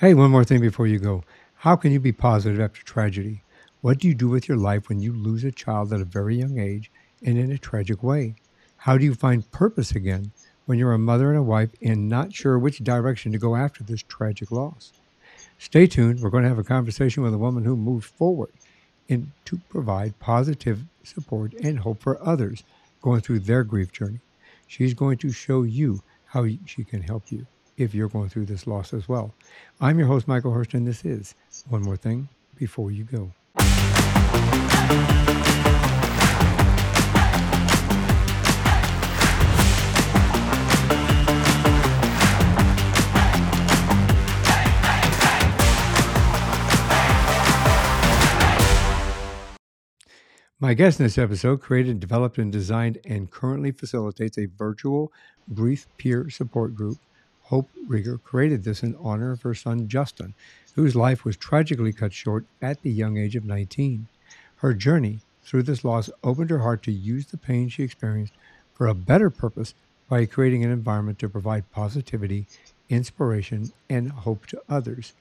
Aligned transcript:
Hey, 0.00 0.14
one 0.14 0.30
more 0.30 0.44
thing 0.44 0.62
before 0.62 0.86
you 0.86 0.98
go. 0.98 1.24
How 1.56 1.76
can 1.76 1.92
you 1.92 2.00
be 2.00 2.10
positive 2.10 2.58
after 2.58 2.82
tragedy? 2.82 3.42
What 3.82 3.98
do 3.98 4.08
you 4.08 4.14
do 4.14 4.30
with 4.30 4.48
your 4.48 4.56
life 4.56 4.88
when 4.88 5.02
you 5.02 5.12
lose 5.12 5.44
a 5.44 5.52
child 5.52 5.92
at 5.92 6.00
a 6.00 6.06
very 6.06 6.36
young 6.36 6.58
age 6.58 6.90
and 7.22 7.36
in 7.36 7.52
a 7.52 7.58
tragic 7.58 8.02
way? 8.02 8.34
How 8.78 8.96
do 8.96 9.04
you 9.04 9.14
find 9.14 9.50
purpose 9.52 9.90
again 9.90 10.32
when 10.64 10.78
you're 10.78 10.94
a 10.94 10.98
mother 10.98 11.28
and 11.28 11.38
a 11.38 11.42
wife 11.42 11.68
and 11.82 12.08
not 12.08 12.32
sure 12.32 12.58
which 12.58 12.82
direction 12.82 13.30
to 13.32 13.38
go 13.38 13.54
after 13.54 13.84
this 13.84 14.02
tragic 14.02 14.50
loss? 14.50 14.94
Stay 15.58 15.86
tuned. 15.86 16.20
We're 16.20 16.30
going 16.30 16.44
to 16.44 16.48
have 16.48 16.58
a 16.58 16.64
conversation 16.64 17.22
with 17.22 17.34
a 17.34 17.38
woman 17.38 17.66
who 17.66 17.76
moved 17.76 18.06
forward 18.06 18.54
and 19.10 19.30
to 19.44 19.60
provide 19.68 20.18
positive 20.18 20.80
support 21.04 21.52
and 21.62 21.78
hope 21.78 22.00
for 22.00 22.26
others 22.26 22.64
going 23.02 23.20
through 23.20 23.40
their 23.40 23.64
grief 23.64 23.92
journey. 23.92 24.20
She's 24.66 24.94
going 24.94 25.18
to 25.18 25.30
show 25.30 25.62
you 25.62 26.02
how 26.24 26.46
she 26.64 26.84
can 26.84 27.02
help 27.02 27.30
you 27.30 27.46
if 27.80 27.94
you're 27.94 28.08
going 28.08 28.28
through 28.28 28.44
this 28.44 28.66
loss 28.66 28.92
as 28.92 29.08
well. 29.08 29.32
I'm 29.80 29.98
your 29.98 30.06
host, 30.06 30.28
Michael 30.28 30.52
Hurst, 30.52 30.74
and 30.74 30.86
this 30.86 31.02
is 31.02 31.34
One 31.68 31.82
More 31.82 31.96
Thing 31.96 32.28
Before 32.56 32.90
You 32.90 33.04
Go. 33.04 33.32
My 50.62 50.74
guest 50.74 51.00
in 51.00 51.06
this 51.06 51.16
episode 51.16 51.62
created, 51.62 51.98
developed, 51.98 52.36
and 52.36 52.52
designed 52.52 52.98
and 53.06 53.30
currently 53.30 53.72
facilitates 53.72 54.36
a 54.36 54.44
virtual 54.44 55.10
grief 55.54 55.86
peer 55.96 56.28
support 56.28 56.74
group. 56.74 56.98
Hope 57.50 57.68
Rieger 57.88 58.22
created 58.22 58.62
this 58.62 58.84
in 58.84 58.94
honor 59.00 59.32
of 59.32 59.42
her 59.42 59.54
son 59.54 59.88
Justin, 59.88 60.34
whose 60.76 60.94
life 60.94 61.24
was 61.24 61.36
tragically 61.36 61.92
cut 61.92 62.12
short 62.12 62.44
at 62.62 62.80
the 62.82 62.92
young 62.92 63.18
age 63.18 63.34
of 63.34 63.44
19. 63.44 64.06
Her 64.58 64.72
journey 64.72 65.18
through 65.42 65.64
this 65.64 65.84
loss 65.84 66.08
opened 66.22 66.50
her 66.50 66.60
heart 66.60 66.84
to 66.84 66.92
use 66.92 67.26
the 67.26 67.36
pain 67.36 67.68
she 67.68 67.82
experienced 67.82 68.34
for 68.72 68.86
a 68.86 68.94
better 68.94 69.30
purpose 69.30 69.74
by 70.08 70.26
creating 70.26 70.64
an 70.64 70.70
environment 70.70 71.18
to 71.18 71.28
provide 71.28 71.68
positivity, 71.72 72.46
inspiration, 72.88 73.72
and 73.88 74.12
hope 74.12 74.46
to 74.46 74.62
others. 74.68 75.12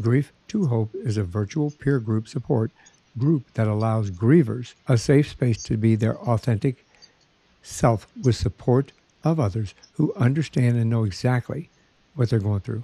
Grief 0.00 0.32
to 0.48 0.66
Hope 0.66 0.94
is 0.94 1.16
a 1.16 1.24
virtual 1.24 1.72
peer 1.72 1.98
group 1.98 2.28
support 2.28 2.70
group 3.18 3.52
that 3.54 3.66
allows 3.66 4.12
grievers 4.12 4.74
a 4.86 4.96
safe 4.96 5.28
space 5.28 5.60
to 5.64 5.76
be 5.76 5.96
their 5.96 6.16
authentic 6.16 6.86
self 7.60 8.06
with 8.22 8.36
support 8.36 8.92
of 9.24 9.40
others 9.40 9.74
who 9.94 10.14
understand 10.14 10.76
and 10.76 10.88
know 10.88 11.04
exactly 11.04 11.68
what 12.14 12.30
they're 12.30 12.38
going 12.38 12.60
through. 12.60 12.82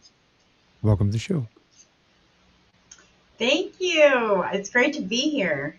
Welcome 0.82 1.08
to 1.08 1.12
the 1.12 1.18
show. 1.18 1.46
Thank 3.38 3.80
you. 3.80 4.44
It's 4.52 4.70
great 4.70 4.94
to 4.94 5.02
be 5.02 5.30
here. 5.30 5.76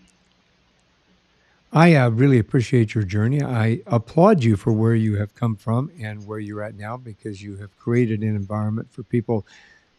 I 1.72 1.94
uh, 1.94 2.08
really 2.08 2.38
appreciate 2.38 2.94
your 2.94 3.04
journey. 3.04 3.42
I 3.42 3.80
applaud 3.86 4.42
you 4.42 4.56
for 4.56 4.72
where 4.72 4.94
you 4.94 5.16
have 5.16 5.34
come 5.34 5.54
from 5.54 5.92
and 6.00 6.26
where 6.26 6.40
you're 6.40 6.62
at 6.62 6.74
now 6.74 6.96
because 6.96 7.40
you 7.42 7.56
have 7.56 7.76
created 7.78 8.22
an 8.22 8.34
environment 8.34 8.88
for 8.90 9.04
people 9.04 9.46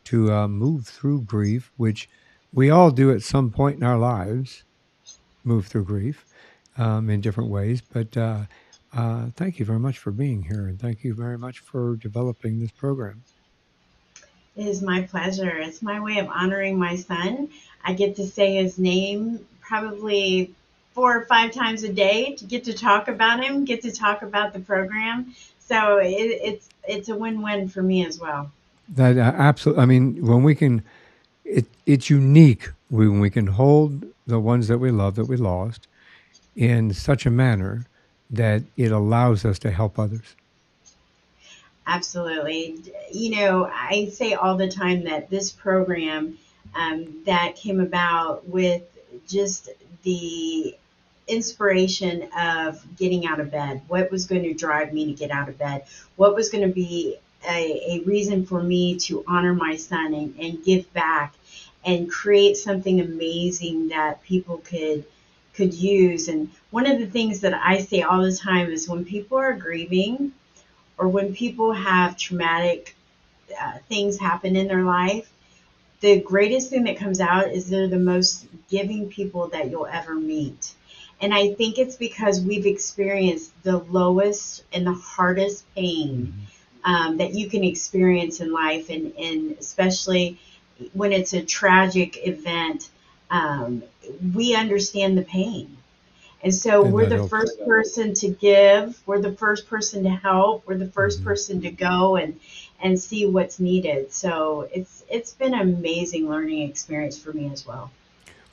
to 0.05 0.33
uh, 0.33 0.47
move 0.47 0.85
through 0.85 1.21
grief, 1.21 1.71
which 1.77 2.09
we 2.53 2.69
all 2.69 2.91
do 2.91 3.11
at 3.11 3.21
some 3.21 3.51
point 3.51 3.77
in 3.77 3.83
our 3.83 3.97
lives 3.97 4.63
move 5.43 5.67
through 5.67 5.85
grief 5.85 6.25
um, 6.77 7.09
in 7.09 7.21
different 7.21 7.49
ways. 7.49 7.81
But 7.81 8.17
uh, 8.17 8.41
uh, 8.93 9.27
thank 9.35 9.59
you 9.59 9.65
very 9.65 9.79
much 9.79 9.97
for 9.97 10.11
being 10.11 10.43
here, 10.43 10.67
and 10.67 10.79
thank 10.79 11.03
you 11.03 11.13
very 11.13 11.37
much 11.37 11.59
for 11.59 11.95
developing 11.95 12.59
this 12.59 12.71
program. 12.71 13.23
It 14.55 14.67
is 14.67 14.81
my 14.81 15.03
pleasure. 15.03 15.57
It's 15.57 15.81
my 15.81 15.99
way 16.01 16.19
of 16.19 16.27
honoring 16.27 16.77
my 16.77 16.95
son. 16.95 17.49
I 17.83 17.93
get 17.93 18.17
to 18.17 18.27
say 18.27 18.55
his 18.55 18.77
name 18.77 19.45
probably 19.61 20.53
four 20.93 21.17
or 21.17 21.25
five 21.25 21.51
times 21.51 21.83
a 21.83 21.93
day 21.93 22.35
to 22.35 22.45
get 22.45 22.65
to 22.65 22.73
talk 22.73 23.07
about 23.07 23.43
him, 23.43 23.65
get 23.65 23.81
to 23.83 23.91
talk 23.91 24.21
about 24.21 24.53
the 24.53 24.59
program. 24.59 25.33
So 25.59 25.97
it, 25.97 26.09
it's 26.09 26.69
it's 26.87 27.09
a 27.09 27.15
win-win 27.15 27.69
for 27.69 27.81
me 27.81 28.05
as 28.05 28.19
well. 28.19 28.51
That 28.89 29.17
uh, 29.17 29.21
absolutely. 29.21 29.83
I 29.83 29.85
mean, 29.85 30.25
when 30.25 30.43
we 30.43 30.55
can 30.55 30.83
it, 31.45 31.65
it's 31.85 32.09
unique 32.09 32.69
when 32.89 33.19
we 33.19 33.29
can 33.29 33.47
hold 33.47 34.03
the 34.27 34.39
ones 34.39 34.67
that 34.67 34.79
we 34.79 34.91
love 34.91 35.15
that 35.15 35.25
we 35.25 35.37
lost 35.37 35.87
in 36.55 36.93
such 36.93 37.25
a 37.25 37.29
manner 37.29 37.85
that 38.29 38.63
it 38.77 38.91
allows 38.91 39.45
us 39.45 39.59
to 39.59 39.71
help 39.71 39.97
others. 39.97 40.35
Absolutely. 41.93 42.81
You 43.11 43.31
know, 43.31 43.65
I 43.65 44.07
say 44.13 44.33
all 44.33 44.55
the 44.55 44.69
time 44.69 45.03
that 45.03 45.29
this 45.29 45.51
program 45.51 46.37
um, 46.73 47.21
that 47.25 47.57
came 47.57 47.81
about 47.81 48.47
with 48.47 48.83
just 49.27 49.69
the 50.03 50.73
inspiration 51.27 52.29
of 52.37 52.81
getting 52.95 53.25
out 53.25 53.41
of 53.41 53.51
bed, 53.51 53.81
what 53.89 54.09
was 54.09 54.25
going 54.25 54.43
to 54.43 54.53
drive 54.53 54.93
me 54.93 55.05
to 55.07 55.11
get 55.11 55.31
out 55.31 55.49
of 55.49 55.57
bed, 55.57 55.83
what 56.15 56.33
was 56.33 56.47
going 56.49 56.65
to 56.65 56.73
be 56.73 57.17
a, 57.45 57.97
a 57.97 58.03
reason 58.05 58.45
for 58.45 58.63
me 58.63 58.95
to 58.95 59.25
honor 59.27 59.53
my 59.53 59.75
son 59.75 60.13
and, 60.13 60.33
and 60.39 60.63
give 60.63 60.91
back 60.93 61.33
and 61.83 62.09
create 62.09 62.55
something 62.55 63.01
amazing 63.01 63.89
that 63.89 64.23
people 64.23 64.59
could 64.59 65.03
could 65.53 65.73
use. 65.73 66.29
And 66.29 66.49
one 66.69 66.87
of 66.89 66.99
the 66.99 67.07
things 67.07 67.41
that 67.41 67.53
I 67.53 67.79
say 67.79 68.01
all 68.01 68.21
the 68.21 68.33
time 68.33 68.71
is 68.71 68.87
when 68.87 69.03
people 69.03 69.37
are 69.37 69.53
grieving 69.53 70.31
or 71.01 71.09
when 71.09 71.35
people 71.35 71.73
have 71.73 72.17
traumatic 72.17 72.95
uh, 73.59 73.79
things 73.89 74.17
happen 74.17 74.55
in 74.55 74.67
their 74.67 74.83
life, 74.83 75.29
the 75.99 76.21
greatest 76.21 76.69
thing 76.69 76.85
that 76.85 76.97
comes 76.97 77.19
out 77.19 77.49
is 77.49 77.69
they're 77.69 77.89
the 77.89 77.99
most 77.99 78.47
giving 78.69 79.09
people 79.09 79.47
that 79.49 79.69
you'll 79.69 79.85
ever 79.85 80.15
meet. 80.15 80.73
And 81.19 81.33
I 81.33 81.53
think 81.55 81.77
it's 81.77 81.97
because 81.97 82.39
we've 82.39 82.65
experienced 82.65 83.51
the 83.63 83.79
lowest 83.79 84.63
and 84.71 84.87
the 84.87 84.93
hardest 84.93 85.65
pain 85.75 86.27
mm-hmm 86.27 86.45
um, 86.83 87.17
that 87.17 87.33
you 87.33 87.49
can 87.49 87.63
experience 87.63 88.39
in 88.39 88.51
life, 88.51 88.89
and, 88.89 89.13
and 89.17 89.57
especially 89.59 90.39
when 90.93 91.11
it's 91.11 91.33
a 91.33 91.43
tragic 91.43 92.25
event, 92.27 92.89
um, 93.29 93.83
we 94.33 94.55
understand 94.55 95.17
the 95.17 95.21
pain. 95.23 95.77
And 96.43 96.53
so 96.53 96.83
and 96.83 96.93
we're 96.93 97.05
the 97.05 97.27
first 97.27 97.63
person 97.65 98.13
to 98.15 98.29
give, 98.29 98.99
we're 99.05 99.21
the 99.21 99.33
first 99.33 99.67
person 99.67 100.03
to 100.03 100.09
help, 100.09 100.65
we're 100.65 100.77
the 100.77 100.85
1st 100.85 101.17
mm-hmm. 101.17 101.23
person 101.23 101.61
to 101.61 101.71
go 101.71 102.15
and 102.15 102.39
and 102.83 102.99
see 102.99 103.27
what's 103.27 103.59
needed. 103.59 104.11
So 104.11 104.67
it's 104.73 105.03
it's 105.09 105.33
been 105.33 105.53
an 105.53 105.61
amazing 105.61 106.27
learning 106.27 106.67
experience 106.67 107.17
for 107.17 107.31
me 107.31 107.51
as 107.51 107.65
well. 107.65 107.91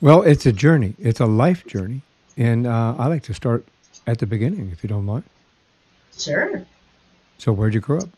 Well, 0.01 0.21
it's 0.21 0.45
a 0.45 0.51
journey. 0.51 0.93
It's 0.99 1.19
a 1.19 1.25
life 1.25 1.65
journey, 1.65 2.01
and 2.37 2.67
uh, 2.67 2.95
I 2.97 3.07
like 3.07 3.23
to 3.23 3.33
start 3.33 3.65
at 4.07 4.17
the 4.19 4.25
beginning, 4.25 4.69
if 4.71 4.83
you 4.83 4.87
don't 4.87 5.05
mind. 5.05 5.23
Sure. 6.17 6.65
So, 7.37 7.51
where'd 7.51 7.73
you 7.73 7.79
grow 7.79 7.99
up? 7.99 8.09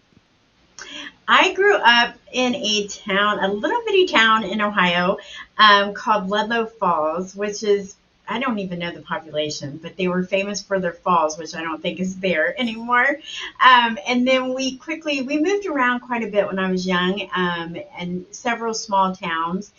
I 1.28 1.54
grew 1.54 1.76
up 1.76 2.16
in 2.34 2.56
a 2.56 2.88
town, 2.88 3.40
a 3.40 3.48
little 3.48 3.82
bitty 3.86 4.08
town 4.08 4.44
in 4.44 4.62
Ohio 4.62 5.18
um, 5.58 5.94
called 5.94 6.30
Ludlow 6.30 6.66
Falls, 6.66 7.36
which 7.36 7.64
is, 7.64 7.96
I 8.32 8.40
don't 8.40 8.60
even 8.60 8.80
know 8.80 8.92
the 8.92 9.02
population, 9.02 9.80
but 9.82 9.98
they 9.98 10.08
were 10.08 10.24
famous 10.24 10.62
for 10.62 10.80
their 10.80 10.94
falls, 10.94 11.38
which 11.38 11.56
I 11.56 11.62
don't 11.62 11.82
think 11.82 12.00
is 12.00 12.20
there 12.20 12.60
anymore. 12.60 13.20
Um, 13.64 13.98
and 14.08 14.28
then 14.28 14.54
we 14.54 14.78
quickly, 14.78 15.22
we 15.22 15.40
moved 15.40 15.66
around 15.66 16.02
quite 16.02 16.24
a 16.24 16.28
bit 16.28 16.48
when 16.48 16.60
I 16.60 16.72
was 16.72 16.86
young 16.86 17.30
um, 17.36 17.78
and 17.98 18.26
several 18.32 18.74
small 18.74 19.16
towns. 19.16 19.72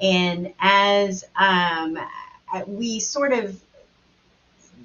And 0.00 0.52
as 0.60 1.24
um, 1.34 1.98
we 2.66 3.00
sort 3.00 3.32
of 3.32 3.58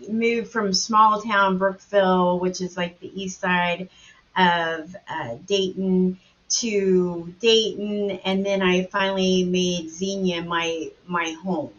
moved 0.10 0.52
from 0.52 0.74
small 0.74 1.22
town 1.22 1.58
Brookville, 1.58 2.40
which 2.40 2.62
is 2.62 2.78
like 2.78 3.00
the 3.00 3.22
east 3.22 3.40
side, 3.40 3.90
of 4.36 4.96
uh, 5.10 5.36
Dayton 5.46 6.18
to 6.50 7.34
Dayton, 7.40 8.12
and 8.24 8.46
then 8.46 8.62
I 8.62 8.86
finally 8.86 9.44
made 9.44 9.90
Xenia 9.90 10.44
my 10.44 10.90
my 11.08 11.36
home, 11.44 11.72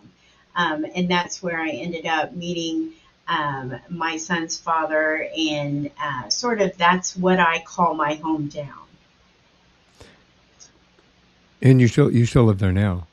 um, 0.56 0.87
and 0.94 1.10
that's 1.10 1.43
where 1.43 1.60
I 1.60 1.70
ended 1.70 2.06
up 2.06 2.34
meeting 2.34 2.93
um, 3.28 3.78
my 3.88 4.16
son's 4.16 4.58
father, 4.58 5.28
and 5.37 5.90
uh, 6.00 6.28
sort 6.28 6.60
of 6.60 6.76
that's 6.76 7.16
what 7.16 7.38
I 7.38 7.62
call 7.62 7.94
my 7.94 8.16
hometown. 8.16 8.69
And 11.62 11.81
you 11.81 11.88
still 11.88 12.10
you 12.10 12.26
still 12.26 12.44
live 12.44 12.58
there 12.58 12.72
now. 12.72 13.06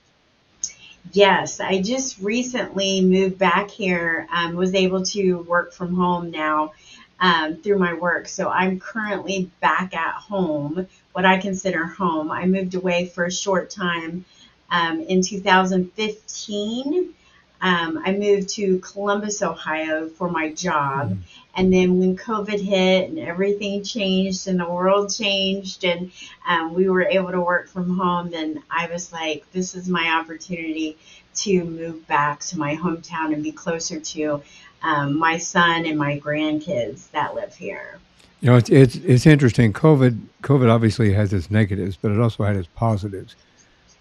Yes, 1.12 1.60
I 1.60 1.82
just 1.82 2.20
recently 2.20 3.02
moved 3.02 3.40
back 3.40 3.70
here. 3.70 4.28
Um, 4.32 4.56
was 4.56 4.76
able 4.76 5.04
to 5.06 5.40
work 5.44 5.74
from 5.74 5.96
home 5.96 6.32
now, 6.32 6.74
um, 7.20 7.58
through 7.58 7.80
my 7.80 7.94
work. 7.94 8.28
So 8.28 8.50
I'm 8.50 8.80
currently 8.80 9.50
back 9.60 9.96
at 9.96 10.14
home, 10.16 10.88
what 11.14 11.26
I 11.26 11.38
consider 11.38 11.86
home. 11.86 12.32
I 12.32 12.46
moved 12.46 12.76
away 12.76 13.06
for 13.06 13.26
a 13.26 13.32
short 13.32 13.70
time 13.70 14.26
um, 14.72 15.02
in 15.02 15.22
2015 15.22 17.14
um, 17.62 18.02
I 18.06 18.14
moved 18.14 18.50
to 18.50 18.80
Columbus, 18.80 19.42
Ohio 19.42 20.08
for 20.08 20.30
my 20.30 20.54
job. 20.54 21.12
Mm. 21.12 21.18
And 21.56 21.74
then 21.74 22.00
when 22.00 22.16
COVID 22.16 22.62
hit 22.62 23.10
and 23.10 23.20
everything 23.20 23.84
changed 23.84 24.48
and 24.48 24.60
the 24.60 24.70
world 24.70 25.14
changed 25.14 25.84
and 25.84 26.12
um, 26.48 26.74
we 26.74 26.90
were 26.90 27.04
able 27.04 27.32
to 27.32 27.42
work 27.42 27.68
from 27.68 27.98
home, 27.98 28.30
then 28.30 28.64
I 28.72 28.88
was 28.88 29.12
like, 29.12 29.52
this 29.52 29.76
is 29.76 29.90
my 29.90 30.10
opportunity 30.10 30.98
to 31.36 31.66
move 31.66 32.08
back 32.08 32.40
to 32.42 32.58
my 32.58 32.76
hometown 32.76 33.34
and 33.34 33.44
be 33.44 33.52
closer 33.52 34.00
to 34.00 34.42
um, 34.84 35.18
my 35.18 35.38
son 35.38 35.86
and 35.86 35.98
my 35.98 36.20
grandkids 36.20 37.12
that 37.12 37.36
live 37.36 37.56
here. 37.56 38.00
You 38.42 38.52
know, 38.52 38.56
it's, 38.56 38.70
it's 38.70 38.96
it's 38.96 39.26
interesting. 39.26 39.74
COVID 39.74 40.18
COVID 40.44 40.72
obviously 40.72 41.12
has 41.12 41.34
its 41.34 41.52
negatives, 41.52 41.98
but 41.98 42.12
it 42.12 42.20
also 42.20 42.46
had 42.46 42.56
its 42.56 42.70
positives. 42.74 43.36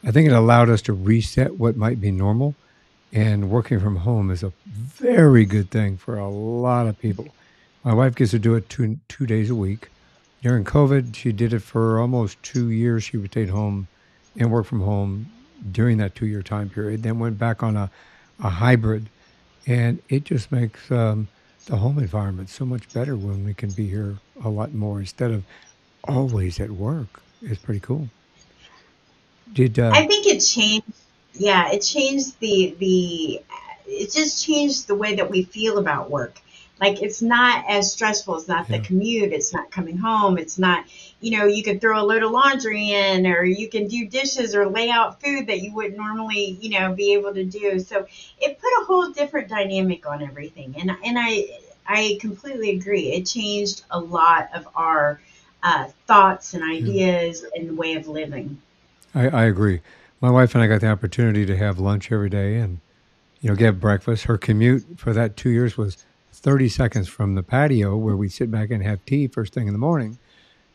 I 0.05 0.13
think 0.13 0.29
it 0.29 0.33
allowed 0.33 0.71
us 0.71 0.81
to 0.83 0.93
reset 0.93 1.59
what 1.59 1.77
might 1.77 2.01
be 2.01 2.13
normal 2.13 2.55
and 3.13 3.51
working 3.51 3.81
from 3.81 3.97
home 3.97 4.31
is 4.31 4.43
a 4.43 4.53
very 4.67 5.45
good 5.45 5.71
thing 5.71 5.97
for 5.97 6.19
a 6.19 6.29
lot 6.29 6.87
of 6.87 6.99
people. 6.99 7.29
My 7.85 7.95
wife 7.95 8.15
gets 8.15 8.33
to 8.33 8.39
do 8.39 8.55
it 8.55 8.69
two 8.69 8.99
two 9.09 9.27
days 9.27 9.51
a 9.51 9.55
week. 9.55 9.89
During 10.43 10.65
COVID, 10.65 11.17
she 11.17 11.33
did 11.33 11.53
it 11.53 11.61
for 11.61 11.99
almost 11.99 12.41
two 12.43 12.71
years. 12.71 13.05
She 13.05 13.17
would 13.17 13.31
stay 13.31 13.47
home 13.47 13.89
and 14.37 14.51
work 14.51 14.67
from 14.67 14.81
home 14.81 15.31
during 15.73 15.99
that 15.99 16.15
two 16.15 16.27
year 16.27 16.43
time 16.43 16.69
period. 16.69 17.03
Then 17.03 17.19
went 17.19 17.39
back 17.39 17.63
on 17.63 17.77
a, 17.77 17.91
a 18.43 18.49
hybrid, 18.49 19.09
and 19.67 20.01
it 20.09 20.25
just 20.25 20.53
makes 20.53 20.91
um, 20.91 21.29
the 21.67 21.77
home 21.77 21.99
environment 21.99 22.51
so 22.51 22.65
much 22.65 22.93
better 22.93 23.17
when 23.17 23.45
we 23.45 23.55
can 23.55 23.71
be 23.71 23.89
here 23.89 24.19
a 24.45 24.49
lot 24.49 24.75
more 24.75 25.01
instead 25.01 25.31
of 25.31 25.45
always 26.05 26.61
at 26.61 26.71
work. 26.71 27.23
It's 27.43 27.61
pretty 27.61 27.81
cool. 27.81 28.09
Did 29.53 29.79
uh, 29.79 29.91
I 29.95 30.07
think 30.07 30.27
it 30.27 30.41
changed 30.41 30.87
yeah, 31.35 31.71
it 31.71 31.81
changed 31.81 32.39
the 32.41 32.77
the 32.79 33.43
it 33.87 34.13
just 34.13 34.45
changed 34.45 34.87
the 34.87 34.95
way 34.95 35.17
that 35.17 35.31
we 35.31 35.43
feel 35.45 35.79
about 35.79 36.11
work. 36.11 36.41
Like 36.81 37.03
it's 37.03 37.23
not 37.23 37.65
as 37.69 37.93
stressful. 37.93 38.37
It's 38.37 38.49
not 38.49 38.69
yeah. 38.69 38.79
the 38.79 38.85
commute. 38.85 39.33
It's 39.33 39.53
not 39.53 39.71
coming 39.71 39.97
home. 39.97 40.39
It's 40.39 40.59
not, 40.59 40.85
you 41.21 41.37
know, 41.37 41.47
you 41.47 41.63
can 41.63 41.81
throw 41.81 42.01
a 42.01 42.05
load 42.05 42.23
of 42.23 42.31
laundry 42.31 42.91
in 42.91 43.27
or 43.27 43.43
you 43.43 43.69
can 43.69 43.89
do 43.89 44.07
dishes 44.07 44.55
or 44.55 44.67
lay 44.69 44.89
out 44.89 45.21
food 45.21 45.49
that 45.49 45.61
you 45.61 45.75
wouldn't 45.75 45.97
normally, 45.97 46.57
you 46.61 46.79
know, 46.79 46.95
be 46.95 47.15
able 47.15 47.35
to 47.35 47.45
do. 47.45 47.81
So 47.81 48.07
it 48.41 48.61
put 48.61 48.83
a 48.83 48.85
whole 48.85 49.11
different 49.11 49.49
dynamic 49.49 50.07
on 50.07 50.23
everything. 50.23 50.77
And 50.79 50.91
and 51.05 51.19
I 51.19 51.49
I 51.87 52.19
completely 52.21 52.71
agree. 52.71 53.13
It 53.13 53.27
changed 53.27 53.83
a 53.91 53.99
lot 53.99 54.51
of 54.55 54.69
our 54.77 55.21
uh, 55.63 55.87
thoughts 56.07 56.55
and 56.55 56.63
ideas 56.63 57.43
yeah. 57.43 57.61
and 57.61 57.71
the 57.71 57.75
way 57.75 57.97
of 57.97 58.07
living. 58.07 58.61
I, 59.15 59.29
I 59.29 59.45
agree 59.47 59.81
my 60.21 60.31
wife 60.31 60.55
and 60.55 60.63
I 60.63 60.67
got 60.67 60.81
the 60.81 60.89
opportunity 60.89 61.47
to 61.47 61.57
have 61.57 61.79
lunch 61.79 62.11
every 62.11 62.31
day 62.31 62.57
and 62.57 62.79
you 63.41 63.49
know 63.51 63.57
get 63.57 63.81
breakfast. 63.81 64.25
Her 64.25 64.39
commute 64.39 64.85
for 64.97 65.13
that 65.13 65.37
two 65.37 65.51
years 65.51 65.77
was 65.77 66.05
30 66.33 66.69
seconds 66.69 67.09
from 67.09 67.35
the 67.35 67.43
patio 67.43 67.97
where 67.97 68.17
we 68.17 68.29
sit 68.29 68.51
back 68.51 68.71
and 68.71 68.83
have 68.83 69.05
tea 69.05 69.27
first 69.27 69.53
thing 69.53 69.67
in 69.67 69.73
the 69.73 69.79
morning 69.79 70.19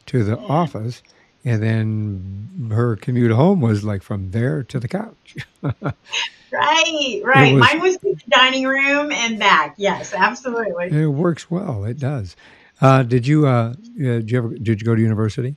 to 0.07 0.23
the 0.23 0.37
office. 0.37 1.01
And 1.45 1.61
then 1.61 2.69
her 2.71 2.95
commute 2.95 3.31
home 3.31 3.59
was 3.59 3.83
like 3.83 4.01
from 4.01 4.31
there 4.31 4.63
to 4.63 4.79
the 4.79 4.87
couch. 4.87 5.35
right, 5.61 7.21
right. 7.23 7.53
Was, 7.53 7.61
Mine 7.61 7.81
was 7.81 7.97
the 7.97 8.15
dining 8.29 8.65
room 8.65 9.11
and 9.11 9.37
back. 9.39 9.75
Yes, 9.77 10.13
absolutely. 10.13 10.87
It 10.87 11.07
works 11.07 11.51
well. 11.51 11.83
It 11.83 11.99
does. 11.99 12.37
Uh, 12.79 13.03
did 13.03 13.27
you 13.27 13.45
uh, 13.45 13.73
did 13.97 14.31
you 14.31 14.37
ever 14.37 14.49
did 14.49 14.81
you 14.81 14.85
go 14.85 14.95
to 14.95 15.01
university? 15.01 15.55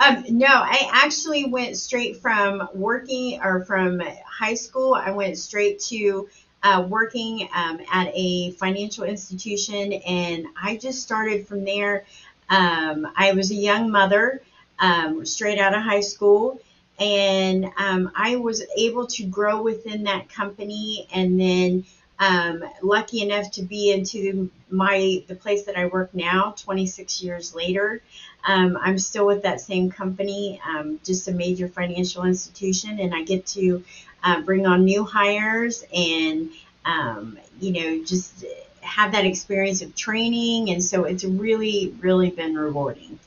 Um, 0.00 0.24
no, 0.30 0.46
I 0.46 0.88
actually 0.92 1.46
went 1.46 1.76
straight 1.76 2.18
from 2.18 2.68
working 2.72 3.40
or 3.42 3.64
from 3.64 4.00
high 4.24 4.54
school. 4.54 4.94
I 4.94 5.10
went 5.10 5.36
straight 5.38 5.80
to 5.88 6.28
uh, 6.62 6.86
working 6.88 7.48
um, 7.54 7.80
at 7.92 8.10
a 8.14 8.52
financial 8.52 9.04
institution, 9.04 9.92
and 9.92 10.46
I 10.60 10.76
just 10.76 11.02
started 11.02 11.46
from 11.48 11.64
there. 11.64 12.04
Um, 12.48 13.08
I 13.16 13.32
was 13.32 13.50
a 13.50 13.56
young 13.56 13.90
mother, 13.90 14.42
um, 14.78 15.26
straight 15.26 15.58
out 15.58 15.74
of 15.74 15.82
high 15.82 16.00
school, 16.00 16.60
and 17.00 17.66
um, 17.76 18.10
I 18.14 18.36
was 18.36 18.62
able 18.76 19.06
to 19.08 19.24
grow 19.24 19.62
within 19.62 20.04
that 20.04 20.28
company, 20.28 21.08
and 21.12 21.40
then 21.40 21.84
um, 22.18 22.64
lucky 22.82 23.22
enough 23.22 23.50
to 23.52 23.62
be 23.62 23.92
into 23.92 24.50
my 24.70 25.22
the 25.28 25.34
place 25.34 25.64
that 25.64 25.76
I 25.76 25.86
work 25.86 26.14
now 26.14 26.54
26 26.56 27.22
years 27.22 27.54
later. 27.54 28.02
Um, 28.46 28.78
I'm 28.80 28.98
still 28.98 29.26
with 29.26 29.42
that 29.42 29.60
same 29.60 29.90
company, 29.90 30.60
um, 30.66 31.00
just 31.04 31.28
a 31.28 31.32
major 31.32 31.68
financial 31.68 32.24
institution, 32.24 32.98
and 33.00 33.14
I 33.14 33.22
get 33.22 33.46
to 33.48 33.84
uh, 34.22 34.40
bring 34.42 34.66
on 34.66 34.84
new 34.84 35.04
hires 35.04 35.84
and 35.94 36.50
um, 36.84 37.38
you 37.60 37.72
know 37.72 38.04
just 38.04 38.44
have 38.80 39.12
that 39.12 39.24
experience 39.24 39.82
of 39.82 39.94
training, 39.94 40.70
and 40.70 40.82
so 40.82 41.04
it's 41.04 41.24
really 41.24 41.94
really 42.00 42.30
been 42.30 42.56
rewarding. 42.56 43.18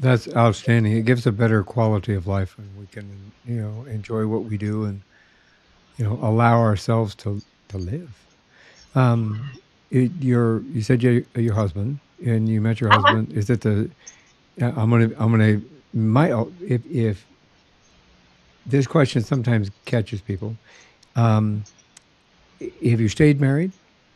That's 0.00 0.26
outstanding. 0.34 0.96
It 0.96 1.04
gives 1.04 1.26
a 1.26 1.32
better 1.32 1.62
quality 1.62 2.14
of 2.14 2.26
life, 2.26 2.56
and 2.58 2.68
we 2.78 2.86
can 2.86 3.32
you 3.46 3.56
know 3.56 3.84
enjoy 3.84 4.26
what 4.26 4.44
we 4.44 4.58
do 4.58 4.84
and 4.84 5.00
you 5.96 6.04
know 6.04 6.18
allow 6.22 6.60
ourselves 6.60 7.14
to 7.16 7.40
to 7.72 7.78
live. 7.78 8.10
Um, 8.94 9.50
it, 9.90 10.10
your 10.20 10.62
you 10.62 10.82
said 10.82 11.02
your 11.02 11.22
your 11.34 11.54
husband 11.54 11.98
and 12.24 12.48
you 12.48 12.60
met 12.60 12.80
your 12.80 12.92
uh-huh. 12.92 13.02
husband. 13.02 13.32
Is 13.32 13.50
it 13.50 13.60
the? 13.60 13.90
I'm 14.60 14.90
gonna 14.90 15.10
I'm 15.18 15.30
gonna 15.30 15.60
my 15.92 16.46
if 16.60 16.84
if 16.86 17.26
this 18.66 18.86
question 18.86 19.22
sometimes 19.22 19.70
catches 19.84 20.20
people. 20.20 20.56
Um, 21.16 21.64
have 22.60 23.00
you 23.00 23.08
stayed 23.08 23.40
married? 23.40 23.72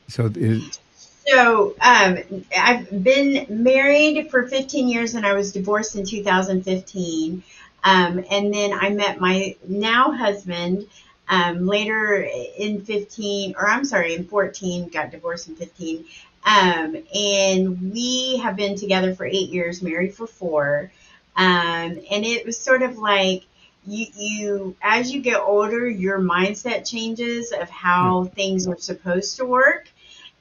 So 0.08 0.30
is, 0.34 0.78
so 1.26 1.74
um, 1.80 2.18
I've 2.56 3.02
been 3.02 3.46
married 3.48 4.30
for 4.30 4.46
15 4.46 4.88
years 4.88 5.14
and 5.14 5.26
I 5.26 5.34
was 5.34 5.52
divorced 5.52 5.96
in 5.96 6.06
2015. 6.06 7.42
Um, 7.84 8.24
and 8.30 8.54
then 8.54 8.72
I 8.72 8.90
met 8.90 9.20
my 9.20 9.56
now 9.66 10.12
husband 10.12 10.86
um, 11.28 11.67
later 11.67 12.28
in 12.58 12.82
15, 12.82 13.55
or 13.56 13.69
I'm 13.69 13.84
sorry, 13.84 14.14
in 14.14 14.25
14, 14.26 14.88
got 14.88 15.11
divorced 15.11 15.49
in 15.49 15.56
15. 15.56 16.05
Um, 16.44 16.96
and 17.14 17.93
we 17.93 18.38
have 18.38 18.56
been 18.56 18.76
together 18.76 19.14
for 19.14 19.26
eight 19.26 19.50
years, 19.50 19.82
married 19.82 20.14
for 20.14 20.26
four. 20.26 20.93
Um, 21.37 21.99
and 22.11 22.25
it 22.25 22.46
was 22.46 22.58
sort 22.58 22.82
of 22.82 22.99
like 22.99 23.44
you, 23.87 24.06
you, 24.17 24.76
as 24.81 25.12
you 25.12 25.20
get 25.20 25.40
older, 25.40 25.88
your 25.88 26.19
mindset 26.19 26.88
changes 26.88 27.52
of 27.52 27.69
how 27.69 28.26
things 28.26 28.67
are 28.69 28.78
supposed 28.78 29.37
to 29.37 29.44
work. 29.44 29.88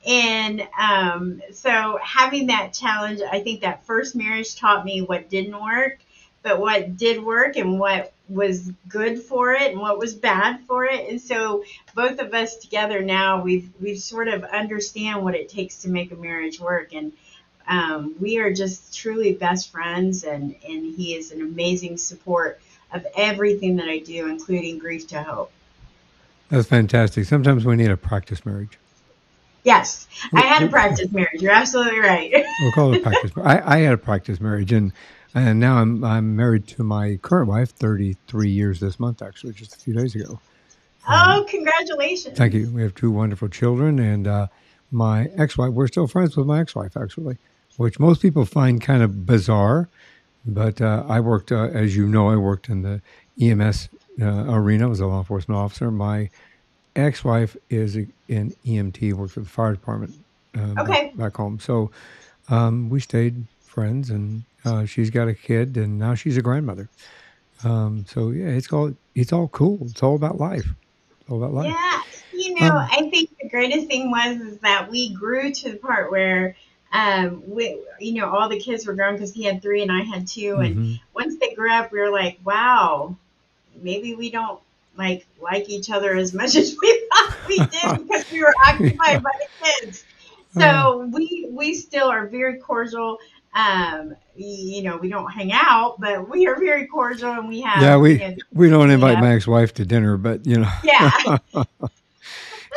And 0.05 0.67
um, 0.79 1.41
so 1.51 1.99
having 2.03 2.47
that 2.47 2.73
challenge, 2.73 3.21
I 3.21 3.39
think 3.39 3.61
that 3.61 3.85
first 3.85 4.15
marriage 4.15 4.55
taught 4.55 4.85
me 4.85 5.01
what 5.01 5.29
didn't 5.29 5.59
work 5.59 5.99
but 6.45 6.59
what 6.59 6.95
did 6.95 7.21
work 7.23 7.57
and 7.57 7.79
what 7.79 8.13
was 8.27 8.71
good 8.87 9.21
for 9.21 9.53
it 9.53 9.71
and 9.71 9.79
what 9.79 9.99
was 9.99 10.13
bad 10.13 10.59
for 10.67 10.85
it. 10.85 11.09
And 11.09 11.21
so 11.21 11.63
both 11.93 12.19
of 12.19 12.33
us 12.33 12.57
together 12.57 13.01
now 13.01 13.43
we've 13.43 13.69
we've 13.79 13.99
sort 13.99 14.27
of 14.27 14.43
understand 14.43 15.23
what 15.23 15.35
it 15.35 15.49
takes 15.49 15.81
to 15.83 15.89
make 15.89 16.11
a 16.11 16.15
marriage 16.15 16.59
work 16.59 16.93
and 16.93 17.11
um, 17.67 18.15
we 18.19 18.37
are 18.37 18.53
just 18.53 18.95
truly 18.95 19.33
best 19.33 19.71
friends 19.71 20.23
and 20.23 20.55
and 20.67 20.95
he 20.95 21.15
is 21.15 21.31
an 21.31 21.41
amazing 21.41 21.97
support 21.97 22.59
of 22.93 23.05
everything 23.15 23.75
that 23.77 23.89
I 23.89 23.99
do, 23.99 24.27
including 24.27 24.79
grief 24.79 25.07
to 25.07 25.21
hope. 25.21 25.51
That's 26.49 26.67
fantastic. 26.67 27.25
Sometimes 27.25 27.65
we 27.65 27.75
need 27.75 27.91
a 27.91 27.97
practice 27.97 28.45
marriage. 28.45 28.77
Yes, 29.63 30.07
I 30.31 30.41
had 30.41 30.61
a 30.61 30.67
practice 30.67 31.11
marriage. 31.11 31.41
You're 31.41 31.51
absolutely 31.51 31.99
right. 31.99 32.31
we'll 32.61 32.71
call 32.71 32.93
it 32.93 32.99
a 32.99 33.03
practice. 33.09 33.31
I, 33.35 33.77
I 33.77 33.79
had 33.79 33.93
a 33.93 33.97
practice 33.97 34.39
marriage, 34.39 34.71
and 34.71 34.93
and 35.35 35.59
now 35.59 35.77
I'm 35.77 36.03
I'm 36.03 36.35
married 36.35 36.65
to 36.69 36.83
my 36.83 37.19
current 37.21 37.49
wife, 37.49 37.71
33 37.71 38.49
years 38.49 38.79
this 38.79 38.99
month, 38.99 39.21
actually, 39.21 39.53
just 39.53 39.75
a 39.75 39.79
few 39.79 39.93
days 39.93 40.15
ago. 40.15 40.39
Um, 41.07 41.41
oh, 41.41 41.45
congratulations! 41.47 42.37
Thank 42.37 42.53
you. 42.53 42.69
We 42.71 42.81
have 42.81 42.95
two 42.95 43.11
wonderful 43.11 43.49
children, 43.49 43.99
and 43.99 44.27
uh, 44.27 44.47
my 44.91 45.29
ex-wife. 45.37 45.73
We're 45.73 45.87
still 45.87 46.07
friends 46.07 46.35
with 46.35 46.47
my 46.47 46.61
ex-wife, 46.61 46.97
actually, 46.97 47.37
which 47.77 47.99
most 47.99 48.21
people 48.21 48.45
find 48.45 48.81
kind 48.81 49.03
of 49.03 49.25
bizarre. 49.25 49.89
But 50.47 50.79
uh, 50.79 51.03
I 51.07 51.19
worked, 51.19 51.51
uh, 51.51 51.65
as 51.65 51.95
you 51.95 52.07
know, 52.07 52.29
I 52.29 52.35
worked 52.35 52.69
in 52.69 52.83
the 52.83 53.01
EMS 53.41 53.89
uh, 54.21 54.45
arena. 54.47 54.85
I 54.85 54.89
was 54.89 54.99
a 54.99 55.07
law 55.07 55.19
enforcement 55.19 55.59
officer. 55.59 55.91
My 55.91 56.29
ex-wife 56.95 57.57
is 57.69 57.95
an 57.95 58.07
EMT, 58.29 59.13
worked 59.13 59.33
for 59.33 59.39
the 59.41 59.49
fire 59.49 59.73
department 59.73 60.13
uh, 60.55 60.81
okay. 60.81 61.07
back, 61.07 61.17
back 61.17 61.35
home. 61.35 61.59
So 61.59 61.91
um, 62.47 62.89
we 62.89 62.99
stayed 62.99 63.45
friends 63.63 64.09
and 64.09 64.43
uh, 64.65 64.85
she's 64.85 65.09
got 65.09 65.27
a 65.27 65.33
kid, 65.33 65.77
and 65.77 65.97
now 65.97 66.15
she's 66.15 66.37
a 66.37 66.41
grandmother. 66.41 66.89
Um, 67.63 68.05
so 68.07 68.31
yeah, 68.31 68.47
it's 68.47 68.71
all 68.71 68.93
it's 69.13 69.31
all 69.31 69.47
cool. 69.49 69.79
It's 69.81 70.03
all 70.03 70.15
about 70.15 70.39
life. 70.39 70.67
It's 71.21 71.29
all 71.29 71.37
about 71.37 71.53
life. 71.53 71.73
Yeah, 71.73 72.01
you 72.33 72.55
know, 72.59 72.67
um, 72.67 72.87
I 72.91 73.09
think 73.09 73.29
the 73.41 73.49
greatest 73.49 73.87
thing 73.87 74.11
was 74.11 74.37
is 74.37 74.57
that 74.59 74.89
we 74.89 75.13
grew 75.13 75.51
to 75.51 75.71
the 75.71 75.77
part 75.77 76.11
where 76.11 76.55
um, 76.91 77.43
we, 77.47 77.79
you 77.99 78.13
know, 78.13 78.29
all 78.29 78.47
the 78.49 78.59
kids 78.59 78.85
were 78.85 78.93
grown 78.93 79.13
because 79.13 79.33
he 79.33 79.43
had 79.43 79.61
three 79.61 79.81
and 79.81 79.91
I 79.91 80.01
had 80.01 80.27
2 80.27 80.39
mm-hmm. 80.39 80.61
And 80.63 80.99
once 81.13 81.37
they 81.39 81.53
grew 81.53 81.71
up, 81.71 81.91
we 81.91 81.99
were 81.99 82.11
like, 82.11 82.39
wow, 82.45 83.15
maybe 83.81 84.15
we 84.15 84.29
don't 84.29 84.59
like 84.97 85.25
like 85.41 85.69
each 85.69 85.89
other 85.89 86.15
as 86.15 86.33
much 86.33 86.55
as 86.55 86.75
we 86.81 87.07
thought 87.11 87.35
we 87.47 87.57
did 87.57 88.07
because 88.07 88.31
we 88.31 88.41
were 88.41 88.53
occupied 88.65 89.21
by 89.21 89.31
the 89.39 89.65
kids. 89.65 90.05
So 90.57 91.09
we 91.11 91.49
we 91.51 91.73
still 91.73 92.07
are 92.07 92.27
very 92.27 92.59
cordial. 92.59 93.17
Um, 93.55 94.15
you 94.35 94.83
know, 94.83 94.97
we 94.97 95.07
don't 95.07 95.31
hang 95.31 95.53
out, 95.53 95.95
but 95.99 96.29
we 96.29 96.45
are 96.45 96.59
very 96.59 96.87
cordial, 96.87 97.31
and 97.31 97.47
we 97.47 97.61
have. 97.61 97.81
Yeah, 97.81 97.95
we 97.95 98.17
know, 98.17 98.35
we 98.51 98.69
don't 98.69 98.91
invite 98.91 99.13
yeah. 99.13 99.21
my 99.21 99.33
ex-wife 99.33 99.73
to 99.75 99.85
dinner, 99.85 100.17
but 100.17 100.45
you 100.45 100.57
know, 100.57 100.71
yeah, 100.83 101.37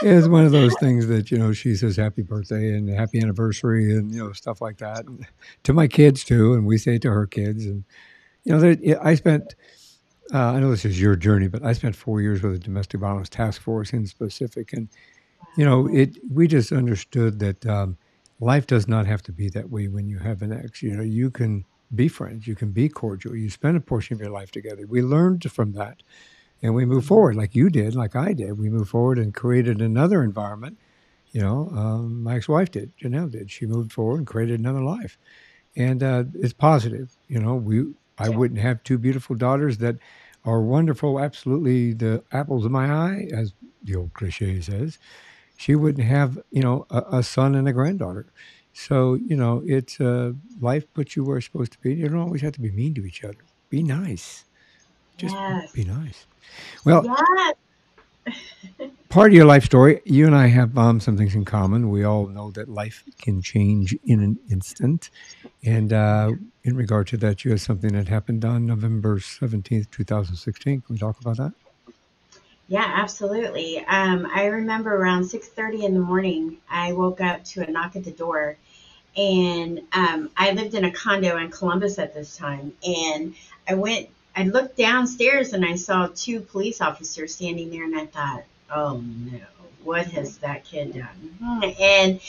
it's 0.02 0.28
one 0.28 0.44
of 0.44 0.52
those 0.52 0.72
things 0.78 1.08
that 1.08 1.32
you 1.32 1.38
know 1.38 1.52
she 1.52 1.74
says 1.74 1.96
happy 1.96 2.22
birthday 2.22 2.74
and 2.74 2.88
happy 2.88 3.20
anniversary 3.20 3.92
and 3.92 4.12
you 4.12 4.24
know 4.24 4.32
stuff 4.32 4.60
like 4.60 4.78
that 4.78 5.04
and 5.04 5.26
to 5.64 5.72
my 5.72 5.88
kids 5.88 6.22
too, 6.22 6.54
and 6.54 6.64
we 6.64 6.78
say 6.78 6.94
it 6.94 7.02
to 7.02 7.10
her 7.10 7.26
kids, 7.26 7.66
and 7.66 7.82
you 8.44 8.56
know, 8.56 8.98
I 9.02 9.14
spent. 9.16 9.56
Uh, 10.32 10.52
I 10.52 10.60
know 10.60 10.70
this 10.70 10.84
is 10.84 11.00
your 11.00 11.16
journey, 11.16 11.48
but 11.48 11.64
I 11.64 11.72
spent 11.72 11.96
four 11.96 12.20
years 12.20 12.42
with 12.42 12.52
the 12.52 12.58
domestic 12.58 13.00
violence 13.00 13.30
task 13.30 13.62
force 13.62 13.92
in 13.94 14.06
specific, 14.06 14.72
and 14.74 14.88
you 15.56 15.64
know, 15.64 15.88
it. 15.88 16.18
We 16.30 16.46
just 16.46 16.70
understood 16.70 17.40
that 17.40 17.66
um, 17.66 17.96
life 18.40 18.66
does 18.66 18.86
not 18.86 19.06
have 19.06 19.22
to 19.22 19.32
be 19.32 19.48
that 19.50 19.70
way 19.70 19.88
when 19.88 20.08
you 20.08 20.18
have 20.18 20.42
an 20.42 20.52
ex. 20.52 20.82
You 20.82 20.96
know, 20.96 21.02
you 21.02 21.30
can 21.30 21.64
be 21.94 22.08
friends, 22.08 22.46
you 22.46 22.54
can 22.54 22.70
be 22.70 22.88
cordial, 22.88 23.34
you 23.34 23.50
spend 23.50 23.76
a 23.76 23.80
portion 23.80 24.14
of 24.14 24.20
your 24.20 24.30
life 24.30 24.50
together. 24.50 24.86
We 24.86 25.02
learned 25.02 25.50
from 25.50 25.72
that, 25.72 26.02
and 26.62 26.74
we 26.74 26.84
move 26.84 27.06
forward, 27.06 27.36
like 27.36 27.54
you 27.54 27.70
did, 27.70 27.94
like 27.94 28.14
I 28.14 28.32
did. 28.32 28.58
We 28.58 28.68
moved 28.68 28.90
forward 28.90 29.18
and 29.18 29.34
created 29.34 29.80
another 29.80 30.22
environment. 30.22 30.78
You 31.32 31.42
know, 31.42 31.70
um, 31.74 32.22
my 32.22 32.36
ex-wife 32.36 32.70
did, 32.70 32.92
Janelle 32.96 33.30
did. 33.30 33.50
She 33.50 33.66
moved 33.66 33.92
forward 33.92 34.18
and 34.18 34.26
created 34.26 34.60
another 34.60 34.82
life, 34.82 35.18
and 35.76 36.02
uh, 36.02 36.24
it's 36.34 36.52
positive. 36.52 37.16
You 37.28 37.40
know, 37.40 37.54
we. 37.54 37.94
I 38.20 38.30
wouldn't 38.30 38.58
have 38.58 38.82
two 38.82 38.98
beautiful 38.98 39.36
daughters 39.36 39.78
that 39.78 39.94
are 40.44 40.60
wonderful, 40.60 41.20
absolutely 41.20 41.92
the 41.92 42.24
apples 42.32 42.64
of 42.64 42.72
my 42.72 42.90
eye, 42.90 43.28
as 43.32 43.54
the 43.84 43.94
old 43.94 44.12
cliche 44.12 44.60
says 44.60 44.98
she 45.58 45.74
wouldn't 45.74 46.06
have 46.06 46.38
you 46.50 46.62
know 46.62 46.86
a, 46.88 47.18
a 47.18 47.22
son 47.22 47.54
and 47.54 47.68
a 47.68 47.72
granddaughter. 47.72 48.26
So 48.72 49.14
you 49.14 49.36
know 49.36 49.62
it's 49.66 50.00
uh, 50.00 50.32
life 50.60 50.90
puts 50.94 51.16
you 51.16 51.24
where 51.24 51.36
it's 51.38 51.46
supposed 51.46 51.72
to 51.72 51.78
be. 51.80 51.94
You 51.94 52.08
don't 52.08 52.20
always 52.20 52.40
have 52.42 52.52
to 52.54 52.60
be 52.60 52.70
mean 52.70 52.94
to 52.94 53.04
each 53.04 53.24
other. 53.24 53.44
Be 53.68 53.82
nice. 53.82 54.44
Just 55.18 55.34
yes, 55.34 55.72
be 55.72 55.84
nice. 55.84 56.26
Well 56.84 57.04
yes. 57.04 57.54
part 59.08 59.30
of 59.30 59.34
your 59.34 59.46
life 59.46 59.64
story 59.64 60.02
you 60.04 60.26
and 60.26 60.34
i 60.34 60.46
have 60.46 60.76
um, 60.76 61.00
some 61.00 61.16
things 61.16 61.34
in 61.34 61.44
common. 61.44 61.90
We 61.90 62.04
all 62.04 62.26
know 62.26 62.50
that 62.52 62.68
life 62.68 63.02
can 63.20 63.40
change 63.40 63.96
in 64.04 64.22
an 64.22 64.38
instant. 64.50 65.08
And 65.64 65.94
uh, 65.94 66.32
in 66.62 66.76
regard 66.76 67.06
to 67.08 67.16
that 67.18 67.42
you 67.42 67.50
had 67.50 67.60
something 67.60 67.92
that 67.94 68.06
happened 68.06 68.44
on 68.44 68.66
november 68.66 69.18
17th 69.18 69.90
2016 69.90 70.82
can 70.82 70.94
we 70.94 70.98
talk 70.98 71.18
about 71.20 71.38
that 71.38 71.52
Yeah, 72.68 72.84
absolutely. 72.86 73.82
Um, 73.86 74.30
I 74.32 74.44
remember 74.44 74.94
around 74.94 75.24
6:30 75.24 75.84
in 75.84 75.94
the 75.94 76.00
morning, 76.00 76.58
I 76.70 76.92
woke 76.92 77.20
up 77.20 77.42
to 77.46 77.66
a 77.66 77.70
knock 77.70 77.96
at 77.96 78.04
the 78.04 78.10
door, 78.10 78.58
and 79.16 79.80
um, 79.92 80.30
I 80.36 80.52
lived 80.52 80.74
in 80.74 80.84
a 80.84 80.90
condo 80.90 81.38
in 81.38 81.50
Columbus 81.50 81.98
at 81.98 82.14
this 82.14 82.36
time. 82.36 82.74
And 82.86 83.34
I 83.66 83.74
went, 83.74 84.10
I 84.36 84.44
looked 84.44 84.76
downstairs 84.76 85.54
and 85.54 85.64
I 85.64 85.76
saw 85.76 86.08
two 86.14 86.40
police 86.40 86.82
officers 86.82 87.34
standing 87.34 87.70
there, 87.70 87.84
and 87.84 87.98
I 87.98 88.04
thought, 88.04 88.44
oh 88.70 88.98
no, 89.00 89.40
what 89.82 90.06
has 90.08 90.36
that 90.38 90.64
kid 90.64 90.94
done? 90.94 91.72
And 91.80 92.20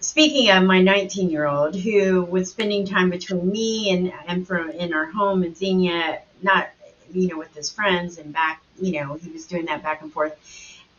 speaking 0.00 0.50
of 0.50 0.64
my 0.64 0.80
19 0.80 1.30
year 1.30 1.46
old 1.46 1.76
who 1.76 2.24
was 2.24 2.50
spending 2.50 2.86
time 2.86 3.10
between 3.10 3.50
me 3.52 3.90
and 3.90 4.12
and 4.26 4.46
from 4.46 4.70
in 4.70 4.92
our 4.92 5.06
home 5.06 5.44
in 5.44 5.54
Xenia, 5.54 6.22
not 6.42 6.70
you 7.14 7.28
know 7.28 7.38
with 7.38 7.54
his 7.54 7.70
friends 7.70 8.18
and 8.18 8.32
back, 8.32 8.62
you 8.80 8.92
know 8.92 9.14
he 9.14 9.30
was 9.30 9.46
doing 9.46 9.66
that 9.66 9.82
back 9.82 10.02
and 10.02 10.12
forth, 10.12 10.34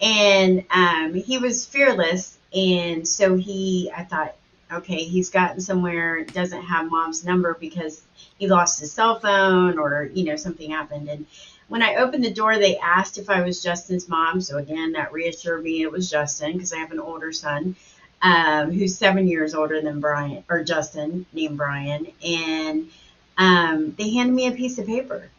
and 0.02 0.64
um, 0.72 1.14
he 1.14 1.38
was 1.38 1.66
fearless, 1.66 2.38
and 2.54 3.08
so 3.08 3.36
he 3.36 3.92
I 3.96 4.04
thought. 4.04 4.36
Okay, 4.70 5.06
he's 5.06 5.30
gotten 5.30 5.62
somewhere, 5.62 6.26
doesn't 6.26 6.62
have 6.62 6.92
mom's 6.92 7.24
number 7.24 7.54
because 7.54 8.02
he 8.38 8.50
lost 8.50 8.82
his 8.82 8.92
cell 8.92 9.18
phone 9.18 9.80
or, 9.80 10.10
you 10.14 10.26
know, 10.26 10.36
something 10.36 10.72
happened. 10.72 11.08
And 11.08 11.26
when 11.70 11.82
I 11.82 11.96
opened 11.96 12.26
the 12.26 12.34
door, 12.34 12.58
they 12.58 12.78
asked 12.78 13.18
if 13.18 13.30
I 13.30 13.44
was 13.44 13.64
Justin's 13.64 14.10
mom. 14.10 14.42
So 14.42 14.58
again, 14.58 14.92
that 14.92 15.14
reassured 15.14 15.64
me 15.64 15.84
it 15.84 15.92
was 15.92 16.10
Justin 16.12 16.52
because 16.52 16.74
I 16.74 16.80
have 16.80 16.92
an 16.92 17.00
older 17.00 17.32
son 17.32 17.78
um, 18.22 18.72
who's 18.72 18.98
seven 18.98 19.28
years 19.28 19.54
older 19.54 19.82
than 19.82 20.00
Brian 20.00 20.44
or 20.50 20.64
Justin, 20.64 21.26
named 21.34 21.58
Brian, 21.58 22.08
and 22.26 22.90
um, 23.38 23.94
they 23.98 24.12
handed 24.12 24.34
me 24.34 24.48
a 24.48 24.52
piece 24.52 24.80
of 24.80 24.88
paper, 24.88 25.30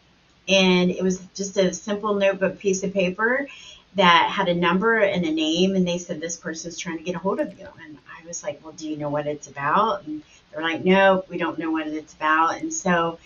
and 0.49 0.91
it 0.91 1.03
was 1.03 1.21
just 1.35 1.57
a 1.57 1.73
simple 1.73 2.15
notebook 2.15 2.59
piece 2.59 2.83
of 2.83 2.93
paper 2.93 3.47
that 3.95 4.31
had 4.31 4.49
a 4.49 4.55
number 4.55 4.99
and 4.99 5.25
a 5.25 5.31
name, 5.31 5.75
and 5.75 5.87
they 5.87 5.99
said 5.99 6.21
this 6.21 6.37
person's 6.37 6.79
trying 6.79 6.99
to 6.99 7.05
get 7.05 7.15
a 7.15 7.19
hold 7.19 7.41
of 7.41 7.59
you, 7.59 7.67
and 7.85 7.99
I 8.09 8.27
was 8.27 8.43
like, 8.43 8.61
well, 8.63 8.73
do 8.73 8.89
you 8.89 8.97
know 8.97 9.11
what 9.11 9.27
it's 9.27 9.49
about? 9.49 10.07
And 10.07 10.23
they're 10.53 10.63
like, 10.63 10.85
no, 10.85 11.25
we 11.29 11.39
don't 11.39 11.59
know 11.59 11.71
what 11.71 11.87
it's 11.87 12.15
about, 12.15 12.61
and 12.61 12.73
so 12.73 13.19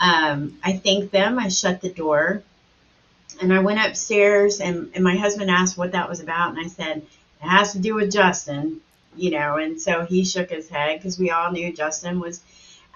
um, 0.00 0.58
I 0.62 0.74
thanked 0.74 1.12
them. 1.12 1.38
I 1.38 1.48
shut 1.48 1.80
the 1.80 1.90
door, 1.90 2.42
and 3.40 3.52
I 3.52 3.60
went 3.60 3.84
upstairs, 3.84 4.60
and, 4.60 4.90
and 4.94 5.04
my 5.04 5.16
husband 5.16 5.50
asked 5.50 5.78
what 5.78 5.92
that 5.92 6.08
was 6.08 6.20
about, 6.20 6.50
and 6.50 6.58
I 6.58 6.68
said 6.68 6.98
it 6.98 7.48
has 7.48 7.72
to 7.72 7.78
do 7.78 7.94
with 7.94 8.12
Justin 8.12 8.80
you 9.16 9.30
know, 9.30 9.56
and 9.56 9.80
so 9.80 10.04
he 10.04 10.24
shook 10.24 10.50
his 10.50 10.68
head 10.68 10.98
because 10.98 11.18
we 11.18 11.30
all 11.30 11.50
knew 11.50 11.72
Justin 11.72 12.20
was 12.20 12.42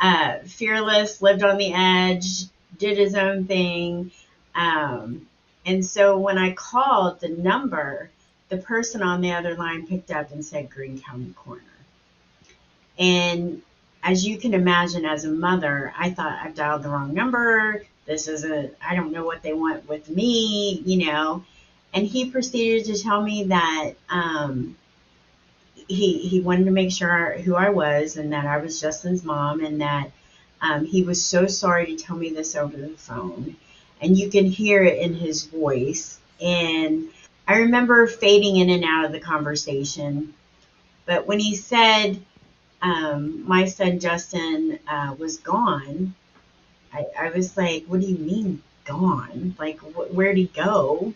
uh, 0.01 0.39
fearless, 0.45 1.23
lived 1.23 1.43
on 1.43 1.59
the 1.59 1.73
edge, 1.73 2.45
did 2.79 2.99
his 2.99 3.15
own 3.15 3.47
thing. 3.47 4.11
Um, 4.55 5.29
and 5.67 5.85
so 5.85 6.19
when 6.19 6.39
I 6.39 6.53
called 6.53 7.21
the 7.21 7.29
number, 7.29 8.11
the 8.49 8.59
person 8.59 9.03
on 9.03 9.21
the 9.21 9.33
other 9.33 9.55
line 9.55 9.87
picked 9.87 10.11
up 10.11 10.33
and 10.33 10.45
said 10.45 10.71
Greene 10.71 11.01
County 11.01 11.35
Coroner. 11.37 11.65
And 12.99 13.63
as 14.03 14.27
you 14.27 14.39
can 14.39 14.55
imagine, 14.55 15.05
as 15.05 15.25
a 15.25 15.31
mother, 15.31 15.93
I 15.97 16.11
thought 16.11 16.39
I've 16.43 16.55
dialed 16.55 16.83
the 16.83 16.89
wrong 16.89 17.15
number. 17.15 17.85
This 18.07 18.27
is 18.27 18.45
a, 18.45 18.71
I 18.83 18.97
don't 18.97 19.13
know 19.13 19.25
what 19.25 19.43
they 19.43 19.53
want 19.53 19.89
with 19.89 20.09
me, 20.09 20.83
you 20.85 21.07
know. 21.07 21.45
And 21.93 22.07
he 22.07 22.31
proceeded 22.31 22.87
to 22.87 23.03
tell 23.03 23.23
me 23.23 23.45
that 23.45 23.93
um, 24.09 24.77
he 25.89 26.19
he 26.19 26.41
wanted 26.41 26.65
to 26.67 26.71
make 26.71 26.93
sure 26.93 27.33
who 27.39 27.55
I 27.55 27.71
was 27.71 28.17
and 28.17 28.33
that 28.33 28.47
I 28.47 28.59
was 28.59 28.81
Justin's 28.81 29.25
mom 29.25 29.65
and 29.65 29.81
that 29.81 30.11
um, 30.61 30.85
he 30.85 31.03
was 31.03 31.25
so 31.25 31.47
sorry 31.47 31.87
to 31.87 31.97
tell 31.97 32.17
me 32.17 32.31
this 32.31 32.57
over 32.57 32.77
the 32.77 32.89
phone. 32.89 33.57
And 34.01 34.19
you 34.19 34.31
can 34.31 34.47
hear 34.47 34.83
it 34.85 34.99
in 34.99 35.15
his 35.15 35.45
voice. 35.45 36.19
And 36.41 37.09
I 37.47 37.59
remember 37.59 38.07
fading 38.07 38.57
in 38.57 38.71
and 38.71 38.85
out 38.85 39.05
of 39.05 39.13
the 39.13 39.21
conversation. 39.21 40.35
But 41.07 41.27
when 41.27 41.41
he 41.41 41.57
said 41.57 42.21
um, 42.83 43.47
my 43.47 43.65
son 43.65 43.99
Justin 43.99 44.79
uh, 44.87 45.15
was 45.19 45.39
gone, 45.39 46.15
I, 46.93 47.07
I 47.19 47.31
was 47.31 47.57
like, 47.57 47.85
what 47.87 48.01
do 48.01 48.07
you 48.07 48.19
mean 48.19 48.63
gone? 48.85 49.55
Like, 49.59 49.79
wh- 49.81 50.15
where'd 50.15 50.37
he 50.37 50.47
go? 50.47 51.13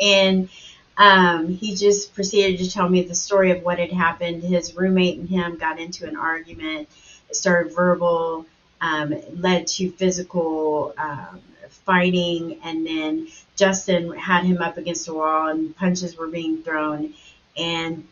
And 0.00 0.48
um, 0.96 1.48
he 1.48 1.74
just 1.74 2.14
proceeded 2.14 2.58
to 2.58 2.70
tell 2.70 2.88
me 2.88 3.02
the 3.02 3.14
story 3.14 3.50
of 3.50 3.62
what 3.62 3.78
had 3.78 3.92
happened. 3.92 4.42
His 4.42 4.76
roommate 4.76 5.18
and 5.18 5.28
him 5.28 5.56
got 5.56 5.78
into 5.78 6.06
an 6.06 6.16
argument. 6.16 6.88
It 7.28 7.36
started 7.36 7.74
verbal, 7.74 8.46
um, 8.84 9.14
led 9.40 9.66
to 9.66 9.90
physical 9.92 10.94
um, 10.98 11.40
fighting, 11.68 12.60
and 12.62 12.86
then 12.86 13.28
Justin 13.56 14.12
had 14.12 14.44
him 14.44 14.60
up 14.60 14.76
against 14.76 15.06
the 15.06 15.14
wall, 15.14 15.48
and 15.48 15.74
punches 15.76 16.16
were 16.16 16.28
being 16.28 16.62
thrown. 16.62 17.14
And 17.56 18.06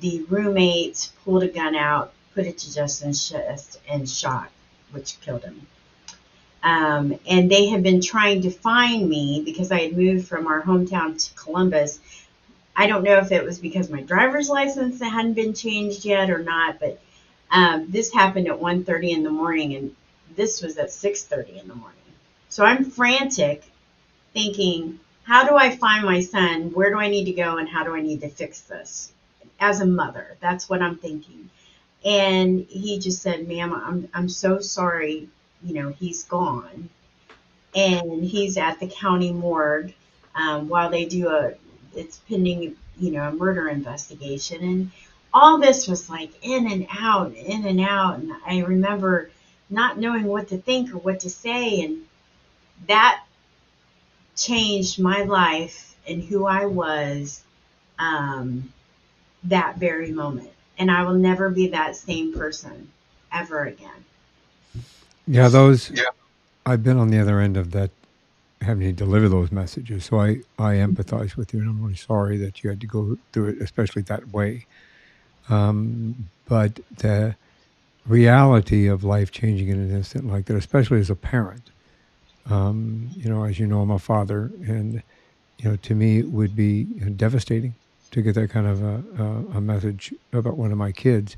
the 0.00 0.22
roommates 0.28 1.12
pulled 1.24 1.42
a 1.42 1.48
gun 1.48 1.74
out, 1.74 2.12
put 2.34 2.46
it 2.46 2.58
to 2.58 2.74
Justin's 2.74 3.28
chest, 3.28 3.80
and 3.88 4.08
shot, 4.08 4.50
which 4.92 5.20
killed 5.20 5.44
him. 5.44 5.66
Um, 6.62 7.18
and 7.28 7.50
they 7.50 7.66
had 7.66 7.82
been 7.82 8.00
trying 8.00 8.42
to 8.42 8.50
find 8.50 9.08
me 9.08 9.42
because 9.44 9.70
I 9.70 9.80
had 9.80 9.96
moved 9.96 10.26
from 10.26 10.46
our 10.46 10.62
hometown 10.62 11.22
to 11.22 11.34
Columbus 11.34 12.00
I 12.76 12.86
don't 12.86 13.04
know 13.04 13.18
if 13.18 13.30
it 13.30 13.44
was 13.44 13.58
because 13.58 13.88
my 13.88 14.02
driver's 14.02 14.48
license 14.48 15.00
hadn't 15.00 15.34
been 15.34 15.54
changed 15.54 16.04
yet 16.04 16.30
or 16.30 16.42
not, 16.42 16.80
but 16.80 17.00
um, 17.50 17.86
this 17.88 18.12
happened 18.12 18.48
at 18.48 18.58
1.30 18.58 19.10
in 19.10 19.22
the 19.22 19.30
morning, 19.30 19.74
and 19.74 19.94
this 20.36 20.62
was 20.62 20.76
at 20.78 20.88
6.30 20.88 21.62
in 21.62 21.68
the 21.68 21.74
morning. 21.74 21.98
So 22.48 22.64
I'm 22.64 22.84
frantic, 22.84 23.64
thinking, 24.32 25.00
how 25.24 25.48
do 25.48 25.56
I 25.56 25.76
find 25.76 26.04
my 26.04 26.20
son? 26.20 26.72
Where 26.72 26.90
do 26.90 26.98
I 26.98 27.08
need 27.08 27.24
to 27.24 27.32
go, 27.32 27.56
and 27.56 27.68
how 27.68 27.84
do 27.84 27.94
I 27.94 28.00
need 28.00 28.20
to 28.20 28.28
fix 28.28 28.60
this? 28.60 29.12
As 29.58 29.80
a 29.80 29.86
mother, 29.86 30.36
that's 30.40 30.68
what 30.68 30.82
I'm 30.82 30.96
thinking. 30.96 31.50
And 32.04 32.66
he 32.68 32.98
just 32.98 33.22
said, 33.22 33.48
ma'am, 33.48 33.72
I'm, 33.72 34.08
I'm 34.12 34.28
so 34.28 34.60
sorry, 34.60 35.28
you 35.62 35.74
know, 35.74 35.88
he's 35.88 36.24
gone. 36.24 36.90
And 37.74 38.22
he's 38.22 38.56
at 38.58 38.78
the 38.78 38.86
county 38.86 39.32
morgue 39.32 39.94
um, 40.34 40.68
while 40.68 40.90
they 40.90 41.06
do 41.06 41.28
a 41.28 41.54
it's 41.96 42.18
pending, 42.28 42.76
you 42.98 43.10
know, 43.12 43.28
a 43.28 43.32
murder 43.32 43.68
investigation. 43.68 44.62
And 44.62 44.90
all 45.32 45.58
this 45.58 45.88
was 45.88 46.10
like 46.10 46.30
in 46.42 46.70
and 46.70 46.86
out, 46.90 47.34
in 47.34 47.66
and 47.66 47.80
out. 47.80 48.18
And 48.18 48.32
I 48.46 48.60
remember 48.60 49.30
not 49.74 49.98
knowing 49.98 50.24
what 50.24 50.48
to 50.48 50.58
think 50.58 50.94
or 50.94 50.98
what 50.98 51.20
to 51.20 51.30
say. 51.30 51.82
And 51.82 52.06
that 52.86 53.24
changed 54.36 54.98
my 54.98 55.22
life 55.22 55.96
and 56.08 56.22
who 56.22 56.46
I 56.46 56.66
was 56.66 57.42
um, 57.98 58.72
that 59.44 59.76
very 59.76 60.10
moment. 60.10 60.50
And 60.78 60.90
I 60.90 61.04
will 61.04 61.14
never 61.14 61.50
be 61.50 61.68
that 61.68 61.96
same 61.96 62.32
person 62.32 62.90
ever 63.32 63.64
again. 63.64 64.04
Yeah, 65.26 65.48
those. 65.48 65.90
Yeah. 65.90 66.04
I've 66.66 66.82
been 66.82 66.98
on 66.98 67.08
the 67.08 67.18
other 67.18 67.40
end 67.40 67.56
of 67.56 67.72
that, 67.72 67.90
having 68.60 68.86
to 68.86 68.92
deliver 68.92 69.28
those 69.28 69.52
messages. 69.52 70.06
So 70.06 70.20
I, 70.20 70.40
I 70.58 70.74
empathize 70.74 71.36
with 71.36 71.52
you, 71.52 71.60
and 71.60 71.68
I'm 71.68 71.82
really 71.82 71.96
sorry 71.96 72.38
that 72.38 72.62
you 72.62 72.70
had 72.70 72.80
to 72.80 72.86
go 72.86 73.18
through 73.32 73.50
it, 73.50 73.60
especially 73.60 74.02
that 74.02 74.32
way. 74.32 74.66
Um, 75.48 76.28
but 76.48 76.80
the 76.96 77.36
reality 78.06 78.86
of 78.86 79.04
life 79.04 79.30
changing 79.30 79.68
in 79.68 79.78
an 79.78 79.90
instant 79.90 80.26
like 80.26 80.46
that, 80.46 80.56
especially 80.56 81.00
as 81.00 81.10
a 81.10 81.14
parent, 81.14 81.70
um, 82.50 83.08
you 83.16 83.28
know, 83.30 83.44
as 83.44 83.58
you 83.58 83.66
know, 83.66 83.80
I'm 83.80 83.90
a 83.90 83.98
father, 83.98 84.50
and 84.66 85.02
you 85.58 85.70
know, 85.70 85.76
to 85.76 85.94
me, 85.94 86.18
it 86.18 86.28
would 86.30 86.54
be 86.54 86.84
devastating 86.84 87.74
to 88.10 88.22
get 88.22 88.34
that 88.34 88.50
kind 88.50 88.66
of 88.66 88.82
a, 88.82 89.02
a, 89.18 89.24
a 89.56 89.60
message 89.60 90.12
about 90.32 90.56
one 90.56 90.70
of 90.70 90.78
my 90.78 90.92
kids. 90.92 91.36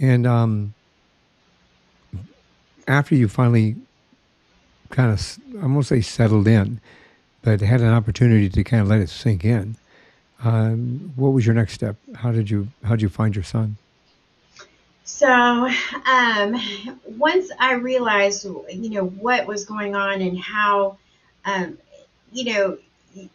And 0.00 0.26
um, 0.26 0.74
after 2.88 3.14
you 3.14 3.28
finally 3.28 3.76
kind 4.90 5.12
of, 5.12 5.38
I 5.62 5.66
won't 5.66 5.86
say 5.86 6.00
settled 6.00 6.48
in, 6.48 6.80
but 7.42 7.60
had 7.60 7.80
an 7.80 7.92
opportunity 7.92 8.48
to 8.48 8.64
kind 8.64 8.82
of 8.82 8.88
let 8.88 9.00
it 9.00 9.08
sink 9.08 9.44
in, 9.44 9.76
um, 10.42 11.12
what 11.16 11.28
was 11.28 11.46
your 11.46 11.54
next 11.54 11.74
step? 11.74 11.96
How 12.16 12.32
did 12.32 12.50
you 12.50 12.68
how 12.82 12.90
did 12.90 13.02
you 13.02 13.08
find 13.08 13.34
your 13.34 13.44
son? 13.44 13.76
So, 15.06 15.28
um, 16.06 16.56
once 17.04 17.50
I 17.60 17.74
realized, 17.74 18.44
you 18.44 18.90
know, 18.90 19.04
what 19.04 19.46
was 19.46 19.66
going 19.66 19.94
on 19.94 20.22
and 20.22 20.38
how, 20.38 20.96
um, 21.44 21.76
you 22.32 22.52
know, 22.52 22.78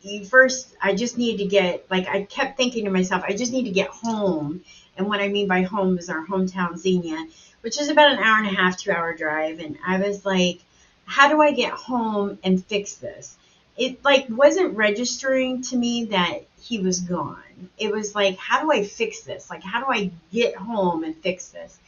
you 0.01 0.25
first, 0.25 0.75
I 0.81 0.95
just 0.95 1.17
needed 1.17 1.43
to 1.43 1.45
get, 1.45 1.85
like, 1.91 2.07
I 2.07 2.23
kept 2.23 2.57
thinking 2.57 2.85
to 2.85 2.91
myself, 2.91 3.23
I 3.25 3.33
just 3.33 3.51
need 3.51 3.65
to 3.65 3.71
get 3.71 3.89
home. 3.89 4.61
And 4.97 5.07
what 5.07 5.21
I 5.21 5.27
mean 5.27 5.47
by 5.47 5.61
home 5.61 5.99
is 5.99 6.09
our 6.09 6.25
hometown, 6.25 6.75
Xenia, 6.75 7.27
which 7.61 7.79
is 7.79 7.89
about 7.89 8.13
an 8.13 8.19
hour 8.19 8.39
and 8.39 8.47
a 8.47 8.59
half, 8.59 8.77
two 8.77 8.91
hour 8.91 9.15
drive. 9.15 9.59
And 9.59 9.77
I 9.85 9.99
was 9.99 10.25
like, 10.25 10.61
how 11.05 11.29
do 11.29 11.39
I 11.39 11.51
get 11.51 11.71
home 11.71 12.39
and 12.43 12.65
fix 12.65 12.95
this? 12.95 13.37
It 13.77 14.03
like 14.03 14.25
wasn't 14.27 14.75
registering 14.75 15.61
to 15.63 15.77
me 15.77 16.05
that 16.05 16.45
he 16.61 16.79
was 16.79 17.01
gone. 17.01 17.69
It 17.77 17.91
was 17.91 18.15
like, 18.15 18.37
how 18.37 18.61
do 18.61 18.71
I 18.71 18.83
fix 18.83 19.21
this? 19.21 19.49
Like, 19.49 19.63
how 19.63 19.79
do 19.79 19.91
I 19.91 20.11
get 20.31 20.55
home 20.55 21.03
and 21.03 21.15
fix 21.17 21.49
this? 21.49 21.79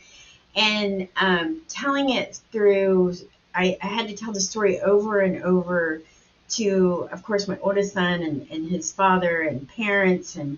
And 0.56 1.08
um, 1.16 1.62
telling 1.68 2.10
it 2.10 2.40
through, 2.51 3.16
I, 3.56 3.78
I 3.82 3.88
had 3.88 4.08
to 4.08 4.16
tell 4.16 4.34
the 4.34 4.42
story 4.42 4.82
over 4.82 5.22
and 5.22 5.44
over 5.44 6.01
to, 6.50 7.08
of 7.12 7.24
course, 7.24 7.48
my 7.48 7.58
oldest 7.62 7.94
son 7.94 8.22
and, 8.22 8.48
and 8.51 8.70
his 8.70 8.92
father 8.92 9.42
and 9.42 9.68
parents 9.70 10.36
and 10.36 10.58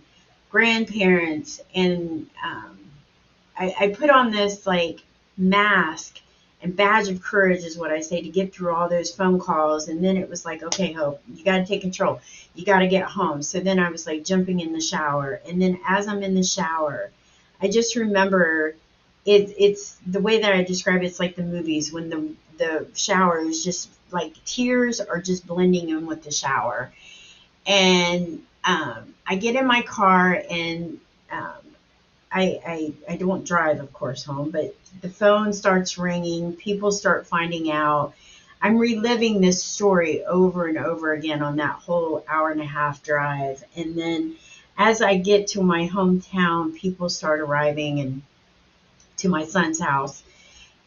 grandparents. 0.49 1.61
And 1.75 2.27
um, 2.43 2.79
I, 3.57 3.75
I 3.79 3.87
put 3.89 4.09
on 4.09 4.31
this 4.31 4.65
like 4.65 5.01
mask 5.37 6.19
and 6.63 6.75
badge 6.75 7.09
of 7.09 7.21
courage 7.21 7.65
is 7.65 7.77
what 7.77 7.91
I 7.91 7.99
say 7.99 8.21
to 8.21 8.29
get 8.29 8.55
through 8.55 8.73
all 8.73 8.87
those 8.87 9.11
phone 9.11 9.37
calls. 9.37 9.89
And 9.89 10.01
then 10.01 10.15
it 10.15 10.29
was 10.29 10.45
like, 10.45 10.63
okay, 10.63 10.93
Hope, 10.93 11.21
you 11.27 11.43
got 11.43 11.57
to 11.57 11.65
take 11.65 11.81
control. 11.81 12.21
You 12.55 12.65
got 12.65 12.79
to 12.79 12.87
get 12.87 13.03
home. 13.03 13.43
So 13.43 13.59
then 13.59 13.79
I 13.79 13.89
was 13.89 14.07
like 14.07 14.23
jumping 14.23 14.61
in 14.61 14.71
the 14.71 14.79
shower. 14.79 15.41
And 15.45 15.61
then 15.61 15.77
as 15.85 16.07
I'm 16.07 16.23
in 16.23 16.35
the 16.35 16.43
shower, 16.43 17.11
I 17.61 17.67
just 17.67 17.97
remember 17.97 18.75
it, 19.25 19.53
it's 19.57 19.97
the 20.07 20.21
way 20.21 20.41
that 20.41 20.53
I 20.53 20.63
describe 20.63 21.03
it, 21.03 21.05
it's 21.05 21.19
like 21.19 21.35
the 21.35 21.43
movies 21.43 21.91
when 21.91 22.09
the, 22.09 22.33
the 22.57 22.87
shower 22.95 23.39
is 23.39 23.63
just 23.63 23.89
like 24.11 24.33
tears 24.45 25.01
are 25.01 25.19
just 25.19 25.45
blending 25.45 25.89
in 25.89 26.05
with 26.05 26.23
the 26.23 26.31
shower. 26.31 26.93
And 27.65 28.41
um, 28.63 29.15
I 29.27 29.35
get 29.35 29.55
in 29.57 29.67
my 29.67 29.81
car 29.81 30.41
and 30.49 30.99
um, 31.29 31.62
I, 32.33 32.59
I 32.65 32.93
I 33.13 33.15
don't 33.17 33.45
drive, 33.45 33.79
of 33.79 33.93
course, 33.93 34.23
home, 34.23 34.49
but 34.49 34.75
the 35.01 35.09
phone 35.09 35.53
starts 35.53 35.97
ringing. 35.97 36.53
People 36.53 36.91
start 36.91 37.27
finding 37.27 37.71
out. 37.71 38.13
I'm 38.61 38.77
reliving 38.77 39.41
this 39.41 39.63
story 39.63 40.23
over 40.25 40.67
and 40.67 40.77
over 40.77 41.13
again 41.13 41.41
on 41.43 41.57
that 41.57 41.75
whole 41.75 42.23
hour 42.27 42.49
and 42.49 42.61
a 42.61 42.65
half 42.65 43.03
drive. 43.03 43.63
And 43.75 43.97
then 43.97 44.35
as 44.77 45.01
I 45.01 45.17
get 45.17 45.47
to 45.47 45.61
my 45.61 45.87
hometown, 45.87 46.73
people 46.73 47.09
start 47.09 47.39
arriving 47.39 47.99
and 47.99 48.21
to 49.17 49.29
my 49.29 49.45
son's 49.45 49.79
house. 49.79 50.23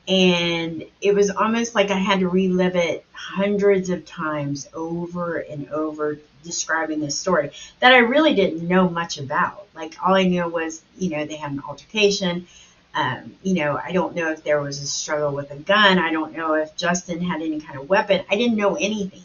And 0.09 0.85
it 1.01 1.15
was 1.15 1.31
almost 1.31 1.75
like 1.75 1.91
I 1.91 1.99
had 1.99 2.21
to 2.21 2.29
relive 2.29 2.77
it 2.77 3.05
hundreds 3.13 3.91
of 3.91 4.07
times 4.07 4.69
over 4.73 5.39
and 5.39 5.69
over, 5.71 6.19
describing 6.45 7.01
this 7.01 7.19
story 7.19 7.51
that 7.81 7.93
I 7.93 7.99
really 7.99 8.35
didn't 8.35 8.67
know 8.69 8.89
much 8.89 9.19
about. 9.19 9.67
Like, 9.75 9.97
all 10.01 10.15
I 10.15 10.23
knew 10.23 10.47
was, 10.47 10.83
you 10.97 11.11
know, 11.11 11.27
they 11.27 11.37
had 11.37 11.51
an 11.51 11.63
altercation. 11.69 12.47
Um, 12.95 13.35
you 13.43 13.55
know, 13.55 13.79
I 13.83 13.93
don't 13.93 14.15
know 14.15 14.31
if 14.31 14.45
there 14.45 14.61
was 14.61 14.81
a 14.81 14.87
struggle 14.87 15.33
with 15.33 15.51
a 15.51 15.57
gun. 15.57 15.99
I 15.99 16.13
don't 16.13 16.35
know 16.37 16.55
if 16.55 16.77
Justin 16.77 17.21
had 17.21 17.43
any 17.43 17.61
kind 17.61 17.79
of 17.79 17.89
weapon. 17.89 18.25
I 18.31 18.37
didn't 18.37 18.57
know 18.57 18.77
anything. 18.77 19.23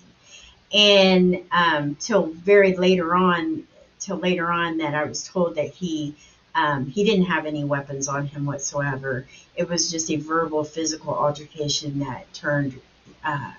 And 0.73 1.43
um, 1.51 1.95
till 1.95 2.27
very 2.27 2.75
later 2.75 3.15
on, 3.15 3.63
till 3.99 4.17
later 4.17 4.51
on, 4.51 4.77
that 4.79 4.95
I 4.95 5.03
was 5.03 5.27
told 5.27 5.55
that 5.55 5.69
he 5.69 6.15
um, 6.55 6.85
he 6.87 7.03
didn't 7.03 7.25
have 7.25 7.45
any 7.45 7.63
weapons 7.63 8.07
on 8.07 8.27
him 8.27 8.45
whatsoever. 8.45 9.25
It 9.55 9.69
was 9.69 9.91
just 9.91 10.11
a 10.11 10.17
verbal, 10.17 10.63
physical 10.63 11.13
altercation 11.13 11.99
that 11.99 12.31
turned 12.33 12.79
uh, 13.23 13.51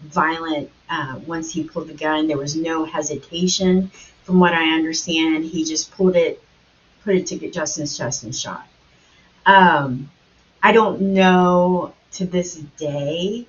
violent 0.00 0.70
uh, 0.88 1.20
once 1.26 1.52
he 1.52 1.64
pulled 1.64 1.88
the 1.88 1.94
gun. 1.94 2.26
There 2.26 2.38
was 2.38 2.56
no 2.56 2.84
hesitation, 2.84 3.90
from 4.22 4.40
what 4.40 4.54
I 4.54 4.74
understand. 4.74 5.44
He 5.44 5.64
just 5.64 5.90
pulled 5.92 6.16
it, 6.16 6.42
put 7.04 7.16
it 7.16 7.26
to 7.28 7.36
get 7.36 7.52
Justin's 7.52 7.96
chest 7.96 8.24
and 8.24 8.34
shot. 8.34 8.66
Um, 9.46 10.10
I 10.62 10.72
don't 10.72 11.00
know 11.00 11.94
to 12.12 12.26
this 12.26 12.54
day 12.54 13.46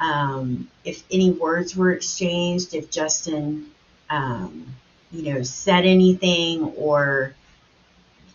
um, 0.00 0.68
if 0.84 1.02
any 1.10 1.30
words 1.30 1.76
were 1.76 1.92
exchanged, 1.92 2.74
if 2.74 2.90
Justin, 2.90 3.70
um, 4.10 4.66
you 5.10 5.32
know, 5.32 5.42
said 5.42 5.86
anything 5.86 6.64
or 6.76 7.34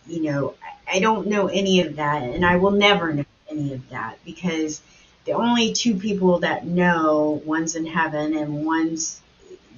you 0.06 0.22
know, 0.22 0.54
I, 0.62 0.96
I 0.96 1.00
don't 1.00 1.28
know 1.28 1.46
any 1.46 1.80
of 1.80 1.96
that, 1.96 2.22
and 2.22 2.44
I 2.44 2.56
will 2.56 2.72
never 2.72 3.12
know 3.12 3.24
any 3.48 3.74
of 3.74 3.88
that 3.90 4.18
because 4.24 4.82
the 5.24 5.32
only 5.32 5.72
two 5.72 5.96
people 5.96 6.40
that 6.40 6.66
know, 6.66 7.42
one's 7.44 7.76
in 7.76 7.86
heaven 7.86 8.36
and 8.36 8.64
one's, 8.64 9.20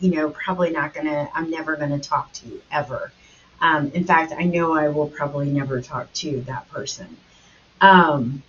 you 0.00 0.10
know, 0.10 0.30
probably 0.30 0.70
not 0.70 0.94
gonna, 0.94 1.28
I'm 1.34 1.50
never 1.50 1.76
gonna 1.76 1.98
talk 1.98 2.32
to 2.34 2.48
you 2.48 2.62
ever. 2.70 3.12
Um, 3.60 3.90
in 3.92 4.04
fact, 4.04 4.32
I 4.36 4.44
know 4.44 4.74
I 4.74 4.88
will 4.88 5.08
probably 5.08 5.50
never 5.50 5.80
talk 5.80 6.12
to 6.14 6.40
that 6.42 6.68
person. 6.70 7.16
Um, 7.80 8.42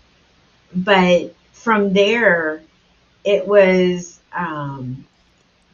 but 0.75 1.35
from 1.51 1.93
there, 1.93 2.61
it 3.23 3.47
was 3.47 4.19
um, 4.33 5.05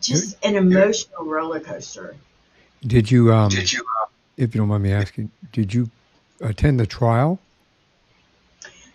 just 0.01 0.37
an 0.43 0.55
emotional 0.55 1.25
roller 1.25 1.59
coaster. 1.59 2.15
Did 2.85 3.09
you, 3.09 3.33
um, 3.33 3.49
Did 3.49 3.71
you? 3.71 3.85
If 4.39 4.55
you 4.55 4.59
don't 4.59 4.69
mind 4.69 4.83
me 4.83 4.93
asking, 4.93 5.31
did 5.51 5.73
you 5.73 5.89
attend 6.39 6.79
the 6.79 6.87
trial? 6.87 7.39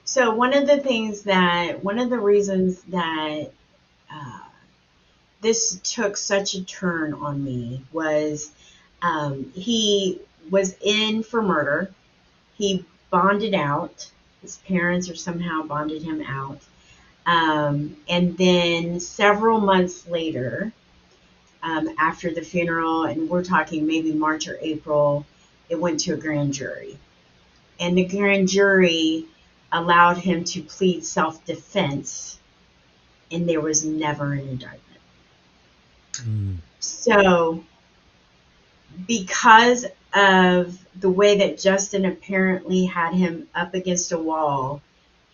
So 0.04 0.34
one 0.34 0.54
of 0.54 0.66
the 0.66 0.78
things 0.78 1.24
that 1.24 1.84
one 1.84 1.98
of 1.98 2.08
the 2.08 2.18
reasons 2.18 2.80
that 2.84 3.50
uh, 4.10 4.38
this 5.42 5.78
took 5.84 6.16
such 6.16 6.54
a 6.54 6.64
turn 6.64 7.12
on 7.12 7.44
me 7.44 7.84
was 7.92 8.52
um, 9.02 9.52
he 9.54 10.18
was 10.50 10.76
in 10.80 11.22
for 11.22 11.42
murder. 11.42 11.92
He 12.56 12.86
bonded 13.10 13.52
out. 13.52 14.10
His 14.40 14.56
parents 14.56 15.10
or 15.10 15.14
somehow 15.14 15.62
bonded 15.64 16.02
him 16.02 16.22
out. 16.22 16.60
Um, 17.26 17.98
and 18.08 18.38
then 18.38 18.98
several 18.98 19.60
months 19.60 20.08
later, 20.08 20.72
um, 21.62 21.90
after 21.98 22.32
the 22.32 22.42
funeral, 22.42 23.04
and 23.04 23.28
we're 23.28 23.44
talking 23.44 23.86
maybe 23.86 24.12
March 24.12 24.48
or 24.48 24.56
April, 24.62 25.26
it 25.68 25.80
went 25.80 26.00
to 26.00 26.14
a 26.14 26.16
grand 26.16 26.54
jury. 26.54 26.98
And 27.80 27.96
the 27.96 28.04
grand 28.04 28.48
jury 28.48 29.26
allowed 29.72 30.18
him 30.18 30.44
to 30.44 30.62
plead 30.62 31.04
self 31.04 31.44
defense, 31.44 32.38
and 33.30 33.48
there 33.48 33.60
was 33.60 33.84
never 33.84 34.32
an 34.32 34.48
indictment. 34.48 35.00
Mm. 36.12 36.56
So, 36.78 37.64
because 39.06 39.86
of 40.14 40.78
the 40.94 41.10
way 41.10 41.38
that 41.38 41.58
Justin 41.58 42.04
apparently 42.04 42.86
had 42.86 43.14
him 43.14 43.48
up 43.54 43.74
against 43.74 44.12
a 44.12 44.18
wall, 44.18 44.80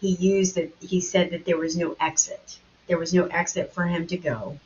he 0.01 0.13
used 0.13 0.55
that 0.55 0.73
he 0.81 1.01
said 1.01 1.31
that 1.31 1.45
there 1.45 1.59
was 1.59 1.77
no 1.77 1.95
exit. 2.01 2.59
There 2.87 2.99
was 2.99 3.13
no 3.13 3.27
exit 3.27 3.75
for 3.75 3.85
him 3.85 4.07
to 4.07 4.17
go. 4.17 4.59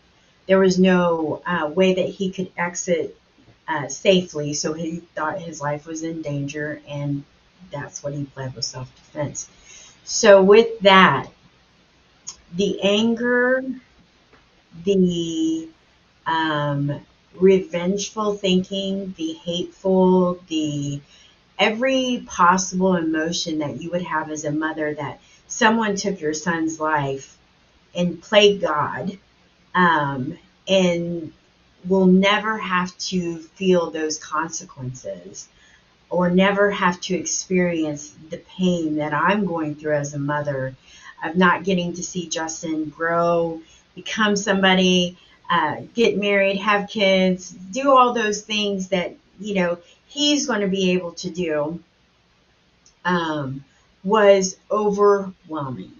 There 0.46 0.60
was 0.60 0.78
no 0.78 1.42
uh, 1.44 1.70
way 1.74 1.94
that 1.94 2.08
he 2.08 2.30
could 2.30 2.52
exit 2.56 3.18
uh, 3.68 3.88
safely, 3.88 4.54
so 4.54 4.72
he 4.72 5.02
thought 5.14 5.40
his 5.40 5.60
life 5.60 5.86
was 5.86 6.02
in 6.02 6.22
danger, 6.22 6.80
and 6.88 7.24
that's 7.70 8.02
what 8.02 8.14
he 8.14 8.24
pled 8.24 8.54
with 8.54 8.64
self 8.64 8.94
defense. 8.94 9.48
So, 10.04 10.42
with 10.42 10.78
that, 10.80 11.28
the 12.54 12.80
anger, 12.82 13.64
the 14.84 15.68
um, 16.26 17.00
revengeful 17.34 18.34
thinking, 18.34 19.14
the 19.16 19.32
hateful, 19.34 20.40
the 20.48 21.00
every 21.58 22.24
possible 22.26 22.96
emotion 22.96 23.58
that 23.60 23.80
you 23.80 23.90
would 23.90 24.02
have 24.02 24.30
as 24.30 24.44
a 24.44 24.50
mother 24.52 24.94
that 24.94 25.20
someone 25.46 25.96
took 25.96 26.20
your 26.20 26.34
son's 26.34 26.80
life 26.80 27.38
and 27.94 28.20
played 28.20 28.60
God 28.60 29.16
um, 29.74 30.36
and 30.66 31.32
will 31.88 32.06
never 32.06 32.58
have 32.58 32.96
to 32.98 33.38
feel 33.38 33.90
those 33.90 34.18
consequences 34.18 35.48
or 36.10 36.30
never 36.30 36.70
have 36.70 37.00
to 37.00 37.14
experience 37.14 38.14
the 38.30 38.38
pain 38.38 38.96
that 38.96 39.12
I'm 39.12 39.46
going 39.46 39.74
through 39.74 39.96
as 39.96 40.14
a 40.14 40.18
mother 40.18 40.74
of 41.24 41.36
not 41.36 41.64
getting 41.64 41.94
to 41.94 42.02
see 42.02 42.28
Justin 42.28 42.88
grow, 42.90 43.60
become 43.94 44.36
somebody, 44.36 45.16
uh, 45.50 45.82
get 45.94 46.16
married, 46.16 46.56
have 46.58 46.88
kids, 46.88 47.50
do 47.50 47.90
all 47.90 48.12
those 48.12 48.42
things 48.42 48.88
that, 48.88 49.14
you 49.40 49.54
know, 49.54 49.78
he's 50.06 50.46
going 50.46 50.60
to 50.60 50.68
be 50.68 50.92
able 50.92 51.12
to 51.12 51.30
do 51.30 51.82
um, 53.04 53.64
was 54.02 54.56
overwhelming. 54.70 55.92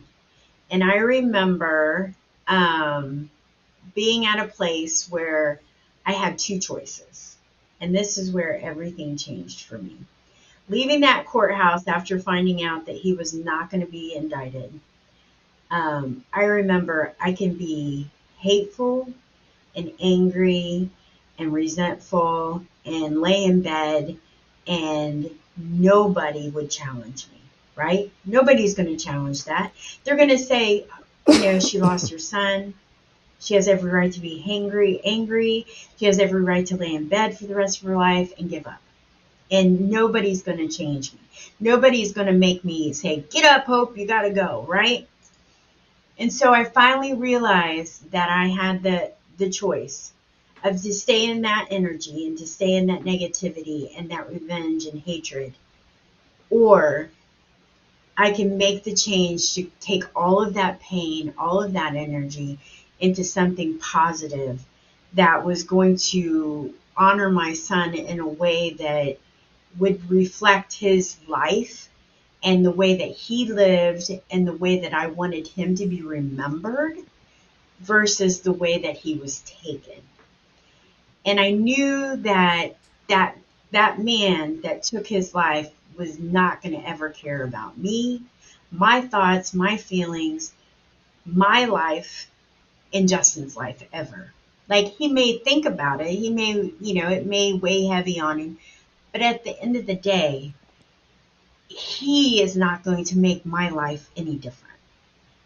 And 0.70 0.83
I 0.83 0.97
remember 0.97 2.14
um, 2.47 3.31
being 3.94 4.27
at 4.27 4.38
a 4.38 4.49
place 4.49 5.09
where 5.11 5.61
I 6.07 6.12
had 6.12 6.38
two 6.38 6.59
choices. 6.59 7.37
And 7.81 7.95
this 7.95 8.19
is 8.19 8.31
where 8.33 8.61
everything 8.61 9.17
changed 9.17 9.67
for 9.67 9.79
me. 9.79 9.97
Leaving 10.69 11.01
that 11.01 11.27
courthouse 11.27 11.87
after 11.87 12.19
finding 12.19 12.64
out 12.64 12.87
that 12.87 12.97
he 12.97 13.12
was 13.12 13.35
not 13.35 13.71
going 13.71 13.85
to 13.85 13.90
be 13.90 14.14
indicted, 14.14 14.81
um, 15.71 16.25
I 16.33 16.45
remember 16.45 17.14
I 17.21 17.33
can 17.33 17.55
be 17.55 18.09
hateful 18.38 19.12
and 19.77 19.93
angry 20.01 20.88
and 21.38 21.53
resentful 21.53 22.64
and 22.87 23.21
lay 23.21 23.45
in 23.45 23.62
bed 23.62 24.17
and 24.67 25.31
nobody 25.57 26.49
would 26.49 26.71
challenge 26.71 27.27
me, 27.33 27.40
right? 27.77 28.11
Nobody's 28.25 28.75
going 28.75 28.97
to 28.97 29.05
challenge 29.05 29.45
that. 29.45 29.73
They're 30.05 30.17
going 30.17 30.29
to 30.31 30.38
say, 30.38 30.87
you 31.29 31.40
know, 31.40 31.61
she 31.61 31.81
lost 31.81 32.11
her 32.12 32.19
son. 32.19 32.75
She 33.44 33.54
has 33.57 33.68
every 33.68 33.90
right 33.90 34.11
to 34.11 34.20
be 34.20 34.42
angry, 34.48 35.02
angry. 35.04 35.66
She 35.98 36.07
has 36.07 36.18
every 36.18 36.42
right 36.42 36.66
to 36.66 36.78
lay 36.78 36.94
in 36.94 37.09
bed 37.09 37.37
for 37.37 37.44
the 37.44 37.54
rest 37.54 37.83
of 37.83 37.88
her 37.88 37.96
life 37.96 38.33
and 38.38 38.48
give 38.48 38.66
up. 38.66 38.80
And 39.50 39.90
nobody's 39.90 40.42
going 40.42 40.57
to 40.66 40.74
change 40.74 41.12
me. 41.12 41.18
Nobody's 41.61 42.14
going 42.14 42.28
to 42.28 42.33
make 42.33 42.64
me 42.64 42.94
say, 42.94 43.22
get 43.30 43.44
up, 43.44 43.66
Hope, 43.66 43.98
you 43.98 44.07
got 44.07 44.22
to 44.22 44.30
go, 44.30 44.64
right? 44.66 45.07
And 46.18 46.33
so 46.33 46.54
I 46.54 46.64
finally 46.64 47.12
realized 47.12 48.11
that 48.12 48.30
I 48.30 48.46
had 48.46 48.83
the, 48.83 49.12
the 49.37 49.50
choice 49.50 50.14
of 50.62 50.80
to 50.80 50.94
stay 50.94 51.28
in 51.28 51.42
that 51.42 51.68
energy 51.70 52.26
and 52.26 52.38
to 52.38 52.46
stay 52.46 52.72
in 52.76 52.87
that 52.87 53.02
negativity 53.02 53.92
and 53.98 54.11
that 54.11 54.30
revenge 54.30 54.87
and 54.87 55.02
hatred. 55.02 55.52
Or 56.48 57.11
I 58.16 58.30
can 58.30 58.57
make 58.57 58.85
the 58.85 58.94
change 58.94 59.52
to 59.54 59.70
take 59.80 60.04
all 60.16 60.42
of 60.42 60.54
that 60.54 60.80
pain, 60.80 61.35
all 61.37 61.62
of 61.62 61.74
that 61.74 61.94
energy 61.94 62.59
into 63.00 63.24
something 63.24 63.78
positive 63.78 64.64
that 65.14 65.44
was 65.44 65.62
going 65.62 65.96
to 65.96 66.74
honor 66.96 67.30
my 67.30 67.52
son 67.52 67.94
in 67.94 68.20
a 68.20 68.26
way 68.26 68.70
that 68.70 69.18
would 69.78 70.09
reflect 70.11 70.74
his 70.74 71.16
life 71.26 71.88
and 72.42 72.64
the 72.64 72.70
way 72.70 72.96
that 72.96 73.11
he 73.11 73.46
lived 73.46 74.11
and 74.30 74.46
the 74.46 74.52
way 74.52 74.80
that 74.80 74.94
I 74.94 75.07
wanted 75.09 75.48
him 75.48 75.74
to 75.76 75.87
be 75.87 76.02
remembered 76.02 76.98
versus 77.80 78.40
the 78.40 78.52
way 78.52 78.78
that 78.78 78.96
he 78.96 79.14
was 79.14 79.40
taken. 79.40 80.02
And 81.24 81.40
I 81.40 81.50
knew 81.52 82.16
that 82.16 82.76
that 83.09 83.37
that 83.72 83.98
man 83.98 84.61
that 84.61 84.83
took 84.83 85.07
his 85.07 85.35
life 85.35 85.70
was 85.96 86.18
not 86.18 86.62
going 86.62 86.80
to 86.80 86.88
ever 86.88 87.09
care 87.09 87.42
about 87.42 87.78
me, 87.78 88.22
my 88.70 89.00
thoughts, 89.00 89.54
my 89.54 89.76
feelings, 89.76 90.52
my 91.24 91.64
life, 91.64 92.30
and 92.94 93.09
Justin's 93.09 93.57
life 93.57 93.83
ever. 93.92 94.33
Like 94.68 94.94
he 94.94 95.09
may 95.09 95.38
think 95.38 95.66
about 95.66 96.00
it, 96.00 96.09
he 96.09 96.30
may, 96.30 96.72
you 96.80 96.94
know, 96.94 97.09
it 97.11 97.26
may 97.26 97.52
weigh 97.52 97.85
heavy 97.87 98.18
on 98.20 98.38
him, 98.38 98.59
but 99.12 99.20
at 99.20 99.44
the 99.44 99.61
end 99.61 99.76
of 99.76 99.85
the 99.87 99.94
day, 99.94 100.54
he 101.68 102.40
is 102.40 102.57
not 102.57 102.85
going 102.85 103.04
to 103.04 103.18
make 103.18 103.44
my 103.44 103.68
life 103.68 104.09
any 104.16 104.37
different. 104.37 104.78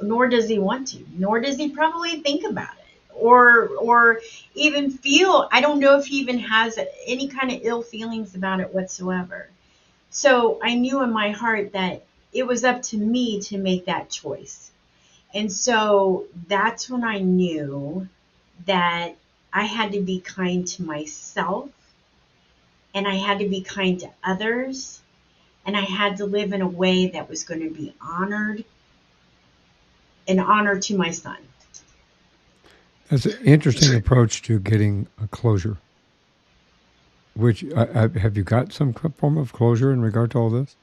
Nor 0.00 0.28
does 0.28 0.48
he 0.48 0.58
want 0.58 0.88
to, 0.88 1.04
nor 1.16 1.40
does 1.40 1.56
he 1.56 1.70
probably 1.70 2.20
think 2.20 2.44
about 2.44 2.74
it 2.78 2.88
or 3.18 3.68
or 3.80 4.20
even 4.54 4.90
feel 4.90 5.48
I 5.50 5.60
don't 5.60 5.80
know 5.80 5.98
if 5.98 6.06
he 6.06 6.18
even 6.18 6.38
has 6.38 6.78
any 7.06 7.28
kind 7.28 7.50
of 7.50 7.60
ill 7.62 7.82
feelings 7.82 8.34
about 8.34 8.60
it 8.60 8.72
whatsoever. 8.72 9.48
So 10.10 10.58
I 10.62 10.74
knew 10.74 11.02
in 11.02 11.12
my 11.12 11.30
heart 11.30 11.72
that 11.72 12.04
it 12.32 12.46
was 12.46 12.64
up 12.64 12.82
to 12.82 12.96
me 12.96 13.40
to 13.42 13.58
make 13.58 13.86
that 13.86 14.10
choice. 14.10 14.70
And 15.34 15.52
so 15.52 16.26
that's 16.48 16.88
when 16.88 17.04
I 17.04 17.18
knew 17.18 18.08
that 18.66 19.16
I 19.52 19.64
had 19.64 19.92
to 19.92 20.00
be 20.00 20.20
kind 20.20 20.66
to 20.68 20.82
myself 20.82 21.70
and 22.94 23.06
I 23.06 23.14
had 23.14 23.38
to 23.40 23.48
be 23.48 23.60
kind 23.60 24.00
to 24.00 24.10
others 24.24 25.00
and 25.66 25.76
I 25.76 25.82
had 25.82 26.16
to 26.18 26.24
live 26.24 26.52
in 26.52 26.62
a 26.62 26.68
way 26.68 27.08
that 27.08 27.28
was 27.28 27.44
going 27.44 27.60
to 27.60 27.70
be 27.70 27.94
honored 28.00 28.64
an 30.26 30.38
honor 30.38 30.78
to 30.78 30.96
my 30.96 31.10
son. 31.10 31.36
That's 33.08 33.24
an 33.24 33.38
interesting 33.44 33.94
approach 33.96 34.42
to 34.42 34.60
getting 34.60 35.06
a 35.22 35.26
closure. 35.28 35.78
Which 37.34 37.64
uh, 37.64 37.86
uh, 37.94 38.08
have 38.10 38.36
you 38.36 38.42
got 38.42 38.72
some 38.72 38.92
form 38.92 39.38
of 39.38 39.52
closure 39.52 39.92
in 39.92 40.02
regard 40.02 40.32
to 40.32 40.38
all 40.38 40.50
this? 40.50 40.76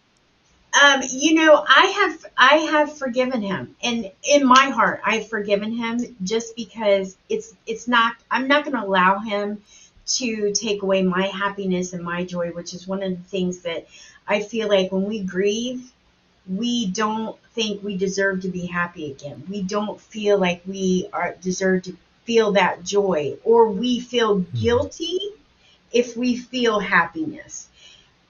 Um, 0.82 1.02
you 1.10 1.36
know, 1.36 1.64
I 1.68 1.86
have 1.86 2.26
I 2.38 2.56
have 2.72 2.98
forgiven 2.98 3.42
him, 3.42 3.76
and 3.82 4.12
in 4.30 4.46
my 4.46 4.70
heart, 4.70 5.00
I've 5.06 5.30
forgiven 5.30 5.72
him 5.72 6.18
just 6.24 6.56
because 6.56 7.16
it's 7.30 7.56
it's 7.66 7.88
not. 7.88 8.16
I'm 8.30 8.48
not 8.48 8.66
going 8.66 8.76
to 8.76 8.84
allow 8.84 9.20
him 9.20 9.62
to 10.06 10.52
take 10.52 10.82
away 10.82 11.02
my 11.02 11.28
happiness 11.28 11.94
and 11.94 12.04
my 12.04 12.26
joy, 12.26 12.50
which 12.50 12.74
is 12.74 12.88
one 12.88 13.02
of 13.02 13.12
the 13.12 13.30
things 13.30 13.62
that 13.62 13.88
I 14.28 14.42
feel 14.42 14.68
like 14.68 14.92
when 14.92 15.06
we 15.06 15.22
grieve, 15.22 15.92
we 16.48 16.88
don't 16.88 17.38
think 17.54 17.82
we 17.82 17.96
deserve 17.96 18.42
to 18.42 18.50
be 18.50 18.66
happy 18.66 19.12
again. 19.12 19.44
We 19.50 19.62
don't 19.62 20.00
feel 20.00 20.38
like 20.38 20.62
we 20.68 21.08
are 21.14 21.36
deserve 21.42 21.84
to 21.84 21.98
feel 22.26 22.52
that 22.54 22.84
joy, 22.84 23.38
or 23.46 23.70
we 23.70 24.02
feel 24.02 24.40
hmm. 24.40 24.58
guilty 24.58 25.20
if 25.94 26.18
we 26.18 26.36
feel 26.36 26.80
happiness. 26.80 27.70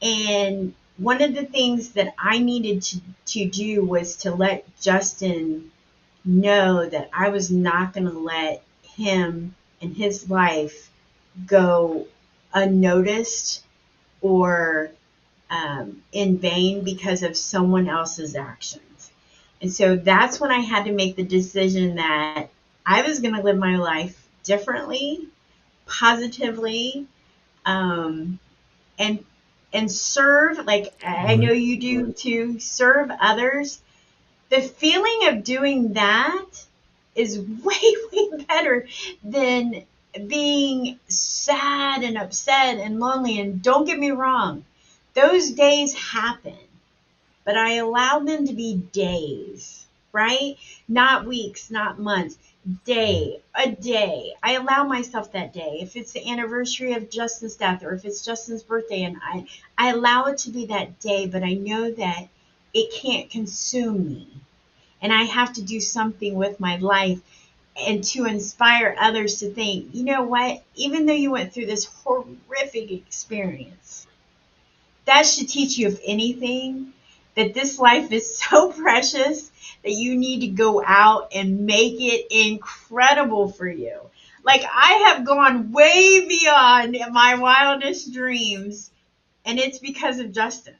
And 0.01 0.75
one 0.97 1.21
of 1.21 1.35
the 1.35 1.45
things 1.45 1.89
that 1.89 2.13
I 2.17 2.39
needed 2.39 2.81
to, 2.83 3.01
to 3.27 3.49
do 3.49 3.83
was 3.83 4.15
to 4.17 4.33
let 4.33 4.65
Justin 4.79 5.71
know 6.23 6.87
that 6.87 7.09
I 7.13 7.29
was 7.29 7.51
not 7.51 7.93
going 7.93 8.07
to 8.07 8.17
let 8.17 8.63
him 8.83 9.55
and 9.81 9.95
his 9.95 10.29
life 10.29 10.89
go 11.45 12.07
unnoticed 12.53 13.63
or 14.21 14.91
um, 15.49 16.01
in 16.11 16.37
vain 16.37 16.83
because 16.83 17.23
of 17.23 17.37
someone 17.37 17.87
else's 17.87 18.35
actions. 18.35 19.11
And 19.61 19.71
so 19.71 19.95
that's 19.95 20.39
when 20.39 20.51
I 20.51 20.59
had 20.59 20.85
to 20.85 20.91
make 20.91 21.15
the 21.15 21.23
decision 21.23 21.95
that 21.95 22.47
I 22.85 23.01
was 23.01 23.19
going 23.19 23.35
to 23.35 23.41
live 23.41 23.57
my 23.57 23.77
life 23.77 24.27
differently, 24.43 25.27
positively, 25.85 27.07
um, 27.65 28.39
and 28.97 29.23
and 29.75 29.91
serve 29.91 30.65
like 30.65 30.93
I 31.03 31.33
mm-hmm. 31.33 31.41
know 31.41 31.51
you 31.51 31.77
do 31.77 32.11
too. 32.13 32.59
Serve 32.59 33.11
others. 33.19 33.81
The 34.49 34.61
feeling 34.61 35.27
of 35.27 35.43
doing 35.43 35.93
that 35.93 36.45
is 37.13 37.39
way 37.63 37.95
way 38.11 38.43
better 38.47 38.87
than 39.23 39.83
being 40.27 40.97
sad 41.07 42.03
and 42.03 42.17
upset 42.17 42.77
and 42.77 42.99
lonely. 42.99 43.39
And 43.39 43.61
don't 43.61 43.85
get 43.85 43.99
me 43.99 44.11
wrong, 44.11 44.63
those 45.13 45.51
days 45.51 45.93
happen, 45.93 46.57
but 47.43 47.57
I 47.57 47.73
allow 47.75 48.19
them 48.19 48.47
to 48.47 48.53
be 48.53 48.75
days, 48.75 49.85
right? 50.13 50.57
Not 50.87 51.25
weeks, 51.25 51.69
not 51.69 51.99
months 51.99 52.37
day, 52.83 53.41
a 53.53 53.71
day. 53.71 54.33
I 54.41 54.53
allow 54.53 54.85
myself 54.85 55.31
that 55.31 55.53
day. 55.53 55.79
If 55.81 55.95
it's 55.95 56.13
the 56.13 56.29
anniversary 56.29 56.93
of 56.93 57.09
Justin's 57.09 57.55
death 57.55 57.83
or 57.83 57.93
if 57.93 58.05
it's 58.05 58.25
Justin's 58.25 58.63
birthday 58.63 59.03
and 59.03 59.17
I 59.23 59.45
I 59.77 59.91
allow 59.91 60.25
it 60.25 60.39
to 60.39 60.49
be 60.49 60.65
that 60.67 60.99
day, 60.99 61.27
but 61.27 61.43
I 61.43 61.53
know 61.53 61.91
that 61.91 62.27
it 62.73 62.93
can't 62.93 63.29
consume 63.29 64.07
me. 64.07 64.27
And 65.01 65.13
I 65.13 65.23
have 65.23 65.53
to 65.53 65.61
do 65.61 65.79
something 65.79 66.33
with 66.33 66.59
my 66.59 66.77
life 66.77 67.19
and 67.77 68.03
to 68.05 68.25
inspire 68.25 68.95
others 68.99 69.39
to 69.39 69.53
think, 69.53 69.93
you 69.93 70.03
know 70.03 70.23
what? 70.23 70.63
Even 70.75 71.05
though 71.05 71.13
you 71.13 71.31
went 71.31 71.53
through 71.53 71.67
this 71.67 71.85
horrific 71.85 72.91
experience, 72.91 74.07
that 75.05 75.25
should 75.25 75.49
teach 75.49 75.77
you, 75.77 75.87
if 75.89 75.99
anything, 76.05 76.93
that 77.35 77.53
this 77.53 77.77
life 77.77 78.11
is 78.11 78.37
so 78.37 78.71
precious 78.83 79.51
that 79.83 79.91
you 79.91 80.17
need 80.17 80.41
to 80.41 80.47
go 80.47 80.83
out 80.85 81.31
and 81.35 81.65
make 81.65 81.95
it 81.99 82.27
incredible 82.31 83.49
for 83.51 83.67
you. 83.67 83.99
like 84.43 84.63
I 84.63 85.13
have 85.15 85.25
gone 85.25 85.71
way 85.71 86.27
beyond 86.27 86.97
my 87.11 87.35
wildest 87.35 88.13
dreams, 88.13 88.91
and 89.45 89.59
it's 89.59 89.79
because 89.79 90.19
of 90.19 90.31
Justin. 90.33 90.75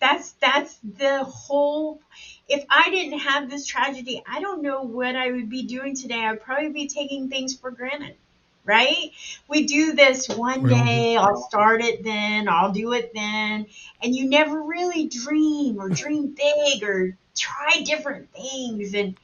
That's 0.00 0.32
that's 0.32 0.78
the 0.84 1.24
whole. 1.24 2.00
If 2.48 2.64
I 2.70 2.90
didn't 2.90 3.20
have 3.20 3.48
this 3.50 3.66
tragedy, 3.66 4.22
I 4.26 4.40
don't 4.40 4.62
know 4.62 4.82
what 4.82 5.16
I 5.16 5.30
would 5.30 5.48
be 5.50 5.64
doing 5.64 5.96
today. 5.96 6.24
I'd 6.24 6.40
probably 6.42 6.70
be 6.70 6.88
taking 6.88 7.28
things 7.28 7.56
for 7.56 7.70
granted 7.70 8.16
right? 8.64 9.10
We 9.48 9.66
do 9.66 9.92
this 9.92 10.28
one 10.28 10.66
day, 10.66 11.16
I'll 11.16 11.42
start 11.42 11.82
it 11.82 12.04
then, 12.04 12.48
I'll 12.48 12.72
do 12.72 12.92
it 12.92 13.12
then, 13.14 13.66
and 14.02 14.14
you 14.14 14.28
never 14.28 14.62
really 14.62 15.08
dream 15.08 15.80
or 15.80 15.88
dream 15.88 16.36
big 16.36 16.82
or 16.82 17.16
try 17.36 17.82
different 17.84 18.30
things 18.32 18.94
and 18.94 19.16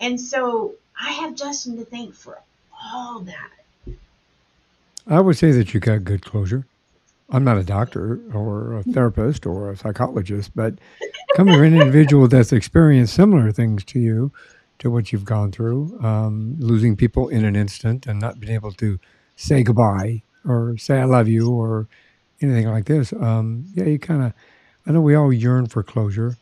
and 0.00 0.20
so 0.20 0.74
I 1.00 1.12
have 1.12 1.34
Justin 1.34 1.76
to 1.76 1.84
thank 1.84 2.14
for 2.14 2.38
all 2.82 3.20
that. 3.20 3.94
I 5.06 5.20
would 5.20 5.36
say 5.36 5.52
that 5.52 5.72
you 5.72 5.80
got 5.80 6.04
good 6.04 6.24
closure. 6.24 6.66
I'm 7.30 7.44
not 7.44 7.58
a 7.58 7.64
doctor 7.64 8.20
or 8.32 8.74
a 8.78 8.82
therapist 8.82 9.46
or 9.46 9.70
a 9.70 9.76
psychologist, 9.76 10.50
but 10.54 10.74
coming 11.36 11.54
from 11.54 11.64
an 11.64 11.74
individual 11.74 12.28
that's 12.28 12.52
experienced 12.52 13.14
similar 13.14 13.50
things 13.50 13.84
to 13.86 13.98
you, 13.98 14.30
to 14.78 14.90
what 14.90 15.12
you've 15.12 15.24
gone 15.24 15.52
through, 15.52 15.98
um, 16.02 16.56
losing 16.58 16.96
people 16.96 17.28
in 17.28 17.44
an 17.44 17.56
instant 17.56 18.06
and 18.06 18.20
not 18.20 18.40
being 18.40 18.54
able 18.54 18.72
to 18.72 18.98
say 19.36 19.62
goodbye 19.62 20.22
or 20.46 20.76
say 20.76 21.00
I 21.00 21.04
love 21.04 21.28
you 21.28 21.50
or 21.50 21.88
anything 22.40 22.68
like 22.68 22.86
this. 22.86 23.12
Um, 23.12 23.66
yeah, 23.74 23.84
you 23.84 23.98
kind 23.98 24.22
of, 24.22 24.32
I 24.86 24.92
know 24.92 25.00
we 25.00 25.14
all 25.14 25.32
yearn 25.32 25.66
for 25.66 25.82
closure. 25.82 26.36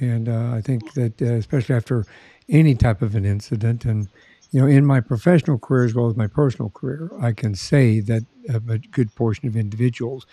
And 0.00 0.28
uh, 0.28 0.52
I 0.54 0.60
think 0.60 0.94
that, 0.94 1.20
uh, 1.22 1.34
especially 1.34 1.74
after 1.74 2.04
any 2.48 2.74
type 2.74 3.02
of 3.02 3.14
an 3.14 3.24
incident, 3.24 3.84
and 3.84 4.08
you 4.50 4.60
know, 4.60 4.66
in 4.66 4.84
my 4.84 5.00
professional 5.00 5.58
career 5.58 5.84
as 5.84 5.94
well 5.94 6.08
as 6.08 6.16
my 6.16 6.26
personal 6.26 6.70
career, 6.70 7.10
I 7.20 7.32
can 7.32 7.54
say 7.54 8.00
that 8.00 8.24
a 8.48 8.60
good 8.60 9.14
portion 9.14 9.48
of 9.48 9.56
individuals 9.56 10.26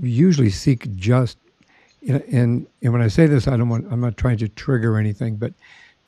usually 0.00 0.50
seek 0.50 0.94
just. 0.96 1.38
And, 2.08 2.66
and 2.82 2.92
when 2.92 3.02
I 3.02 3.08
say 3.08 3.26
this, 3.26 3.46
I 3.46 3.56
don't 3.56 3.68
want. 3.68 3.86
I'm 3.92 4.00
not 4.00 4.16
trying 4.16 4.38
to 4.38 4.48
trigger 4.48 4.96
anything, 4.96 5.36
but 5.36 5.52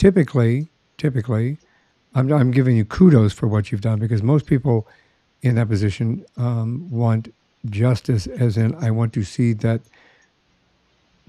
typically, 0.02 0.66
typically, 0.98 1.58
I'm, 2.12 2.32
I'm 2.32 2.50
giving 2.50 2.76
you 2.76 2.84
kudos 2.84 3.32
for 3.32 3.46
what 3.46 3.70
you've 3.70 3.82
done 3.82 4.00
because 4.00 4.20
most 4.20 4.46
people 4.46 4.88
in 5.42 5.54
that 5.54 5.68
position 5.68 6.26
um, 6.36 6.90
want 6.90 7.32
justice, 7.66 8.26
as 8.26 8.56
in, 8.56 8.74
I 8.74 8.90
want 8.90 9.12
to 9.12 9.22
see 9.22 9.52
that 9.52 9.80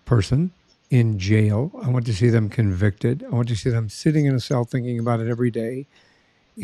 person 0.06 0.50
in 0.90 1.20
jail. 1.20 1.72
I 1.84 1.90
want 1.90 2.08
to 2.08 2.16
see 2.16 2.30
them 2.30 2.50
convicted. 2.50 3.24
I 3.24 3.36
want 3.36 3.48
to 3.50 3.56
see 3.56 3.70
them 3.70 3.90
sitting 3.90 4.26
in 4.26 4.34
a 4.34 4.40
cell 4.40 4.64
thinking 4.64 4.98
about 4.98 5.20
it 5.20 5.30
every 5.30 5.52
day. 5.52 5.86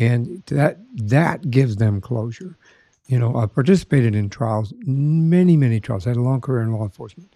And 0.00 0.42
that 0.46 0.78
that 0.96 1.48
gives 1.48 1.76
them 1.76 2.00
closure. 2.00 2.56
You 3.06 3.20
know, 3.20 3.36
I 3.36 3.46
participated 3.46 4.16
in 4.16 4.30
trials, 4.30 4.74
many, 4.84 5.56
many 5.56 5.78
trials. 5.78 6.08
I 6.08 6.10
had 6.10 6.16
a 6.16 6.22
long 6.22 6.40
career 6.40 6.62
in 6.62 6.72
law 6.72 6.82
enforcement 6.82 7.32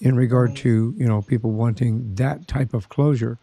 in 0.00 0.16
regard 0.16 0.56
to, 0.56 0.94
you 0.96 1.06
know, 1.06 1.22
people 1.22 1.52
wanting 1.52 2.16
that 2.16 2.48
type 2.48 2.74
of 2.74 2.88
closure. 2.88 3.38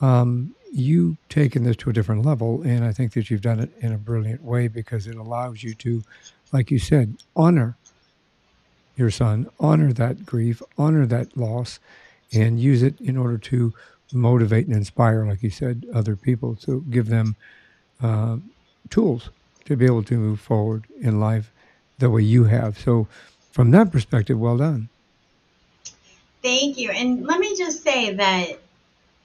Um, 0.00 0.54
you 0.72 1.16
taken 1.28 1.64
this 1.64 1.76
to 1.76 1.90
a 1.90 1.92
different 1.92 2.24
level, 2.24 2.62
and 2.62 2.84
I 2.84 2.92
think 2.92 3.12
that 3.14 3.30
you've 3.30 3.40
done 3.40 3.60
it 3.60 3.70
in 3.80 3.92
a 3.92 3.98
brilliant 3.98 4.42
way 4.42 4.68
because 4.68 5.06
it 5.06 5.16
allows 5.16 5.62
you 5.62 5.74
to, 5.74 6.02
like 6.52 6.70
you 6.70 6.78
said, 6.78 7.16
honor 7.34 7.76
your 8.96 9.10
son, 9.10 9.48
honor 9.58 9.92
that 9.92 10.26
grief, 10.26 10.62
honor 10.76 11.06
that 11.06 11.36
loss, 11.36 11.78
and 12.32 12.60
use 12.60 12.82
it 12.82 13.00
in 13.00 13.16
order 13.16 13.38
to 13.38 13.72
motivate 14.12 14.66
and 14.66 14.76
inspire, 14.76 15.24
like 15.24 15.42
you 15.42 15.50
said, 15.50 15.86
other 15.94 16.16
people 16.16 16.56
to 16.56 16.84
give 16.90 17.06
them 17.06 17.36
uh, 18.02 18.36
tools 18.90 19.30
to 19.64 19.76
be 19.76 19.84
able 19.84 20.02
to 20.02 20.16
move 20.16 20.40
forward 20.40 20.84
in 21.00 21.20
life 21.20 21.52
the 21.98 22.10
way 22.10 22.22
you 22.22 22.44
have. 22.44 22.78
So, 22.78 23.06
from 23.52 23.70
that 23.72 23.90
perspective, 23.90 24.38
well 24.38 24.56
done. 24.56 24.88
Thank 26.42 26.78
you. 26.78 26.90
And 26.90 27.26
let 27.26 27.40
me 27.40 27.56
just 27.56 27.82
say 27.82 28.14
that 28.14 28.60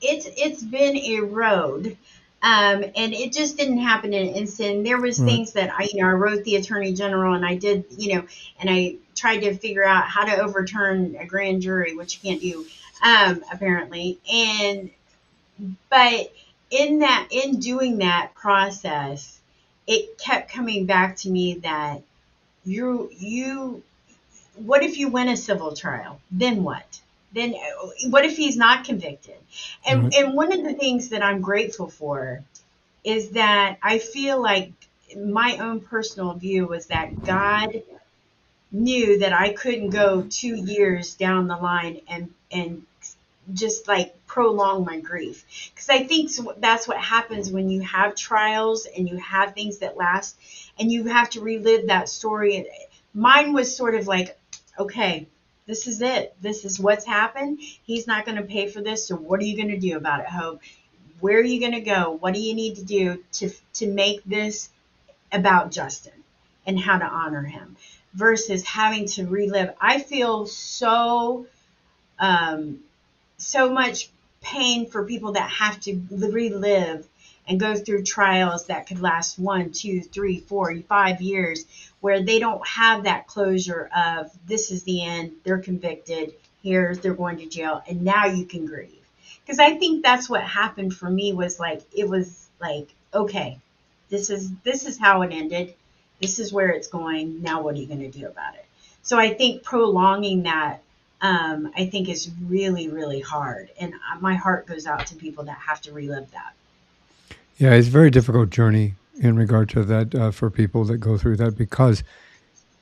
it's 0.04 0.28
it's 0.38 0.64
been 0.64 0.98
a 0.98 1.22
road. 1.22 1.98
Um, 2.46 2.84
and 2.98 3.14
it 3.14 3.32
just 3.32 3.56
didn't 3.56 3.78
happen 3.78 4.14
in 4.14 4.28
an 4.28 4.34
instant. 4.34 4.84
There 4.84 5.00
was 5.00 5.18
right. 5.18 5.30
things 5.30 5.54
that 5.54 5.74
I, 5.74 5.88
you 5.94 6.02
know, 6.02 6.10
I 6.10 6.12
wrote 6.12 6.44
the 6.44 6.58
attorney 6.58 6.94
general 6.94 7.36
and 7.36 7.46
I 7.46 7.56
did, 7.56 7.86
you 7.98 8.16
know, 8.16 8.26
and 8.60 8.70
I 8.70 8.98
tried 9.16 9.40
to 9.40 9.56
figure 9.56 9.86
out 9.86 10.04
how 10.04 10.26
to 10.26 10.42
overturn 10.42 11.16
a 11.18 11.26
grand 11.26 11.62
jury, 11.62 11.96
which 11.96 12.16
you 12.16 12.30
can't 12.30 12.42
do, 12.42 12.66
um, 13.02 13.46
apparently. 13.50 14.20
And, 14.30 14.90
but 15.90 16.34
in 16.70 17.00
that, 17.00 17.30
in 17.32 17.60
doing 17.62 18.00
that 18.00 18.34
process, 18.36 19.40
it 19.88 20.18
kept 20.18 20.52
coming 20.52 20.86
back 20.86 21.16
to 21.20 21.30
me 21.30 21.60
that 21.60 22.02
you, 22.66 23.10
you, 23.18 23.84
what 24.56 24.84
if 24.84 24.98
you 24.98 25.08
win 25.08 25.30
a 25.30 25.38
civil 25.38 25.74
trial? 25.74 26.20
Then 26.30 26.66
what? 26.66 27.00
Then 27.34 27.56
what 28.10 28.26
if 28.26 28.38
he's 28.38 28.56
not 28.56 28.86
convicted? 28.86 29.38
And 29.86 30.12
mm-hmm. 30.12 30.26
and 30.26 30.36
one 30.36 30.52
of 30.52 30.64
the 30.64 30.74
things 30.74 31.10
that 31.10 31.24
I'm 31.24 31.42
grateful 31.42 31.90
for 31.90 32.44
is 33.04 33.32
that 33.32 33.78
I 33.82 34.00
feel 34.00 34.42
like 34.42 34.72
my 35.18 35.58
own 35.58 35.82
personal 35.82 36.34
view 36.34 36.68
was 36.68 36.88
that 36.88 37.24
God 37.24 37.84
knew 38.72 39.20
that 39.20 39.34
I 39.34 39.54
couldn't 39.54 39.92
go 39.92 40.26
two 40.30 40.56
years 40.56 41.14
down 41.14 41.48
the 41.48 41.58
line 41.58 42.02
and 42.08 42.34
and 42.52 42.84
just 43.54 43.88
like 43.88 44.16
prolong 44.26 44.86
my 44.86 45.00
grief 45.00 45.46
because 45.74 45.90
I 45.90 46.04
think 46.04 46.32
that's 46.58 46.88
what 46.88 46.98
happens 46.98 47.52
when 47.52 47.70
you 47.70 47.82
have 47.82 48.16
trials 48.16 48.86
and 48.86 49.08
you 49.08 49.18
have 49.18 49.54
things 49.54 49.80
that 49.80 49.98
last 49.98 50.38
and 50.80 50.92
you 50.92 51.06
have 51.06 51.30
to 51.32 51.42
relive 51.42 51.88
that 51.88 52.10
story. 52.10 52.66
Mine 53.14 53.54
was 53.54 53.76
sort 53.76 53.96
of 53.96 54.08
like, 54.08 54.40
okay, 54.80 55.28
this 55.66 55.88
is 55.88 56.02
it. 56.02 56.36
This 56.42 56.66
is 56.66 56.80
what's 56.80 57.06
happened. 57.06 57.60
He's 57.62 58.08
not 58.08 58.26
going 58.26 58.38
to 58.38 58.44
pay 58.44 58.68
for 58.68 58.82
this. 58.82 59.08
So 59.08 59.16
what 59.16 59.40
are 59.40 59.46
you 59.46 59.56
going 59.56 59.70
to 59.70 59.80
do 59.80 59.96
about 59.96 60.22
it, 60.22 60.28
Hope? 60.28 60.62
Where 61.20 61.38
are 61.38 61.44
you 61.44 61.60
going 61.60 61.74
to 61.74 61.82
go? 61.82 62.18
What 62.20 62.34
do 62.34 62.42
you 62.42 62.54
need 62.54 62.76
to 62.76 62.84
do 62.84 63.24
to 63.34 63.50
to 63.76 63.88
make 63.88 64.24
this 64.26 64.70
about 65.32 65.72
Justin 65.72 66.14
and 66.66 66.78
how 66.78 66.98
to 66.98 67.06
honor 67.06 67.44
him 67.44 67.78
versus 68.14 68.66
having 68.66 69.06
to 69.08 69.26
relive? 69.26 69.74
I 69.80 70.00
feel 70.00 70.46
so 70.48 71.48
um, 72.20 72.80
so 73.38 73.72
much 73.72 74.10
pain 74.42 74.90
for 74.90 75.06
people 75.06 75.34
that 75.34 75.50
have 75.50 75.80
to 75.82 76.02
relive 76.12 77.08
and 77.48 77.60
go 77.60 77.76
through 77.76 78.04
trials 78.04 78.68
that 78.68 78.88
could 78.88 79.02
last 79.02 79.38
one, 79.38 79.72
two, 79.72 80.02
three, 80.02 80.40
four, 80.40 80.76
five 80.88 81.22
years 81.22 81.66
where 82.00 82.24
they 82.24 82.40
don't 82.40 82.66
have 82.68 83.04
that 83.04 83.28
closure 83.28 83.90
of 83.96 84.32
this 84.48 84.72
is 84.72 84.84
the 84.84 85.04
end, 85.04 85.32
they're 85.44 85.60
convicted, 85.60 86.34
here 86.62 86.96
they're 86.96 87.14
going 87.14 87.38
to 87.38 87.46
jail, 87.46 87.84
and 87.88 88.02
now 88.02 88.26
you 88.26 88.46
can 88.46 88.66
grieve. 88.66 88.90
Because 89.46 89.60
I 89.60 89.78
think 89.78 90.04
that's 90.04 90.30
what 90.30 90.44
happened 90.44 90.94
for 90.94 91.10
me 91.10 91.34
was 91.34 91.60
like 91.60 91.82
it 91.96 92.08
was 92.08 92.48
like, 92.62 92.88
okay, 93.14 93.60
this 94.10 94.30
is 94.30 94.52
this 94.64 94.86
is 94.86 94.98
how 94.98 95.22
it 95.24 95.34
ended. 95.34 95.74
This 96.22 96.40
is 96.40 96.54
where 96.54 96.70
it's 96.70 96.88
going. 96.88 97.42
Now 97.42 97.62
what 97.62 97.76
are 97.76 97.80
you 97.80 97.88
going 97.88 98.00
to 98.00 98.20
do 98.20 98.28
about 98.28 98.56
it? 98.56 98.66
So 99.02 99.20
I 99.20 99.34
think 99.34 99.64
prolonging 99.64 100.44
that 100.44 100.82
um, 101.24 101.72
I 101.76 101.86
think 101.86 102.10
is 102.10 102.30
really, 102.46 102.90
really 102.90 103.22
hard. 103.22 103.70
And 103.80 103.94
my 104.20 104.36
heart 104.36 104.68
goes 104.68 104.86
out 104.86 105.08
to 105.08 105.16
people 105.16 105.46
that 105.46 105.58
have 105.58 105.82
to 105.82 105.94
relive 105.94 106.32
that. 106.32 106.54
Yeah, 107.58 107.74
it's 107.74 107.88
a 107.88 107.92
very 107.92 108.10
difficult 108.10 108.50
journey 108.50 108.96
in 109.20 109.36
regard 109.36 109.70
to 109.70 109.84
that 109.84 110.16
uh, 110.16 110.32
for 110.32 110.50
people 110.50 110.86
that 110.86 110.98
go 110.98 111.18
through 111.18 111.38
that 111.38 111.56
because 111.58 112.04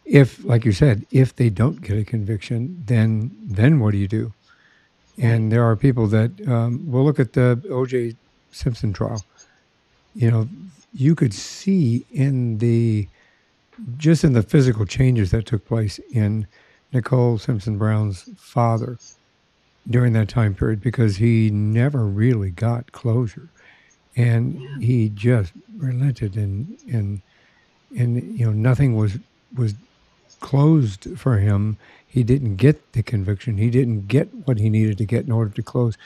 if, 0.05 0.43
like 0.45 0.65
you 0.65 0.71
said, 0.71 1.05
if 1.11 1.35
they 1.35 1.49
don't 1.49 1.81
get 1.81 1.97
a 1.97 2.05
conviction, 2.05 2.83
then 2.87 3.31
then 3.43 3.79
what 3.79 3.91
do 3.91 3.97
you 3.97 4.07
do? 4.07 4.33
And 5.17 5.51
there 5.51 5.63
are 5.63 5.75
people 5.75 6.07
that 6.07 6.31
um, 6.47 6.89
will 6.91 7.05
look 7.05 7.19
at 7.19 7.33
the 7.33 7.61
O.J. 7.69 8.15
Simpson 8.51 8.93
trial. 8.93 9.23
You 10.15 10.31
know, 10.31 10.49
you 10.93 11.15
could 11.15 11.33
see 11.33 12.05
in 12.11 12.59
the 12.59 13.07
just 13.97 14.23
in 14.23 14.33
the 14.33 14.43
physical 14.43 14.85
changes 14.85 15.31
that 15.31 15.45
took 15.45 15.65
place 15.65 15.99
in 16.11 16.47
Nicole 16.93 17.37
Simpson 17.37 17.77
Brown's 17.77 18.29
father 18.37 18.99
during 19.89 20.13
that 20.13 20.29
time 20.29 20.53
period 20.55 20.81
because 20.81 21.17
he 21.17 21.49
never 21.49 22.05
really 22.05 22.51
got 22.51 22.91
closure 22.91 23.49
and 24.15 24.83
he 24.83 25.09
just 25.09 25.53
relented 25.77 26.35
and 26.35 26.77
and 26.91 27.21
and 27.97 28.39
you 28.39 28.45
know 28.45 28.51
nothing 28.51 28.95
was 28.95 29.17
was 29.55 29.73
closed 30.39 31.07
for 31.17 31.37
him. 31.37 31.77
He 32.07 32.23
didn't 32.23 32.57
get 32.57 32.93
the 32.93 33.03
conviction. 33.03 33.57
He 33.57 33.69
didn't 33.69 34.07
get 34.07 34.27
what 34.45 34.59
he 34.59 34.69
needed 34.69 34.97
to 34.97 35.05
get 35.05 35.25
in 35.25 35.31
order 35.31 35.51
to 35.51 35.63
close. 35.63 35.97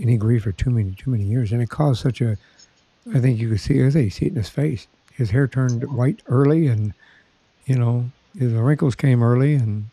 Any 0.00 0.16
grief 0.16 0.44
for 0.44 0.52
too 0.52 0.70
many 0.70 0.92
too 0.92 1.10
many 1.10 1.24
years. 1.24 1.52
And 1.52 1.60
it 1.60 1.68
caused 1.68 2.02
such 2.02 2.20
a 2.20 2.36
i 3.14 3.18
think 3.18 3.40
you 3.40 3.48
could 3.48 3.60
see 3.60 3.80
as 3.80 3.94
you 3.94 4.10
see 4.10 4.26
it 4.26 4.30
in 4.30 4.36
his 4.36 4.48
face. 4.48 4.86
His 5.12 5.30
hair 5.30 5.48
turned 5.48 5.82
white 5.92 6.22
early 6.26 6.66
and 6.66 6.94
you 7.66 7.76
know 7.76 8.10
the 8.34 8.62
wrinkles 8.62 8.94
came 8.94 9.22
early 9.22 9.54
and 9.54 9.86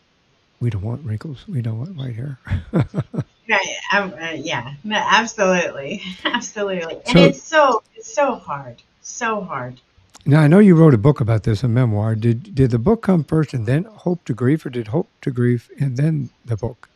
we 0.60 0.70
don't 0.70 0.82
want 0.82 1.04
wrinkles. 1.04 1.44
We 1.48 1.62
don't 1.62 1.78
want 1.78 1.96
white 1.96 2.14
hair 2.14 2.38
Right. 3.48 3.66
uh, 3.92 4.32
yeah. 4.36 4.74
absolutely. 4.90 6.02
Absolutely. 6.24 6.96
And 7.06 7.06
so, 7.06 7.24
it's 7.24 7.42
so 7.42 7.82
it's 7.94 8.14
so 8.14 8.34
hard. 8.34 8.82
So 9.00 9.40
hard. 9.40 9.80
Now 10.26 10.40
I 10.40 10.48
know 10.48 10.58
you 10.58 10.74
wrote 10.74 10.92
a 10.92 10.98
book 10.98 11.20
about 11.20 11.44
this, 11.44 11.62
a 11.62 11.68
memoir. 11.68 12.14
Did 12.14 12.54
did 12.54 12.70
the 12.70 12.78
book 12.78 13.02
come 13.02 13.24
first 13.24 13.54
and 13.54 13.64
then 13.64 13.84
Hope 13.84 14.24
to 14.26 14.34
Grief, 14.34 14.66
or 14.66 14.70
did 14.70 14.88
Hope 14.88 15.08
to 15.22 15.30
Grief 15.30 15.70
and 15.80 15.96
then 15.96 16.28
the 16.44 16.56
book? 16.56 16.88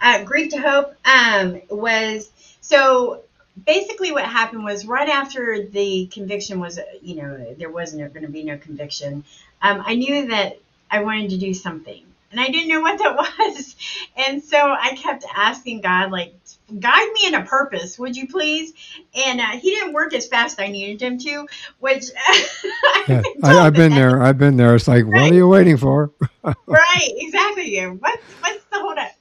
Uh, 0.00 0.24
Grief 0.24 0.50
to 0.50 0.60
Hope 0.60 0.94
um, 1.04 1.60
was 1.68 2.30
so 2.60 3.22
basically 3.62 4.12
what 4.12 4.24
happened 4.24 4.64
was 4.64 4.84
right 4.86 5.08
after 5.08 5.64
the 5.64 6.06
conviction 6.06 6.60
was, 6.60 6.78
you 7.02 7.16
know, 7.16 7.54
there 7.58 7.70
wasn't 7.70 8.12
going 8.12 8.26
to 8.26 8.32
be 8.32 8.42
no 8.42 8.58
conviction. 8.58 9.24
Um, 9.62 9.82
I 9.84 9.94
knew 9.94 10.28
that 10.28 10.58
I 10.90 11.02
wanted 11.02 11.30
to 11.30 11.38
do 11.38 11.54
something, 11.54 12.04
and 12.34 12.40
I 12.40 12.48
didn't 12.48 12.68
know 12.68 12.80
what 12.80 12.98
that 12.98 13.16
was. 13.38 13.76
And 14.16 14.42
so 14.42 14.58
I 14.58 14.96
kept 14.96 15.24
asking 15.36 15.82
God, 15.82 16.10
like, 16.10 16.34
guide 16.80 17.08
me 17.12 17.28
in 17.28 17.34
a 17.34 17.44
purpose, 17.44 17.96
would 17.96 18.16
you 18.16 18.26
please? 18.26 18.72
And 19.14 19.40
uh, 19.40 19.50
he 19.52 19.70
didn't 19.70 19.92
work 19.92 20.12
as 20.14 20.26
fast 20.26 20.58
as 20.58 20.64
I 20.64 20.68
needed 20.68 21.00
him 21.00 21.18
to, 21.18 21.46
which 21.78 22.06
yeah, 23.08 23.22
I, 23.44 23.52
have 23.54 23.74
been 23.74 23.92
there. 23.92 24.20
I've 24.20 24.38
been 24.38 24.56
there. 24.56 24.74
It's 24.74 24.88
like, 24.88 25.04
right. 25.04 25.22
what 25.22 25.30
are 25.30 25.34
you 25.34 25.46
waiting 25.46 25.76
for? 25.76 26.10
right, 26.66 27.08
exactly. 27.08 27.80
What, 27.86 28.20
what's 28.40 28.64
the 28.64 28.80
hold 28.80 28.98
up? 28.98 29.12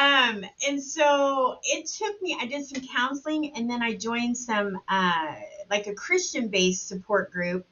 Um, 0.00 0.44
and 0.66 0.82
so 0.82 1.58
it 1.64 1.86
took 1.86 2.20
me, 2.22 2.36
I 2.40 2.46
did 2.46 2.66
some 2.66 2.82
counseling 2.96 3.52
and 3.56 3.68
then 3.68 3.82
I 3.82 3.94
joined 3.94 4.38
some, 4.38 4.80
uh, 4.88 5.34
like 5.70 5.86
a 5.86 5.94
Christian 5.94 6.48
based 6.48 6.88
support 6.88 7.30
group. 7.30 7.66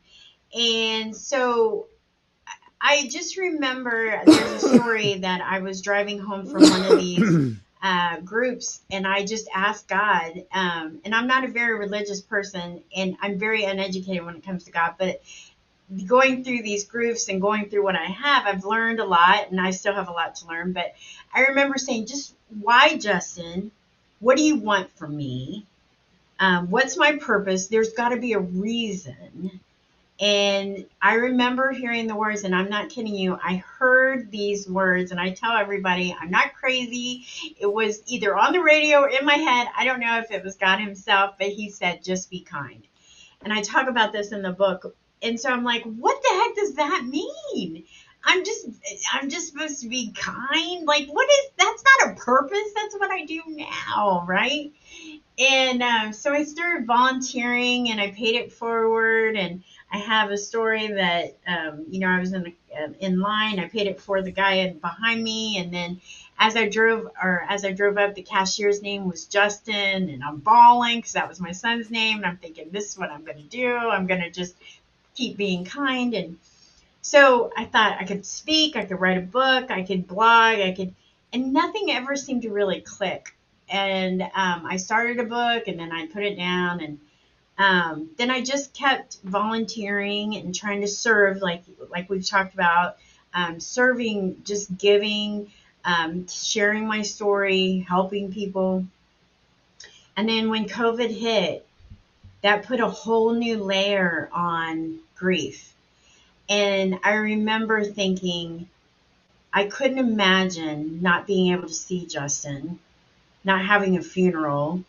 And 0.54 1.16
so 1.16 1.86
I 2.82 3.08
just 3.08 3.36
remember 3.36 4.20
there's 4.26 4.64
a 4.64 4.76
story 4.76 5.14
that 5.20 5.40
I 5.40 5.60
was 5.60 5.80
driving 5.80 6.18
home 6.18 6.46
from 6.46 6.62
one 6.62 6.84
of 6.92 6.98
these 6.98 7.56
uh, 7.82 8.20
groups 8.20 8.80
and 8.90 9.06
I 9.06 9.24
just 9.24 9.48
asked 9.54 9.88
God, 9.88 10.44
um, 10.52 11.00
and 11.04 11.14
I'm 11.14 11.28
not 11.28 11.44
a 11.44 11.48
very 11.48 11.78
religious 11.78 12.20
person 12.20 12.82
and 12.94 13.16
I'm 13.22 13.38
very 13.38 13.64
uneducated 13.64 14.24
when 14.24 14.36
it 14.36 14.44
comes 14.44 14.64
to 14.64 14.72
God, 14.72 14.94
but 14.98 15.22
going 16.06 16.42
through 16.44 16.62
these 16.62 16.84
groups 16.84 17.28
and 17.28 17.40
going 17.40 17.68
through 17.68 17.84
what 17.84 17.96
I 17.96 18.06
have, 18.06 18.46
I've 18.46 18.64
learned 18.64 19.00
a 19.00 19.04
lot 19.04 19.50
and 19.50 19.60
I 19.60 19.70
still 19.70 19.94
have 19.94 20.08
a 20.08 20.12
lot 20.12 20.36
to 20.36 20.46
learn. 20.46 20.72
But 20.72 20.94
I 21.34 21.42
remember 21.46 21.78
saying, 21.78 22.06
just 22.06 22.34
why, 22.60 22.96
Justin? 22.96 23.70
What 24.20 24.36
do 24.36 24.42
you 24.42 24.56
want 24.56 24.90
from 24.96 25.16
me? 25.16 25.66
Um, 26.38 26.70
what's 26.70 26.96
my 26.96 27.16
purpose? 27.16 27.66
There's 27.66 27.92
got 27.92 28.10
to 28.10 28.16
be 28.16 28.32
a 28.32 28.38
reason. 28.38 29.60
And 30.22 30.86
I 31.02 31.14
remember 31.14 31.72
hearing 31.72 32.06
the 32.06 32.14
words, 32.14 32.44
and 32.44 32.54
I'm 32.54 32.70
not 32.70 32.88
kidding 32.88 33.14
you. 33.14 33.36
I 33.42 33.56
heard 33.56 34.30
these 34.30 34.68
words, 34.68 35.10
and 35.10 35.20
I 35.20 35.32
tell 35.32 35.56
everybody 35.56 36.16
I'm 36.18 36.30
not 36.30 36.54
crazy. 36.54 37.26
It 37.60 37.70
was 37.70 38.02
either 38.06 38.36
on 38.36 38.52
the 38.52 38.62
radio 38.62 39.00
or 39.00 39.08
in 39.08 39.26
my 39.26 39.34
head. 39.34 39.66
I 39.76 39.84
don't 39.84 40.00
know 40.00 40.18
if 40.18 40.30
it 40.30 40.44
was 40.44 40.56
God 40.56 40.78
Himself, 40.78 41.34
but 41.38 41.48
He 41.48 41.70
said, 41.70 42.04
just 42.04 42.30
be 42.30 42.40
kind. 42.40 42.86
And 43.42 43.52
I 43.52 43.62
talk 43.62 43.88
about 43.88 44.12
this 44.12 44.30
in 44.30 44.42
the 44.42 44.52
book 44.52 44.94
and 45.22 45.38
so 45.38 45.50
I'm 45.50 45.64
like, 45.64 45.84
what 45.84 46.20
the 46.22 46.28
heck 46.34 46.56
does 46.56 46.74
that 46.74 47.04
mean? 47.04 47.84
I'm 48.24 48.44
just 48.44 48.68
I'm 49.12 49.30
just 49.30 49.48
supposed 49.52 49.82
to 49.82 49.88
be 49.88 50.12
kind. 50.12 50.86
Like 50.86 51.08
what 51.08 51.28
is 51.28 51.50
that's 51.56 51.84
not 52.00 52.12
a 52.12 52.20
purpose. 52.20 52.72
That's 52.74 52.94
what 52.94 53.10
I 53.10 53.24
do 53.24 53.42
now, 53.46 54.24
right? 54.28 54.72
And 55.38 55.82
um, 55.82 56.12
so 56.12 56.32
I 56.32 56.44
started 56.44 56.86
volunteering 56.86 57.90
and 57.90 58.00
I 58.00 58.12
paid 58.12 58.36
it 58.36 58.52
forward. 58.52 59.36
And 59.36 59.64
I 59.92 59.98
have 59.98 60.30
a 60.30 60.38
story 60.38 60.86
that 60.88 61.36
um, 61.46 61.84
you 61.90 62.00
know 62.00 62.08
I 62.08 62.18
was 62.18 62.32
in 62.32 62.54
uh, 62.74 62.88
in 63.00 63.20
line. 63.20 63.58
I 63.60 63.68
paid 63.68 63.86
it 63.86 64.00
for 64.00 64.22
the 64.22 64.30
guy 64.30 64.70
behind 64.70 65.22
me, 65.22 65.58
and 65.58 65.72
then 65.72 66.00
as 66.38 66.56
I 66.56 66.68
drove 66.68 67.10
or 67.22 67.44
as 67.48 67.64
I 67.64 67.72
drove 67.72 67.98
up, 67.98 68.14
the 68.14 68.22
cashier's 68.22 68.80
name 68.80 69.06
was 69.06 69.26
Justin, 69.26 70.08
and 70.08 70.24
I'm 70.24 70.38
bawling 70.38 70.98
because 70.98 71.12
that 71.12 71.28
was 71.28 71.40
my 71.40 71.52
son's 71.52 71.90
name. 71.90 72.18
And 72.18 72.26
I'm 72.26 72.38
thinking, 72.38 72.70
this 72.70 72.90
is 72.90 72.98
what 72.98 73.10
I'm 73.10 73.24
going 73.24 73.36
to 73.36 73.42
do. 73.44 73.76
I'm 73.76 74.06
going 74.06 74.22
to 74.22 74.30
just 74.30 74.56
keep 75.14 75.36
being 75.36 75.64
kind. 75.64 76.14
And 76.14 76.38
so 77.02 77.52
I 77.56 77.66
thought 77.66 77.98
I 78.00 78.04
could 78.04 78.24
speak, 78.24 78.76
I 78.76 78.84
could 78.84 79.00
write 79.00 79.18
a 79.18 79.22
book, 79.22 79.70
I 79.70 79.82
could 79.82 80.06
blog, 80.06 80.58
I 80.58 80.72
could, 80.72 80.94
and 81.32 81.52
nothing 81.52 81.90
ever 81.90 82.16
seemed 82.16 82.42
to 82.42 82.50
really 82.50 82.80
click. 82.80 83.34
And 83.68 84.22
um, 84.22 84.66
I 84.66 84.76
started 84.76 85.18
a 85.18 85.24
book 85.24 85.68
and 85.68 85.78
then 85.78 85.92
I 85.92 86.06
put 86.06 86.22
it 86.22 86.36
down 86.36 86.80
and 86.80 86.98
um, 87.58 88.10
then 88.16 88.30
I 88.30 88.42
just 88.42 88.74
kept 88.74 89.18
volunteering 89.22 90.36
and 90.36 90.54
trying 90.54 90.80
to 90.80 90.88
serve, 90.88 91.42
like 91.42 91.62
like 91.90 92.08
we've 92.08 92.26
talked 92.26 92.54
about, 92.54 92.96
um, 93.34 93.60
serving, 93.60 94.42
just 94.44 94.76
giving, 94.78 95.50
um, 95.84 96.26
sharing 96.28 96.86
my 96.86 97.02
story, 97.02 97.84
helping 97.88 98.32
people. 98.32 98.86
And 100.16 100.28
then 100.28 100.50
when 100.50 100.68
COVID 100.68 101.10
hit, 101.10 101.66
that 102.42 102.64
put 102.64 102.80
a 102.80 102.88
whole 102.88 103.32
new 103.32 103.62
layer 103.62 104.28
on 104.32 104.98
grief. 105.14 105.72
And 106.48 106.98
I 107.04 107.12
remember 107.12 107.84
thinking, 107.84 108.68
I 109.52 109.64
couldn't 109.64 109.98
imagine 109.98 111.00
not 111.02 111.26
being 111.26 111.52
able 111.52 111.68
to 111.68 111.74
see 111.74 112.06
Justin, 112.06 112.78
not 113.44 113.64
having 113.64 113.96
a 113.96 114.02
funeral, 114.02 114.82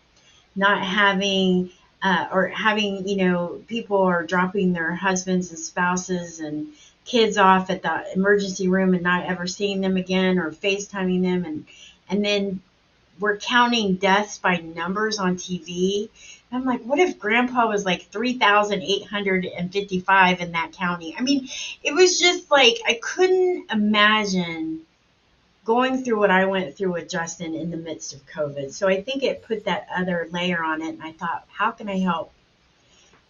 not 0.56 0.82
having, 0.82 1.70
uh, 2.04 2.28
or 2.32 2.50
having, 2.50 3.08
you 3.08 3.16
know, 3.16 3.62
people 3.68 4.04
are 4.04 4.24
dropping 4.24 4.74
their 4.74 4.94
husbands 4.94 5.50
and 5.52 5.60
spouses 5.60 6.42
and 6.42 6.68
kids 7.06 7.38
off 7.38 7.70
at 7.70 7.82
the 7.82 8.14
emergency 8.14 8.68
room 8.68 8.94
and 8.94 9.04
not 9.04 9.26
ever 9.26 9.48
seeing 9.48 9.80
them 9.80 9.96
again 9.96 10.38
or 10.38 10.52
FaceTiming 10.52 11.22
them. 11.22 11.46
And, 11.46 11.66
and 12.10 12.22
then 12.24 12.62
we're 13.20 13.38
counting 13.38 13.96
deaths 13.96 14.38
by 14.38 14.58
numbers 14.58 15.18
on 15.18 15.38
TV. 15.38 16.10
I'm 16.52 16.66
like, 16.66 16.84
what 16.84 17.00
if 17.00 17.18
grandpa 17.18 17.68
was 17.68 17.86
like 17.86 18.12
3,855 18.12 20.42
in 20.42 20.52
that 20.52 20.74
county? 20.74 21.16
I 21.18 21.22
mean, 21.22 21.48
it 21.84 21.96
was 21.96 22.20
just 22.20 22.52
like, 22.52 22.82
I 22.86 23.00
couldn't 23.02 23.72
imagine 23.72 24.82
going 25.66 26.04
through 26.04 26.20
what 26.20 26.32
I 26.32 26.46
went 26.46 26.76
through 26.76 26.94
with 26.94 27.10
Justin 27.10 27.56
in 27.56 27.72
the 27.72 27.78
midst 27.78 28.14
of 28.14 28.26
COVID. 28.28 28.74
So 28.74 28.88
I 28.88 29.02
think 29.02 29.24
it 29.24 29.44
put 29.44 29.66
that 29.66 29.88
other 29.96 30.28
layer 30.32 30.64
on 30.64 30.82
it. 30.82 30.90
And 30.90 31.04
I 31.04 31.14
thought, 31.14 31.46
how 31.48 31.72
can 31.72 31.90
I 31.90 32.00
help? 32.00 32.32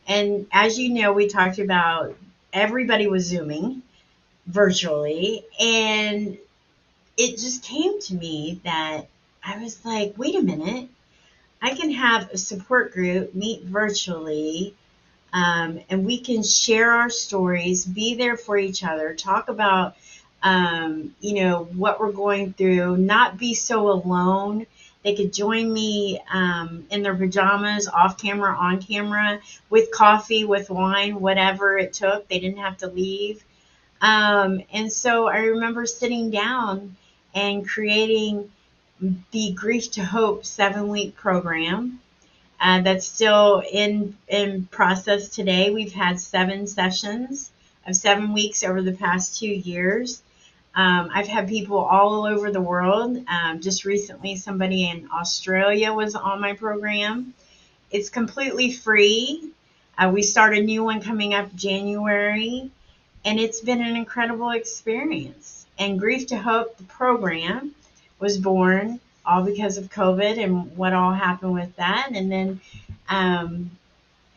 And 0.07 0.47
as 0.51 0.77
you 0.77 0.89
know, 0.89 1.13
we 1.13 1.27
talked 1.27 1.59
about 1.59 2.15
everybody 2.51 3.07
was 3.07 3.25
Zooming 3.25 3.83
virtually. 4.47 5.45
And 5.59 6.37
it 7.17 7.37
just 7.37 7.63
came 7.63 7.99
to 8.01 8.15
me 8.15 8.59
that 8.63 9.07
I 9.43 9.57
was 9.61 9.85
like, 9.85 10.15
wait 10.17 10.35
a 10.35 10.41
minute 10.41 10.89
I 11.63 11.73
can 11.75 11.91
have 11.91 12.29
a 12.31 12.37
support 12.37 12.91
group 12.91 13.33
meet 13.33 13.63
virtually 13.63 14.75
um, 15.31 15.79
and 15.89 16.05
we 16.05 16.19
can 16.19 16.43
share 16.43 16.91
our 16.91 17.09
stories, 17.09 17.85
be 17.85 18.15
there 18.15 18.35
for 18.35 18.57
each 18.57 18.83
other, 18.83 19.15
talk 19.15 19.47
about, 19.47 19.95
um, 20.43 21.15
you 21.21 21.35
know, 21.35 21.63
what 21.75 21.99
we're 21.99 22.11
going 22.11 22.53
through, 22.53 22.97
not 22.97 23.37
be 23.37 23.53
so 23.53 23.89
alone. 23.89 24.67
They 25.03 25.15
could 25.15 25.33
join 25.33 25.71
me 25.71 26.21
um, 26.31 26.85
in 26.91 27.01
their 27.01 27.15
pajamas, 27.15 27.87
off 27.87 28.17
camera, 28.17 28.55
on 28.55 28.81
camera, 28.81 29.39
with 29.69 29.91
coffee, 29.91 30.43
with 30.43 30.69
wine, 30.69 31.19
whatever 31.19 31.77
it 31.77 31.93
took. 31.93 32.27
They 32.27 32.39
didn't 32.39 32.59
have 32.59 32.77
to 32.77 32.87
leave. 32.87 33.43
Um, 34.01 34.61
and 34.71 34.91
so 34.91 35.27
I 35.27 35.39
remember 35.39 35.85
sitting 35.85 36.29
down 36.29 36.95
and 37.33 37.67
creating 37.67 38.51
the 39.31 39.51
Grief 39.53 39.91
to 39.91 40.03
Hope 40.03 40.45
seven 40.45 40.89
week 40.89 41.15
program. 41.15 41.99
Uh, 42.59 42.81
that's 42.81 43.05
still 43.05 43.61
in 43.71 44.15
in 44.29 44.65
process 44.71 45.29
today. 45.29 45.71
We've 45.71 45.91
had 45.91 46.19
seven 46.19 46.67
sessions 46.67 47.51
of 47.85 47.95
seven 47.95 48.33
weeks 48.33 48.63
over 48.63 48.81
the 48.81 48.93
past 48.93 49.37
two 49.37 49.49
years. 49.49 50.21
Um, 50.75 51.09
I've 51.13 51.27
had 51.27 51.47
people 51.47 51.77
all 51.77 52.25
over 52.25 52.51
the 52.51 52.61
world. 52.61 53.23
Um, 53.27 53.61
just 53.61 53.85
recently, 53.85 54.35
somebody 54.35 54.89
in 54.89 55.07
Australia 55.13 55.93
was 55.93 56.15
on 56.15 56.41
my 56.41 56.53
program. 56.53 57.33
It's 57.91 58.09
completely 58.09 58.71
free. 58.71 59.51
Uh, 59.97 60.09
we 60.11 60.23
start 60.23 60.57
a 60.57 60.61
new 60.61 60.83
one 60.83 61.01
coming 61.01 61.35
up 61.35 61.53
January, 61.53 62.71
and 63.23 63.39
it's 63.39 63.61
been 63.61 63.81
an 63.81 63.95
incredible 63.95 64.49
experience. 64.49 65.67
And 65.77 65.99
Grief 65.99 66.27
to 66.27 66.37
Hope, 66.37 66.77
the 66.77 66.83
program, 66.83 67.75
was 68.19 68.39
born 68.39 68.99
all 69.25 69.43
because 69.43 69.77
of 69.77 69.91
COVID 69.91 70.43
and 70.43 70.75
what 70.75 70.93
all 70.93 71.13
happened 71.13 71.53
with 71.53 71.75
that. 71.75 72.09
And 72.13 72.31
then 72.31 72.61
um, 73.09 73.71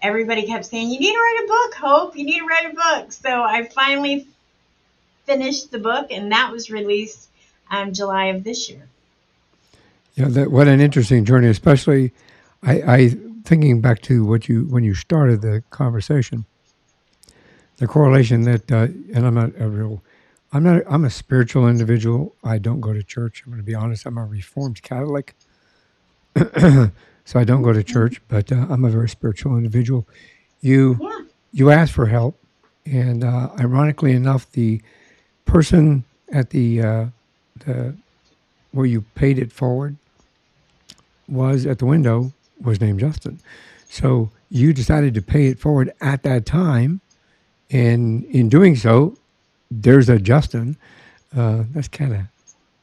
everybody 0.03 0.47
kept 0.47 0.67
saying, 0.67 0.91
You 0.91 1.01
need 1.01 1.13
to 1.13 1.19
write 1.19 1.45
a 1.45 1.49
book, 1.49 1.75
Hope. 1.75 2.17
You 2.17 2.25
need 2.25 2.41
to 2.41 2.47
write 2.47 2.73
a 2.73 2.75
book. 2.75 3.13
So 3.13 3.43
I 3.43 3.65
finally 3.65 4.29
finished 5.27 5.71
the 5.71 5.79
book, 5.79 6.09
and 6.11 6.33
that 6.33 6.53
was 6.53 6.71
released 6.71 7.29
um, 7.71 7.93
July 7.93 8.27
of 8.27 8.45
this 8.45 8.71
year. 8.71 8.89
Yeah, 10.15 10.29
that, 10.29 10.51
what 10.51 10.69
an 10.69 10.81
interesting 10.81 11.25
journey, 11.25 11.49
especially 11.49 12.13
I, 12.63 12.83
I 12.83 13.09
thinking 13.45 13.81
back 13.81 14.01
to 14.03 14.25
what 14.25 14.49
you 14.49 14.65
when 14.67 14.83
you 14.85 14.95
started 14.95 15.43
the 15.43 15.63
conversation, 15.71 16.47
the 17.77 17.87
correlation 17.87 18.43
that, 18.43 18.73
uh, 18.73 18.89
and 19.15 19.27
I'm 19.27 19.35
not 19.35 19.53
a 19.59 19.69
real 19.69 20.03
I'm 20.53 20.63
not. 20.63 20.83
I'm 20.89 21.05
a 21.05 21.11
spiritual 21.11 21.69
individual. 21.69 22.35
I 22.43 22.59
don't 22.59 22.81
go 22.81 22.93
to 22.93 23.03
church. 23.03 23.43
I'm 23.45 23.53
going 23.53 23.63
to 23.63 23.67
be 23.67 23.75
honest. 23.75 24.07
I'm 24.07 24.17
a 24.17 24.25
Reformed 24.25 24.81
Catholic, 24.83 25.35
so 26.37 26.91
I 27.35 27.45
don't 27.45 27.63
go 27.63 27.73
to 27.73 27.83
church. 27.83 28.23
But 28.29 28.51
uh, 28.53 28.67
I'm 28.71 28.85
a 28.85 28.91
very 28.91 29.09
spiritual 29.09 29.57
individual. 29.57 30.09
You, 30.61 30.99
Yeah. 31.01 31.19
you 31.53 31.71
asked 31.71 31.93
for 31.93 32.07
help, 32.07 32.39
and 32.87 33.25
uh, 33.25 33.51
ironically 33.61 34.13
enough, 34.13 34.51
the 34.53 34.81
person 35.57 36.05
at 36.35 36.51
the 36.51 36.83
uh, 36.83 37.07
the 37.65 37.97
where 38.73 38.85
you 38.85 39.01
paid 39.15 39.39
it 39.39 39.51
forward 39.51 39.97
was 41.29 41.65
at 41.65 41.79
the 41.79 41.87
window 41.87 42.31
was 42.61 42.79
named 42.79 43.01
Justin. 43.01 43.41
So 43.89 44.31
you 44.51 44.75
decided 44.75 45.15
to 45.15 45.23
pay 45.23 45.47
it 45.47 45.59
forward 45.59 45.95
at 46.03 46.25
that 46.25 46.45
time, 46.45 47.01
and 47.71 48.25
in 48.27 48.51
doing 48.51 48.77
so, 48.77 49.17
there's 49.71 50.11
a 50.11 50.19
Justin. 50.19 50.77
Uh, 51.35 51.65
that's 51.71 51.89
kind 51.89 52.13
of 52.13 52.21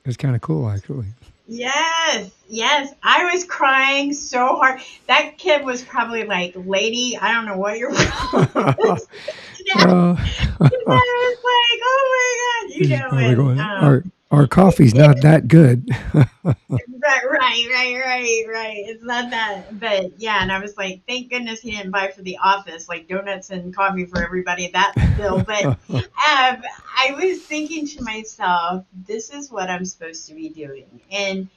that's 0.04 0.18
kind 0.18 0.36
of 0.36 0.42
cool, 0.42 0.68
actually. 0.68 1.10
Yes, 1.48 2.32
yes. 2.48 2.94
I 3.04 3.34
was 3.34 3.44
crying 3.44 4.14
so 4.14 4.56
hard. 4.56 4.82
That 5.08 5.38
kid 5.38 5.66
was 5.66 5.84
probably 5.84 6.24
like, 6.24 6.54
"Lady, 6.56 7.18
I 7.18 7.34
don't 7.34 7.46
know 7.46 7.58
what 7.58 7.78
you're." 7.78 7.92
yeah. 9.66 9.84
Uh, 9.84 10.16
I 10.16 10.62
was 10.62 11.38
like, 11.44 11.80
"Oh 11.84 12.04
my 12.14 12.68
god," 12.70 12.76
you 12.76 12.88
know. 12.90 13.10
And, 13.18 13.36
going, 13.36 13.60
um, 13.60 13.66
our 13.66 14.04
our 14.34 14.48
coffee's 14.48 14.96
not 14.96 15.22
that 15.22 15.48
good. 15.48 15.88
right, 16.14 16.26
right, 16.44 17.68
right, 17.70 18.02
right, 18.04 18.46
right. 18.50 18.84
It's 18.88 19.04
not 19.04 19.30
that, 19.30 19.80
but 19.80 20.20
yeah. 20.20 20.40
And 20.42 20.52
I 20.52 20.60
was 20.60 20.76
like, 20.76 21.04
thank 21.08 21.30
goodness 21.30 21.62
he 21.62 21.70
didn't 21.72 21.92
buy 21.92 22.10
for 22.10 22.24
the 22.24 22.40
office 22.44 22.90
like 22.90 23.08
donuts 23.08 23.52
and 23.52 23.76
coffee 23.76 24.06
for 24.06 24.24
everybody. 24.24 24.72
That 24.74 24.94
bill, 25.18 25.44
but 25.44 25.66
um, 25.90 26.08
I 26.26 27.14
was 27.16 27.44
thinking 27.44 27.88
to 27.90 28.04
myself, 28.04 28.86
this 29.08 29.30
is 29.30 29.52
what 29.52 29.70
I'm 29.70 29.86
supposed 29.86 30.28
to 30.28 30.34
be 30.34 30.50
doing, 30.50 31.00
and. 31.12 31.48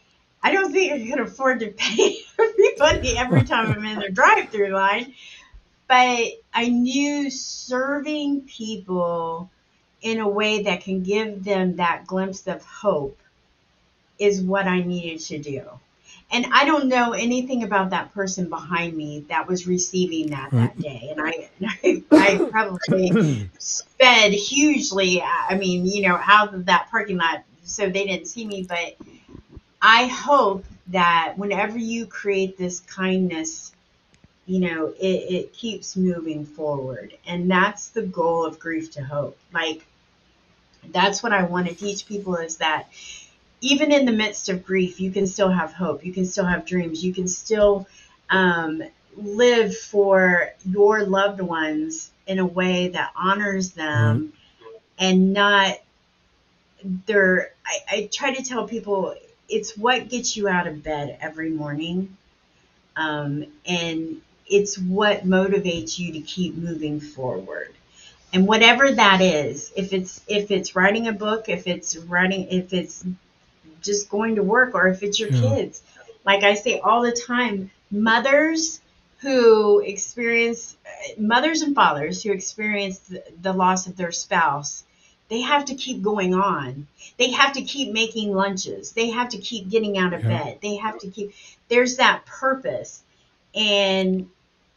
I 0.43 0.53
don't 0.53 0.71
think 0.71 0.93
I 0.93 1.05
can 1.05 1.19
afford 1.19 1.59
to 1.61 1.69
pay 1.73 2.19
everybody 2.39 3.19
every 3.19 3.43
time 3.43 3.73
I'm 3.73 3.85
in 3.85 3.99
the 3.99 4.11
drive-through 4.11 4.69
line, 4.69 5.13
but 5.89 6.25
I 6.55 6.69
knew 6.69 7.31
serving 7.31 8.43
people 8.43 9.51
in 10.03 10.21
a 10.21 10.29
way 10.29 10.63
that 10.63 10.83
can 10.83 11.03
give 11.03 11.45
them 11.45 11.77
that 11.77 12.07
glimpse 12.07 12.47
of 12.47 12.65
hope 12.65 13.19
is 14.19 14.41
what 14.41 14.67
I 14.67 14.81
needed 14.81 15.21
to 15.27 15.39
do. 15.39 15.63
And 16.31 16.47
I 16.53 16.65
don't 16.65 16.89
know 16.89 17.13
anything 17.13 17.63
about 17.63 17.91
that 17.91 18.13
person 18.13 18.49
behind 18.49 18.97
me 18.97 19.25
that 19.29 19.47
was 19.47 19.67
receiving 19.67 20.31
that 20.31 20.51
that 20.51 20.79
day. 20.79 21.13
And 21.13 21.21
I, 21.21 21.49
I, 21.83 22.03
I 22.13 22.51
probably 22.51 23.49
sped 23.59 24.33
hugely, 24.33 25.23
I 25.23 25.57
mean, 25.57 25.87
you 25.87 26.03
know, 26.09 26.19
out 26.23 26.53
of 26.53 26.67
that 26.67 26.89
parking 26.91 27.19
lot 27.19 27.45
so 27.63 27.89
they 27.89 28.07
didn't 28.07 28.27
see 28.27 28.45
me. 28.45 28.67
But 28.69 28.97
I 29.81 30.07
hope 30.07 30.65
that 30.89 31.35
whenever 31.37 31.79
you 31.79 32.07
create 32.07 32.59
this 32.59 32.81
kindness 32.81 33.73
you 34.47 34.61
know, 34.61 34.87
it, 34.99 35.33
it 35.33 35.53
keeps 35.53 35.97
moving 35.97 36.47
forward. 36.47 37.13
And 37.27 37.51
that's 37.51 37.89
the 37.89 38.03
goal 38.03 38.45
of 38.45 38.59
Grief 38.59 38.93
to 38.93 39.03
Hope. 39.03 39.37
Like, 39.53 39.85
that's 40.93 41.23
what 41.23 41.33
I 41.33 41.43
want 41.43 41.69
to 41.69 41.75
teach 41.75 42.07
people 42.07 42.37
is 42.37 42.59
that 42.59 42.89
even 43.61 43.91
in 43.91 44.05
the 44.05 44.13
midst 44.13 44.49
of 44.49 44.65
grief, 44.65 45.01
you 45.01 45.11
can 45.11 45.27
still 45.27 45.51
have 45.51 45.73
hope. 45.73 46.05
You 46.05 46.13
can 46.13 46.27
still 46.27 46.45
have 46.45 46.67
dreams. 46.67 47.05
You 47.05 47.13
can 47.13 47.27
still 47.27 47.89
um, 48.31 48.83
live 49.17 49.77
for 49.77 50.53
your 50.65 51.05
loved 51.05 51.41
ones 51.41 52.11
in 52.27 52.39
a 52.39 52.47
way 52.47 52.89
that 52.89 53.11
honors 53.17 53.73
them 53.73 54.33
mm-hmm. 54.61 54.77
and 54.99 55.33
not 55.33 55.79
their. 57.07 57.53
I, 57.65 57.97
I 57.97 58.09
try 58.13 58.35
to 58.35 58.43
tell 58.45 58.69
people 58.69 59.15
it's 59.49 59.77
what 59.77 60.09
gets 60.09 60.37
you 60.37 60.49
out 60.49 60.67
of 60.67 60.83
bed 60.83 61.19
every 61.21 61.51
morning. 61.51 62.17
Um, 62.97 63.47
and 63.67 64.23
it's 64.49 64.79
what 64.79 65.27
motivates 65.27 65.99
you 65.99 66.13
to 66.13 66.21
keep 66.21 66.57
moving 66.57 67.01
forward. 67.01 67.75
And 68.33 68.47
whatever 68.47 68.93
that 68.93 69.21
is 69.21 69.73
if 69.77 69.93
it's 69.93 70.21
if 70.27 70.51
it's 70.51 70.77
writing 70.77 71.07
a 71.07 71.13
book 71.13 71.49
if 71.49 71.67
it's 71.67 71.97
writing 71.97 72.49
if 72.51 72.73
it's 72.73 73.05
just 73.81 74.11
going 74.11 74.35
to 74.35 74.43
work 74.43 74.75
or 74.75 74.89
if 74.89 75.03
it's 75.03 75.19
your 75.19 75.31
yeah. 75.31 75.41
kids. 75.41 75.83
Like 76.25 76.43
i 76.43 76.55
say 76.55 76.81
all 76.81 77.03
the 77.03 77.13
time 77.13 77.71
mothers 77.91 78.81
who 79.19 79.81
experience 79.81 80.77
mothers 81.17 81.63
and 81.63 81.75
fathers 81.75 82.23
who 82.23 82.33
experience 82.33 82.99
the, 82.99 83.23
the 83.41 83.53
loss 83.53 83.87
of 83.87 83.97
their 83.97 84.13
spouse 84.13 84.85
they 85.29 85.41
have 85.41 85.65
to 85.67 85.75
keep 85.75 86.03
going 86.03 86.35
on. 86.35 86.87
They 87.19 87.31
have 87.31 87.53
to 87.55 87.63
keep 87.63 87.93
making 87.93 88.33
lunches. 88.33 88.93
They 88.93 89.11
have 89.11 89.31
to 89.31 89.39
keep 89.39 89.69
getting 89.69 89.99
out 89.99 90.13
of 90.13 90.23
yeah. 90.23 90.29
bed. 90.29 90.59
They 90.63 90.77
have 90.77 90.99
to 91.01 91.09
keep 91.09 91.35
there's 91.69 91.97
that 91.97 92.27
purpose. 92.27 93.03
And 93.55 94.29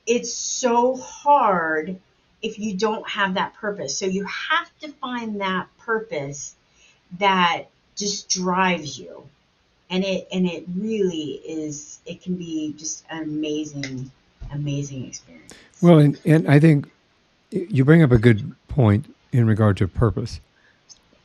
it's 0.10 0.34
so 0.34 0.97
hard 0.97 1.99
if 2.41 2.57
you 2.57 2.76
don't 2.76 3.07
have 3.07 3.36
that 3.36 3.53
purpose. 3.53 3.97
So 3.97 4.07
you 4.07 4.26
have 4.26 4.70
to 4.80 4.89
find 4.93 5.39
that 5.39 5.68
purpose 5.78 6.55
that 7.20 7.66
just 7.95 8.28
drives 8.28 8.97
you. 8.97 9.30
And 9.91 10.03
it 10.03 10.28
and 10.32 10.47
it 10.47 10.66
really 10.76 11.41
is 11.45 11.99
it 12.05 12.22
can 12.22 12.36
be 12.36 12.74
just 12.78 13.03
an 13.10 13.24
amazing 13.24 14.12
amazing 14.51 15.07
experience. 15.07 15.53
Well, 15.82 15.99
and, 15.99 16.20
and 16.26 16.47
I 16.47 16.60
think 16.60 16.89
you 17.51 17.86
bring 17.86 18.03
up 18.03 18.12
a 18.12 18.18
good 18.18 18.55
point 18.68 19.14
in 19.32 19.45
regard 19.45 19.78
to 19.78 19.88
purpose. 19.88 20.39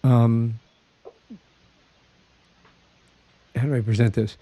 Um, 0.03 0.59
how 3.57 3.66
do 3.66 3.74
I 3.74 3.80
present 3.80 4.14
this? 4.14 4.37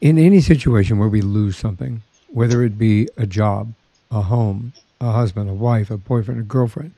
In 0.00 0.18
any 0.18 0.40
situation 0.40 0.98
where 0.98 1.08
we 1.08 1.20
lose 1.20 1.56
something, 1.56 2.02
whether 2.28 2.62
it 2.62 2.78
be 2.78 3.08
a 3.16 3.26
job, 3.26 3.72
a 4.10 4.22
home, 4.22 4.72
a 5.00 5.12
husband, 5.12 5.48
a 5.50 5.54
wife, 5.54 5.90
a 5.90 5.96
boyfriend, 5.96 6.40
a 6.40 6.44
girlfriend, 6.44 6.92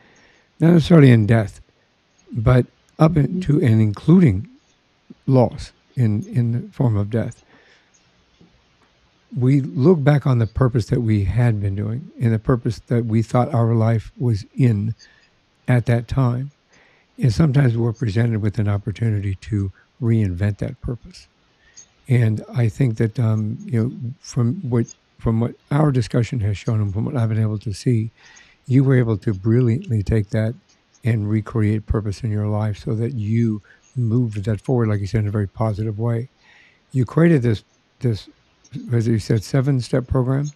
not 0.59 0.73
necessarily 0.73 1.11
in 1.11 1.27
death, 1.27 1.61
but 2.33 2.67
up 2.99 3.15
to 3.15 3.61
and 3.63 3.81
including 3.81 4.49
loss 5.27 5.73
in, 5.97 6.25
in 6.27 6.53
the 6.53 6.73
form 6.73 6.97
of 6.97 7.11
death. 7.11 7.45
We 9.37 9.61
look 9.61 10.03
back 10.03 10.27
on 10.27 10.39
the 10.39 10.47
purpose 10.47 10.87
that 10.87 11.01
we 11.01 11.25
had 11.25 11.61
been 11.61 11.77
doing 11.77 12.11
and 12.21 12.33
the 12.33 12.39
purpose 12.39 12.81
that 12.89 13.07
we 13.07 13.23
thought 13.23 13.55
our 13.55 13.75
life 13.75 14.13
was 14.19 14.45
in 14.57 14.95
at 15.69 15.87
that 15.87 16.09
time. 16.09 16.51
And 17.17 17.33
sometimes 17.33 17.77
we're 17.77 17.93
presented 17.93 18.43
with 18.43 18.59
an 18.59 18.69
opportunity 18.69 19.37
to 19.37 19.73
reinvent 20.03 20.59
that 20.59 20.81
purpose. 20.81 21.29
And 22.11 22.45
I 22.55 22.69
think 22.69 22.97
that 22.97 23.19
um, 23.19 23.57
you 23.65 23.83
know 23.83 24.13
from 24.21 24.57
what 24.69 24.95
from 25.19 25.41
what 25.41 25.55
our 25.71 25.93
discussion 25.93 26.41
has 26.41 26.59
shown 26.59 26.81
and 26.81 26.93
from 26.93 27.05
what 27.05 27.17
I've 27.17 27.29
been 27.29 27.41
able 27.41 27.59
to 27.59 27.73
see, 27.73 28.11
you 28.67 28.85
were 28.85 28.97
able 28.97 29.17
to 29.19 29.33
brilliantly 29.33 30.03
take 30.03 30.31
that 30.31 30.55
and 31.05 31.31
recreate 31.31 31.87
purpose 31.87 32.23
in 32.23 32.31
your 32.31 32.49
life 32.49 32.79
so 32.79 32.95
that 32.97 33.15
you 33.15 33.63
moved 33.97 34.45
that 34.45 34.61
forward, 34.61 34.89
like 34.89 35.01
you 35.01 35.07
said, 35.07 35.21
in 35.21 35.29
a 35.29 35.31
very 35.31 35.47
positive 35.47 35.99
way. 35.99 36.29
You 36.93 37.05
created 37.07 37.43
this 37.43 37.65
this 38.01 38.29
as 38.93 39.07
you 39.07 39.19
said, 39.19 39.43
seven 39.45 39.81
step 39.81 40.07
program. 40.07 40.51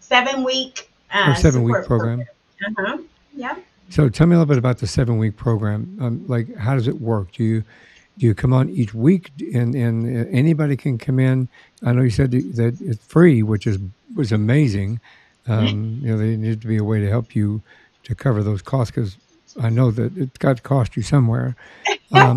Seven 0.00 0.44
week. 0.44 0.90
Uh, 1.12 1.30
or 1.30 1.34
seven 1.34 1.62
week 1.62 1.84
program. 1.84 2.24
program. 2.60 2.86
Uh 2.86 2.96
huh. 2.96 3.02
Yeah. 3.34 3.56
So 3.88 4.08
tell 4.08 4.26
me 4.26 4.34
a 4.34 4.38
little 4.38 4.48
bit 4.48 4.58
about 4.58 4.78
the 4.78 4.86
seven 4.86 5.18
week 5.18 5.36
program. 5.36 5.98
Um, 6.00 6.24
like, 6.28 6.54
how 6.56 6.74
does 6.74 6.86
it 6.86 7.00
work? 7.00 7.32
Do 7.32 7.44
you 7.44 7.64
you 8.22 8.34
come 8.34 8.52
on 8.52 8.68
each 8.70 8.94
week? 8.94 9.30
And, 9.54 9.74
and 9.74 10.34
anybody 10.34 10.76
can 10.76 10.98
come 10.98 11.18
in. 11.18 11.48
I 11.84 11.92
know 11.92 12.02
you 12.02 12.10
said 12.10 12.32
that 12.32 12.76
it's 12.80 13.04
free 13.04 13.42
which 13.42 13.66
is 13.66 13.78
was 14.14 14.32
amazing. 14.32 15.00
Um, 15.46 16.00
you 16.02 16.10
know 16.10 16.18
there 16.18 16.36
needs 16.36 16.60
to 16.62 16.68
be 16.68 16.76
a 16.76 16.84
way 16.84 17.00
to 17.00 17.08
help 17.08 17.34
you 17.34 17.62
to 18.04 18.14
cover 18.14 18.42
those 18.42 18.62
costs 18.62 18.90
because 18.90 19.16
i 19.60 19.68
know 19.68 19.90
that 19.90 20.16
it's 20.16 20.38
got 20.38 20.56
to 20.56 20.62
cost 20.62 20.96
you 20.96 21.02
somewhere. 21.02 21.56
Um, 22.12 22.36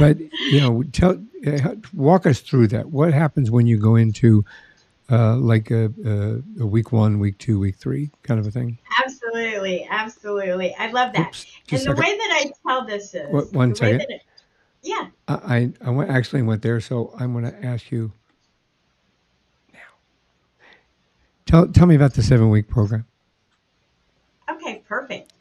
but 0.00 0.18
you 0.18 0.58
know 0.58 0.82
tell 0.84 1.22
uh, 1.46 1.74
walk 1.92 2.24
us 2.24 2.40
through 2.40 2.68
that. 2.68 2.86
What 2.86 3.12
happens 3.12 3.50
when 3.50 3.66
you 3.66 3.78
go 3.78 3.96
into 3.96 4.42
uh, 5.10 5.36
like 5.36 5.70
a, 5.70 5.92
a, 6.04 6.62
a, 6.62 6.66
week 6.66 6.92
one, 6.92 7.18
week 7.18 7.36
two, 7.38 7.58
week 7.60 7.76
three 7.76 8.10
kind 8.22 8.40
of 8.40 8.46
a 8.46 8.50
thing? 8.50 8.78
Absolutely, 9.04 9.86
absolutely. 9.90 10.74
I 10.76 10.90
love 10.90 11.12
that. 11.12 11.28
Oops, 11.28 11.46
and 11.72 11.82
the 11.82 12.00
way 12.00 12.16
that 12.16 12.42
I 12.42 12.52
tell 12.66 12.86
this 12.86 13.14
is 13.14 13.30
what, 13.30 13.52
one 13.52 13.74
second. 13.74 14.06
Yeah. 14.86 15.08
I, 15.26 15.72
I 15.84 15.90
went, 15.90 16.10
actually 16.10 16.42
went 16.42 16.62
there, 16.62 16.80
so 16.80 17.12
I'm 17.18 17.32
going 17.32 17.44
to 17.44 17.66
ask 17.66 17.90
you 17.90 18.12
now. 19.72 19.80
Tell, 21.44 21.66
tell 21.66 21.86
me 21.86 21.96
about 21.96 22.14
the 22.14 22.22
seven 22.22 22.50
week 22.50 22.68
program. 22.68 23.04
Okay, 24.48 24.84
perfect. 24.88 25.32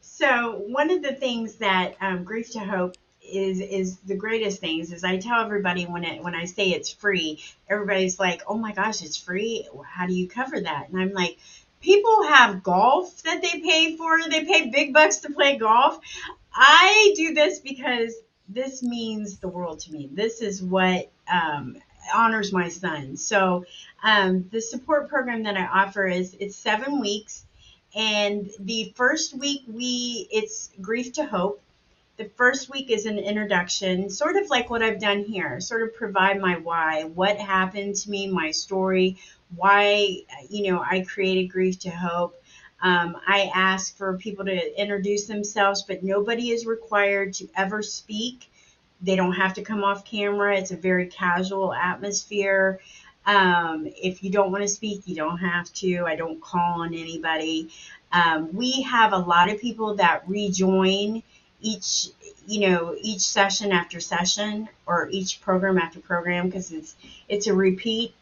So 0.00 0.62
one 0.68 0.90
of 0.90 1.02
the 1.02 1.12
things 1.12 1.56
that 1.56 1.96
um, 2.00 2.24
Grief 2.24 2.50
to 2.52 2.60
Hope 2.60 2.96
is 3.20 3.60
is 3.60 3.98
the 3.98 4.14
greatest 4.14 4.58
things 4.58 4.90
is 4.90 5.04
I 5.04 5.18
tell 5.18 5.44
everybody 5.44 5.84
when 5.84 6.02
it 6.02 6.22
when 6.24 6.34
I 6.34 6.46
say 6.46 6.70
it's 6.70 6.90
free, 6.90 7.44
everybody's 7.68 8.18
like, 8.18 8.40
"Oh 8.48 8.56
my 8.56 8.72
gosh, 8.72 9.02
it's 9.02 9.18
free! 9.18 9.68
How 9.86 10.06
do 10.06 10.14
you 10.14 10.28
cover 10.28 10.58
that?" 10.58 10.88
And 10.88 10.98
I'm 10.98 11.12
like, 11.12 11.38
people 11.82 12.22
have 12.22 12.62
golf 12.62 13.22
that 13.24 13.42
they 13.42 13.60
pay 13.60 13.98
for. 13.98 14.18
They 14.26 14.46
pay 14.46 14.70
big 14.70 14.94
bucks 14.94 15.18
to 15.18 15.30
play 15.30 15.58
golf. 15.58 16.00
I 16.54 17.12
do 17.16 17.34
this 17.34 17.58
because 17.58 18.14
this 18.48 18.82
means 18.82 19.38
the 19.38 19.48
world 19.48 19.80
to 19.80 19.92
me. 19.92 20.08
This 20.12 20.40
is 20.40 20.62
what 20.62 21.10
um, 21.30 21.76
honors 22.14 22.52
my 22.52 22.68
son. 22.68 23.16
So 23.16 23.64
um, 24.02 24.48
the 24.50 24.60
support 24.60 25.08
program 25.08 25.42
that 25.44 25.56
I 25.56 25.66
offer 25.66 26.06
is 26.06 26.36
it's 26.40 26.56
seven 26.56 27.00
weeks, 27.00 27.44
and 27.94 28.50
the 28.58 28.92
first 28.96 29.36
week 29.36 29.62
we 29.68 30.28
it's 30.30 30.70
grief 30.80 31.12
to 31.14 31.24
hope. 31.24 31.60
The 32.16 32.30
first 32.36 32.68
week 32.68 32.90
is 32.90 33.06
an 33.06 33.18
introduction, 33.18 34.10
sort 34.10 34.36
of 34.36 34.50
like 34.50 34.70
what 34.70 34.82
I've 34.82 34.98
done 34.98 35.22
here, 35.22 35.60
sort 35.60 35.82
of 35.82 35.94
provide 35.94 36.40
my 36.40 36.56
why, 36.56 37.04
what 37.04 37.36
happened 37.36 37.94
to 37.96 38.10
me, 38.10 38.26
my 38.28 38.50
story, 38.50 39.18
why 39.54 40.22
you 40.48 40.70
know 40.70 40.80
I 40.80 41.02
created 41.02 41.46
grief 41.46 41.78
to 41.80 41.90
hope. 41.90 42.42
Um, 42.80 43.16
I 43.26 43.50
ask 43.54 43.96
for 43.96 44.16
people 44.18 44.44
to 44.44 44.80
introduce 44.80 45.26
themselves, 45.26 45.82
but 45.82 46.02
nobody 46.02 46.50
is 46.50 46.66
required 46.66 47.34
to 47.34 47.48
ever 47.56 47.82
speak. 47.82 48.50
They 49.00 49.16
don't 49.16 49.32
have 49.32 49.54
to 49.54 49.62
come 49.62 49.82
off 49.84 50.04
camera. 50.04 50.56
It's 50.56 50.70
a 50.70 50.76
very 50.76 51.06
casual 51.06 51.72
atmosphere. 51.72 52.80
Um, 53.26 53.86
if 53.96 54.22
you 54.22 54.30
don't 54.30 54.52
want 54.52 54.62
to 54.62 54.68
speak, 54.68 55.02
you 55.06 55.16
don't 55.16 55.38
have 55.38 55.72
to. 55.74 56.04
I 56.06 56.16
don't 56.16 56.40
call 56.40 56.82
on 56.82 56.94
anybody. 56.94 57.70
Um, 58.12 58.54
we 58.54 58.82
have 58.82 59.12
a 59.12 59.18
lot 59.18 59.50
of 59.50 59.60
people 59.60 59.96
that 59.96 60.28
rejoin 60.28 61.22
each, 61.60 62.08
you 62.46 62.68
know, 62.68 62.96
each 63.00 63.20
session 63.20 63.72
after 63.72 64.00
session 64.00 64.68
or 64.86 65.08
each 65.10 65.40
program 65.40 65.78
after 65.78 66.00
program 66.00 66.46
because 66.46 66.72
it's 66.72 66.96
it's 67.28 67.46
a 67.48 67.54
repeat. 67.54 68.14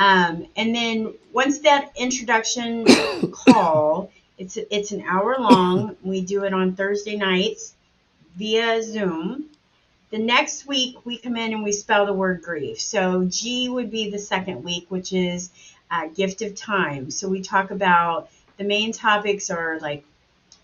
Um, 0.00 0.46
and 0.56 0.74
then 0.74 1.12
once 1.34 1.58
that 1.60 1.92
introduction 1.94 2.86
call, 3.32 4.10
it's 4.38 4.56
it's 4.56 4.92
an 4.92 5.02
hour 5.02 5.36
long. 5.38 5.94
We 6.02 6.22
do 6.22 6.44
it 6.44 6.54
on 6.54 6.74
Thursday 6.74 7.16
nights 7.16 7.74
via 8.36 8.82
Zoom. 8.82 9.50
The 10.10 10.18
next 10.18 10.66
week, 10.66 10.96
we 11.04 11.18
come 11.18 11.36
in 11.36 11.52
and 11.52 11.62
we 11.62 11.70
spell 11.72 12.06
the 12.06 12.14
word 12.14 12.40
grief. 12.42 12.80
So 12.80 13.26
G 13.26 13.68
would 13.68 13.90
be 13.90 14.10
the 14.10 14.18
second 14.18 14.64
week, 14.64 14.86
which 14.88 15.12
is 15.12 15.50
uh, 15.90 16.08
gift 16.08 16.40
of 16.40 16.54
time. 16.54 17.10
So 17.10 17.28
we 17.28 17.42
talk 17.42 17.70
about 17.70 18.30
the 18.56 18.64
main 18.64 18.92
topics 18.92 19.50
are 19.50 19.78
like, 19.80 20.04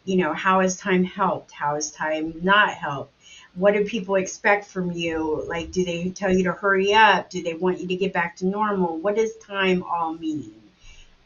you 0.06 0.16
know, 0.16 0.32
how 0.32 0.60
has 0.60 0.78
time 0.78 1.04
helped? 1.04 1.52
How 1.52 1.74
has 1.74 1.90
time 1.90 2.40
not 2.42 2.70
helped? 2.70 3.12
What 3.56 3.74
do 3.74 3.84
people 3.84 4.16
expect 4.16 4.66
from 4.66 4.92
you? 4.92 5.44
Like, 5.48 5.72
do 5.72 5.84
they 5.84 6.10
tell 6.10 6.32
you 6.32 6.44
to 6.44 6.52
hurry 6.52 6.92
up? 6.92 7.30
Do 7.30 7.42
they 7.42 7.54
want 7.54 7.80
you 7.80 7.88
to 7.88 7.96
get 7.96 8.12
back 8.12 8.36
to 8.36 8.46
normal? 8.46 8.98
What 8.98 9.16
does 9.16 9.36
time 9.38 9.82
all 9.82 10.14
mean? 10.14 10.54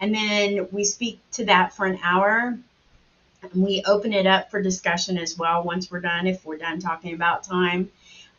And 0.00 0.14
then 0.14 0.68
we 0.70 0.84
speak 0.84 1.20
to 1.32 1.44
that 1.46 1.74
for 1.74 1.86
an 1.86 1.98
hour. 2.02 2.56
And 3.42 3.62
we 3.62 3.82
open 3.86 4.12
it 4.12 4.26
up 4.26 4.50
for 4.50 4.62
discussion 4.62 5.18
as 5.18 5.36
well 5.36 5.62
once 5.64 5.90
we're 5.90 6.00
done, 6.00 6.26
if 6.26 6.44
we're 6.44 6.58
done 6.58 6.78
talking 6.78 7.14
about 7.14 7.44
time 7.44 7.90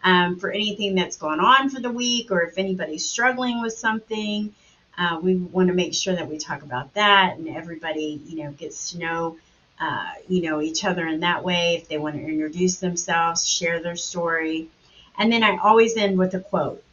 um, 0.04 0.40
for 0.40 0.52
anything 0.52 0.96
that's 0.96 1.18
gone 1.18 1.40
on 1.40 1.70
for 1.70 1.80
the 1.80 1.92
week 1.92 2.32
or 2.32 2.42
if 2.42 2.58
anybody's 2.58 3.06
struggling 3.06 3.62
with 3.62 3.74
something. 3.74 4.54
Uh, 4.98 5.20
we 5.22 5.36
want 5.36 5.70
to 5.70 5.74
make 5.74 5.94
sure 5.94 6.16
that 6.16 6.30
we 6.30 6.38
talk 6.38 6.64
about 6.64 6.94
that 6.94 7.38
and 7.38 7.48
everybody, 7.50 8.22
you 8.26 8.44
know, 8.44 8.52
gets 8.52 8.92
to 8.92 9.00
know, 9.00 9.38
uh, 9.82 10.12
you 10.28 10.44
know, 10.44 10.62
each 10.62 10.86
other 10.86 11.08
in 11.08 11.22
that 11.22 11.44
way. 11.44 11.76
If 11.76 11.90
they 11.90 11.98
want 11.98 12.16
to 12.16 12.22
introduce 12.22 12.78
themselves, 12.78 13.48
share 13.48 13.82
their 13.82 13.96
story. 13.96 14.70
And 15.18 15.32
then 15.32 15.44
I 15.44 15.58
always 15.58 15.98
end 15.98 16.18
with 16.18 16.36
a 16.36 16.40
quote. 16.40 16.84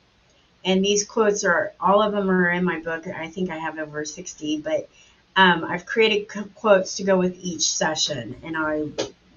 And 0.64 0.84
these 0.84 1.04
quotes 1.04 1.44
are, 1.44 1.72
all 1.80 2.02
of 2.02 2.12
them 2.12 2.30
are 2.30 2.50
in 2.50 2.64
my 2.64 2.80
book. 2.80 3.06
I 3.06 3.28
think 3.28 3.50
I 3.50 3.58
have 3.58 3.78
over 3.78 4.04
60, 4.04 4.60
but 4.60 4.88
um, 5.36 5.64
I've 5.64 5.86
created 5.86 6.28
quotes 6.54 6.96
to 6.96 7.04
go 7.04 7.16
with 7.16 7.38
each 7.40 7.70
session. 7.70 8.36
And 8.42 8.56
I 8.56 8.88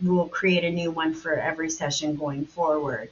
will 0.02 0.30
create 0.30 0.64
a 0.64 0.72
new 0.72 0.90
one 0.90 1.14
for 1.14 1.34
every 1.34 1.70
session 1.70 2.16
going 2.16 2.46
forward 2.46 3.10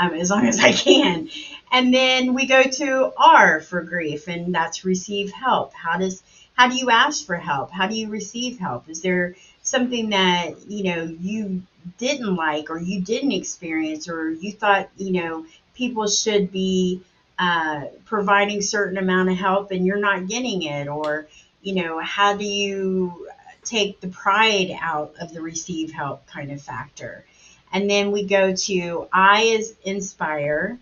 um, 0.00 0.14
as 0.14 0.30
long 0.30 0.46
as 0.46 0.58
I 0.58 0.72
can. 0.86 1.28
And 1.70 1.92
then 1.92 2.34
we 2.34 2.46
go 2.46 2.62
to 2.62 3.12
R 3.16 3.60
for 3.60 3.82
grief, 3.82 4.26
and 4.26 4.54
that's 4.54 4.84
receive 4.84 5.30
help. 5.30 5.74
How 5.74 5.98
does 5.98 6.22
how 6.54 6.68
do 6.68 6.76
you 6.76 6.90
ask 6.90 7.24
for 7.24 7.36
help? 7.36 7.70
How 7.70 7.86
do 7.86 7.94
you 7.94 8.08
receive 8.08 8.58
help? 8.58 8.88
Is 8.88 9.00
there 9.00 9.34
something 9.70 10.10
that 10.10 10.68
you 10.68 10.84
know 10.84 11.04
you 11.20 11.62
didn't 11.98 12.34
like 12.34 12.70
or 12.70 12.78
you 12.78 13.00
didn't 13.00 13.32
experience 13.32 14.08
or 14.08 14.30
you 14.30 14.52
thought 14.52 14.90
you 14.96 15.12
know 15.12 15.46
people 15.74 16.08
should 16.08 16.50
be 16.52 17.00
uh, 17.38 17.84
providing 18.04 18.60
certain 18.60 18.98
amount 18.98 19.30
of 19.30 19.36
help 19.36 19.70
and 19.70 19.86
you're 19.86 19.96
not 19.96 20.26
getting 20.26 20.62
it 20.62 20.88
or 20.88 21.26
you 21.62 21.74
know 21.74 22.00
how 22.00 22.36
do 22.36 22.44
you 22.44 23.28
take 23.64 24.00
the 24.00 24.08
pride 24.08 24.76
out 24.80 25.14
of 25.20 25.32
the 25.32 25.40
receive 25.40 25.92
help 25.92 26.26
kind 26.26 26.50
of 26.50 26.60
factor? 26.60 27.24
And 27.72 27.88
then 27.88 28.10
we 28.10 28.24
go 28.24 28.54
to 28.54 29.08
I 29.12 29.42
is 29.42 29.74
inspire, 29.84 30.78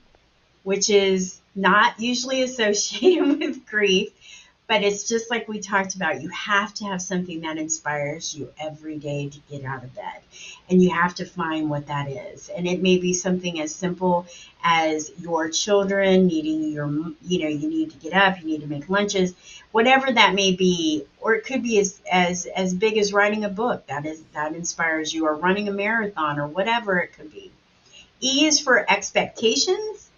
which 0.63 0.89
is 0.89 1.39
not 1.55 2.01
usually 2.01 2.43
associated 2.43 3.39
with 3.41 3.67
grief, 3.67 4.11
but 4.69 4.83
it's 4.83 5.09
just 5.09 5.31
like 5.31 5.49
we 5.49 5.61
talked 5.61 5.95
about. 5.95 6.21
You 6.21 6.29
have 6.29 6.75
to 6.75 6.85
have 6.85 7.01
something 7.01 7.41
that 7.41 7.57
inspires 7.57 8.37
you 8.37 8.53
every 8.61 8.99
day 8.99 9.31
to 9.31 9.39
get 9.51 9.65
out 9.65 9.83
of 9.83 9.95
bed. 9.95 10.21
And 10.69 10.83
you 10.83 10.91
have 10.91 11.15
to 11.17 11.25
find 11.25 11.71
what 11.71 11.87
that 11.87 12.11
is. 12.11 12.51
And 12.51 12.69
it 12.69 12.83
may 12.83 12.99
be 12.99 13.15
something 13.15 13.61
as 13.63 13.75
simple 13.75 14.27
as 14.63 15.11
your 15.19 15.49
children 15.49 16.27
needing 16.27 16.71
your, 16.71 16.87
you 17.23 17.43
know, 17.43 17.49
you 17.49 17.71
need 17.71 17.93
to 17.93 17.97
get 17.97 18.13
up, 18.13 18.39
you 18.41 18.47
need 18.47 18.61
to 18.61 18.67
make 18.67 18.91
lunches, 18.91 19.35
whatever 19.73 20.13
that 20.13 20.35
may 20.35 20.55
be. 20.55 21.07
Or 21.19 21.35
it 21.35 21.47
could 21.47 21.63
be 21.63 21.79
as, 21.81 22.03
as, 22.13 22.45
as 22.45 22.75
big 22.75 22.99
as 22.99 23.11
writing 23.11 23.45
a 23.45 23.49
book 23.49 23.87
that 23.87 24.05
is, 24.05 24.23
that 24.35 24.55
inspires 24.55 25.15
you 25.15 25.27
or 25.27 25.35
running 25.35 25.69
a 25.69 25.73
marathon 25.73 26.39
or 26.39 26.47
whatever 26.47 26.99
it 26.99 27.15
could 27.15 27.33
be. 27.33 27.51
E 28.21 28.45
is 28.45 28.61
for 28.61 28.85
expectations. 28.91 30.11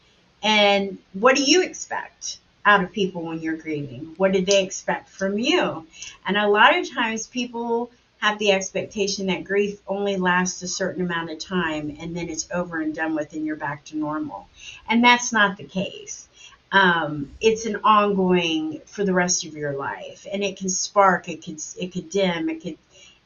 And 0.43 0.99
what 1.13 1.37
do 1.37 1.45
you 1.45 1.63
expect? 1.63 2.39
Out 2.65 2.83
of 2.83 2.93
people 2.93 3.23
when 3.23 3.41
you're 3.41 3.57
grieving? 3.57 4.15
What 4.17 4.33
did 4.33 4.47
they 4.47 4.63
expect 4.63 5.09
from 5.09 5.39
you? 5.39 5.87
And 6.27 6.37
a 6.37 6.49
lot 6.49 6.77
of 6.77 6.91
times 6.93 7.27
people 7.27 7.91
have 8.19 8.39
the 8.39 8.53
expectation 8.53 9.27
that 9.27 9.45
grief 9.45 9.81
only 9.89 10.17
lasts 10.17 10.63
a 10.63 10.69
certain 10.69 11.05
amount 11.05 11.31
of 11.31 11.39
time 11.39 11.97
and 12.01 12.15
then 12.15 12.29
it's 12.29 12.49
over 12.53 12.81
and 12.81 12.95
done 12.95 13.15
with 13.15 13.33
and 13.33 13.47
you're 13.47 13.57
back 13.57 13.85
to 13.87 13.97
normal. 13.97 14.47
And 14.89 15.03
that's 15.03 15.33
not 15.33 15.57
the 15.57 15.65
case. 15.65 16.29
Um, 16.71 17.31
it's 17.41 17.67
an 17.67 17.77
ongoing 17.83 18.83
for 18.85 19.05
the 19.05 19.15
rest 19.15 19.45
of 19.45 19.55
your 19.55 19.73
life 19.73 20.27
and 20.31 20.45
it 20.45 20.59
can 20.59 20.69
spark, 20.69 21.29
it 21.29 21.43
could, 21.43 21.61
it 21.81 21.93
could 21.93 22.11
dim, 22.11 22.51
it 22.51 22.63
could, 22.63 22.77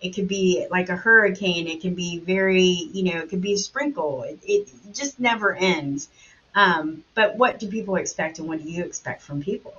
it 0.05 0.15
could 0.15 0.29
be 0.29 0.67
like 0.71 0.91
a 0.91 0.97
hurricane. 0.97 1.67
It 1.67 1.81
can 1.81 1.95
be 1.95 2.19
very, 2.19 2.63
you 2.63 3.05
know, 3.05 3.21
it 3.21 3.31
could 3.31 3.41
be 3.41 3.55
a 3.55 3.59
sprinkle. 3.59 4.23
It, 4.23 4.39
it 4.43 4.69
just 4.93 5.19
never 5.19 5.55
ends. 5.55 6.11
Um, 6.55 7.05
but 7.15 7.37
what 7.37 7.59
do 7.59 7.69
people 7.69 7.97
expect 7.97 8.39
and 8.39 8.49
what 8.49 8.63
do 8.63 8.69
you 8.69 8.85
expect 8.85 9.23
from 9.23 9.43
people? 9.43 9.75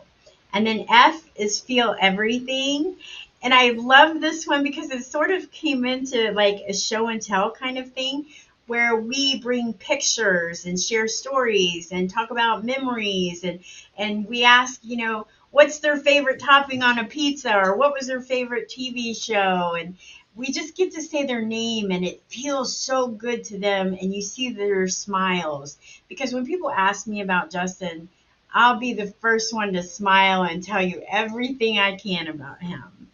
And 0.54 0.66
then 0.66 0.86
F 0.90 1.24
is 1.36 1.60
feel 1.60 1.96
everything. 2.00 2.96
And 3.44 3.54
I 3.54 3.72
love 3.72 4.22
this 4.22 4.48
one 4.48 4.64
because 4.64 4.90
it 4.90 5.04
sort 5.04 5.32
of 5.32 5.52
came 5.52 5.86
into 5.86 6.32
like 6.32 6.64
a 6.68 6.74
show 6.74 7.08
and 7.08 7.22
tell 7.22 7.52
kind 7.52 7.78
of 7.78 7.92
thing 7.92 8.26
where 8.68 8.96
we 8.96 9.40
bring 9.40 9.74
pictures 9.74 10.66
and 10.66 10.80
share 10.80 11.08
stories 11.08 11.92
and 11.92 12.10
talk 12.10 12.32
about 12.32 12.66
memories 12.66 13.44
and 13.44 13.60
and 13.98 14.28
we 14.28 14.44
ask, 14.44 14.80
you 14.84 14.98
know, 14.98 15.28
what's 15.52 15.80
their 15.80 15.98
favorite 15.98 16.40
topping 16.40 16.82
on 16.82 16.98
a 17.00 17.04
pizza 17.04 17.56
or 17.56 17.78
what 17.78 17.94
was 17.94 18.08
their 18.08 18.22
favorite 18.22 18.70
TV 18.70 19.16
show 19.16 19.76
and 19.76 19.96
we 20.36 20.52
just 20.52 20.76
get 20.76 20.94
to 20.94 21.02
say 21.02 21.26
their 21.26 21.42
name 21.42 21.92
and 21.92 22.04
it 22.04 22.22
feels 22.28 22.76
so 22.76 23.08
good 23.08 23.44
to 23.46 23.58
them 23.58 23.98
and 24.00 24.14
you 24.14 24.22
see 24.22 24.50
their 24.50 24.88
smiles. 24.88 25.78
Because 26.10 26.34
when 26.34 26.46
people 26.46 26.70
ask 26.70 27.08
me 27.08 27.22
about 27.22 27.52
justin 27.52 28.10
i'll 28.54 28.78
be 28.78 28.94
the 28.94 29.08
first 29.22 29.54
one 29.54 29.74
to 29.74 29.84
smile 29.84 30.44
and 30.44 30.64
tell 30.64 30.82
you 30.82 31.04
everything 31.10 31.80
i 31.80 31.96
can 31.96 32.28
about 32.28 32.62
him. 32.62 33.10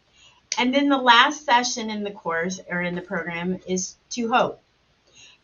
And 0.57 0.73
then 0.73 0.89
the 0.89 0.97
last 0.97 1.45
session 1.45 1.89
in 1.89 2.03
the 2.03 2.11
course 2.11 2.59
or 2.69 2.81
in 2.81 2.95
the 2.95 3.01
program 3.01 3.59
is 3.67 3.95
to 4.11 4.31
hope. 4.31 4.61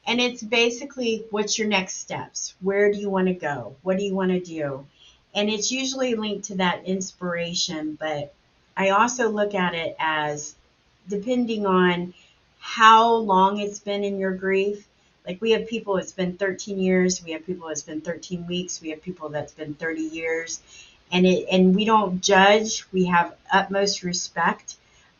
And 0.05 0.19
it's 0.19 0.43
basically 0.43 1.25
what's 1.31 1.57
your 1.57 1.67
next 1.67 1.97
steps? 1.97 2.55
Where 2.61 2.91
do 2.91 2.97
you 2.97 3.09
want 3.09 3.27
to 3.27 3.33
go? 3.33 3.75
What 3.83 3.97
do 3.97 4.03
you 4.03 4.15
want 4.15 4.31
to 4.31 4.39
do? 4.39 4.85
And 5.33 5.49
it's 5.49 5.71
usually 5.71 6.15
linked 6.15 6.45
to 6.45 6.55
that 6.55 6.85
inspiration 6.85 7.97
but 7.99 8.33
i 8.75 8.89
also 8.89 9.29
look 9.29 9.53
at 9.55 9.73
it 9.73 9.95
as 9.99 10.55
depending 11.09 11.65
on 11.65 12.13
how 12.59 13.13
long 13.13 13.59
it's 13.59 13.79
been 13.79 14.03
in 14.03 14.19
your 14.19 14.33
grief. 14.33 14.87
Like 15.25 15.41
we 15.41 15.51
have 15.51 15.67
people 15.67 15.97
it's 15.97 16.11
been 16.11 16.37
13 16.37 16.79
years, 16.79 17.23
we 17.23 17.31
have 17.31 17.45
people 17.45 17.67
it's 17.69 17.81
been 17.81 18.01
13 18.01 18.47
weeks, 18.47 18.81
we 18.81 18.89
have 18.89 19.01
people 19.01 19.29
that's 19.29 19.53
been 19.53 19.73
30 19.73 20.01
years, 20.01 20.61
and 21.11 21.25
it 21.25 21.47
and 21.51 21.75
we 21.75 21.85
don't 21.85 22.21
judge. 22.21 22.85
We 22.91 23.05
have 23.05 23.35
utmost 23.51 24.03
respect 24.03 24.75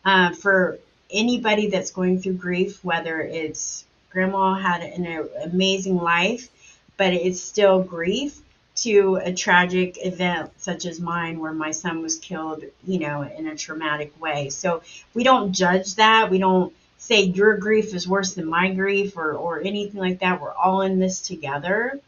uh, 0.05 0.33
for 0.33 0.79
anybody 1.11 1.69
that's 1.69 1.91
going 1.91 2.21
through 2.21 2.33
grief, 2.33 2.83
whether 2.83 3.19
it's 3.19 3.85
grandma 4.11 4.55
had 4.55 4.81
an 4.81 5.29
amazing 5.43 5.97
life, 5.97 6.49
but 6.97 7.13
it's 7.13 7.41
still 7.41 7.83
grief 7.83 8.41
to 8.77 9.19
a 9.23 9.33
tragic 9.33 9.97
event 10.05 10.51
such 10.57 10.85
as 10.85 10.99
mine 10.99 11.39
where 11.39 11.53
my 11.53 11.71
son 11.71 12.01
was 12.01 12.17
killed, 12.17 12.63
you 12.85 12.99
know, 12.99 13.23
in 13.23 13.47
a 13.47 13.55
traumatic 13.55 14.19
way. 14.21 14.49
So 14.49 14.83
we 15.13 15.23
don't 15.23 15.51
judge 15.53 15.95
that. 15.95 16.29
We 16.29 16.37
don't 16.37 16.73
say 16.97 17.21
your 17.21 17.57
grief 17.57 17.93
is 17.93 18.07
worse 18.07 18.33
than 18.33 18.45
my 18.45 18.73
grief 18.73 19.17
or, 19.17 19.33
or 19.33 19.61
anything 19.61 19.99
like 19.99 20.19
that. 20.19 20.41
We're 20.41 20.53
all 20.53 20.81
in 20.81 20.99
this 20.99 21.21
together. 21.21 21.99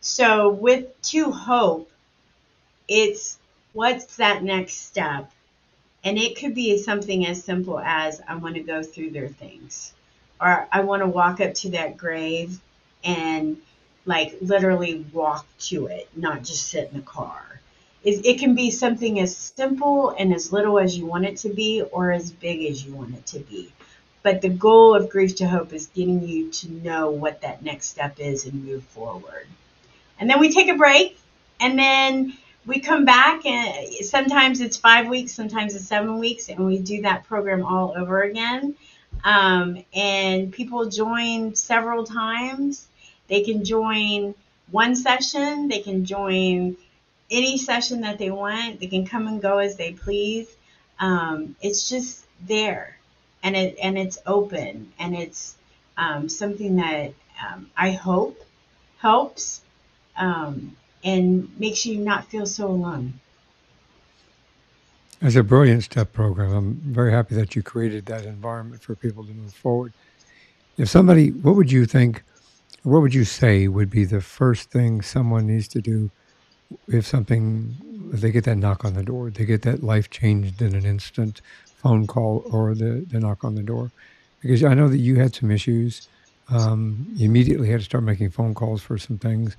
So 0.00 0.50
with 0.50 1.00
To 1.02 1.30
Hope, 1.30 1.90
it's 2.88 3.38
what's 3.72 4.16
that 4.16 4.42
next 4.42 4.74
step? 4.74 5.30
And 6.02 6.18
it 6.18 6.36
could 6.38 6.54
be 6.54 6.78
something 6.78 7.26
as 7.26 7.44
simple 7.44 7.78
as 7.78 8.20
I 8.26 8.36
want 8.36 8.54
to 8.54 8.62
go 8.62 8.82
through 8.82 9.10
their 9.10 9.28
things, 9.28 9.92
or 10.40 10.66
I 10.72 10.80
want 10.80 11.02
to 11.02 11.06
walk 11.06 11.40
up 11.40 11.54
to 11.54 11.70
that 11.70 11.96
grave 11.98 12.58
and 13.04 13.58
like 14.06 14.36
literally 14.40 15.04
walk 15.12 15.46
to 15.58 15.86
it, 15.86 16.08
not 16.16 16.42
just 16.42 16.68
sit 16.68 16.90
in 16.90 16.98
the 16.98 17.04
car. 17.04 17.60
It, 18.02 18.24
it 18.24 18.38
can 18.38 18.54
be 18.54 18.70
something 18.70 19.20
as 19.20 19.36
simple 19.36 20.10
and 20.10 20.32
as 20.34 20.52
little 20.52 20.78
as 20.78 20.96
you 20.96 21.06
want 21.06 21.26
it 21.26 21.36
to 21.38 21.50
be, 21.50 21.82
or 21.82 22.12
as 22.12 22.30
big 22.30 22.64
as 22.70 22.84
you 22.84 22.94
want 22.94 23.14
it 23.14 23.26
to 23.26 23.40
be. 23.40 23.72
But 24.22 24.42
the 24.42 24.48
goal 24.48 24.94
of 24.94 25.10
Grief 25.10 25.36
to 25.36 25.48
Hope 25.48 25.72
is 25.72 25.86
getting 25.86 26.26
you 26.26 26.50
to 26.50 26.70
know 26.70 27.10
what 27.10 27.40
that 27.42 27.62
next 27.62 27.86
step 27.88 28.18
is 28.18 28.46
and 28.46 28.64
move 28.64 28.84
forward. 28.84 29.46
And 30.18 30.28
then 30.28 30.40
we 30.40 30.52
take 30.52 30.68
a 30.68 30.76
break, 30.76 31.18
and 31.60 31.78
then 31.78 32.34
we 32.66 32.80
come 32.80 33.04
back, 33.04 33.44
and 33.46 33.94
sometimes 34.04 34.60
it's 34.60 34.76
five 34.76 35.08
weeks, 35.08 35.32
sometimes 35.32 35.74
it's 35.74 35.86
seven 35.86 36.18
weeks, 36.18 36.48
and 36.48 36.66
we 36.66 36.78
do 36.78 37.02
that 37.02 37.24
program 37.24 37.64
all 37.64 37.94
over 37.96 38.22
again. 38.22 38.74
Um, 39.24 39.84
and 39.94 40.52
people 40.52 40.88
join 40.88 41.54
several 41.54 42.04
times. 42.04 42.88
They 43.30 43.42
can 43.42 43.64
join 43.64 44.34
one 44.70 44.94
session, 44.96 45.68
they 45.68 45.80
can 45.80 46.04
join 46.04 46.76
any 47.30 47.56
session 47.56 48.02
that 48.02 48.18
they 48.18 48.30
want, 48.30 48.80
they 48.80 48.88
can 48.88 49.06
come 49.06 49.26
and 49.28 49.40
go 49.40 49.58
as 49.58 49.76
they 49.76 49.92
please. 49.92 50.48
Um, 50.98 51.56
it's 51.62 51.88
just 51.88 52.26
there, 52.46 52.98
and 53.42 53.56
it 53.56 53.78
and 53.82 53.96
it's 53.96 54.18
open, 54.26 54.92
and 54.98 55.16
it's 55.16 55.56
um, 55.96 56.28
something 56.28 56.76
that 56.76 57.14
um, 57.42 57.70
I 57.76 57.92
hope 57.92 58.44
helps 58.98 59.62
um, 60.16 60.76
and 61.02 61.48
makes 61.58 61.86
you 61.86 61.98
not 61.98 62.26
feel 62.26 62.46
so 62.46 62.66
alone. 62.66 63.14
It's 65.22 65.36
a 65.36 65.42
brilliant 65.42 65.84
step 65.84 66.12
program. 66.12 66.52
I'm 66.52 66.74
very 66.74 67.12
happy 67.12 67.34
that 67.34 67.54
you 67.54 67.62
created 67.62 68.06
that 68.06 68.24
environment 68.24 68.82
for 68.82 68.94
people 68.94 69.24
to 69.24 69.32
move 69.32 69.52
forward. 69.52 69.92
If 70.78 70.88
somebody, 70.88 71.30
what 71.30 71.56
would 71.56 71.70
you 71.70 71.84
think, 71.84 72.22
what 72.82 73.02
would 73.02 73.14
you 73.14 73.24
say 73.24 73.68
would 73.68 73.90
be 73.90 74.04
the 74.04 74.20
first 74.20 74.70
thing 74.70 75.02
someone 75.02 75.46
needs 75.46 75.68
to 75.68 75.80
do 75.80 76.10
if 76.88 77.06
something, 77.06 77.76
if 78.12 78.20
they 78.20 78.30
get 78.30 78.44
that 78.44 78.56
knock 78.56 78.84
on 78.84 78.94
the 78.94 79.02
door, 79.02 79.30
they 79.30 79.44
get 79.44 79.62
that 79.62 79.82
life 79.82 80.08
changed 80.10 80.62
in 80.62 80.74
an 80.74 80.86
instant 80.86 81.40
phone 81.66 82.06
call 82.06 82.44
or 82.50 82.74
the, 82.74 83.04
the 83.10 83.20
knock 83.20 83.44
on 83.44 83.54
the 83.54 83.62
door? 83.62 83.90
Because 84.40 84.64
I 84.64 84.74
know 84.74 84.88
that 84.88 84.98
you 84.98 85.16
had 85.16 85.34
some 85.34 85.50
issues. 85.50 86.08
Um, 86.48 87.06
you 87.14 87.28
immediately 87.28 87.68
had 87.68 87.80
to 87.80 87.84
start 87.84 88.04
making 88.04 88.30
phone 88.30 88.54
calls 88.54 88.82
for 88.82 88.98
some 88.98 89.18
things 89.18 89.56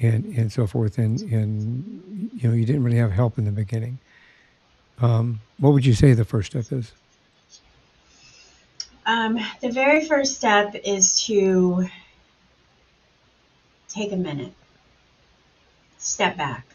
and, 0.00 0.24
and 0.36 0.50
so 0.50 0.66
forth. 0.66 0.98
And, 0.98 1.20
and, 1.20 2.30
you 2.34 2.48
know, 2.48 2.54
you 2.54 2.64
didn't 2.64 2.84
really 2.84 2.98
have 2.98 3.12
help 3.12 3.38
in 3.38 3.44
the 3.44 3.52
beginning. 3.52 3.98
Um, 5.00 5.40
what 5.58 5.72
would 5.72 5.84
you 5.84 5.92
say 5.92 6.14
the 6.14 6.24
first 6.24 6.52
step 6.52 6.72
is? 6.72 6.92
Um, 9.04 9.38
the 9.60 9.70
very 9.70 10.04
first 10.06 10.36
step 10.36 10.74
is 10.84 11.24
to 11.26 11.86
take 13.96 14.12
a 14.12 14.16
minute, 14.16 14.52
step 15.98 16.36
back. 16.36 16.66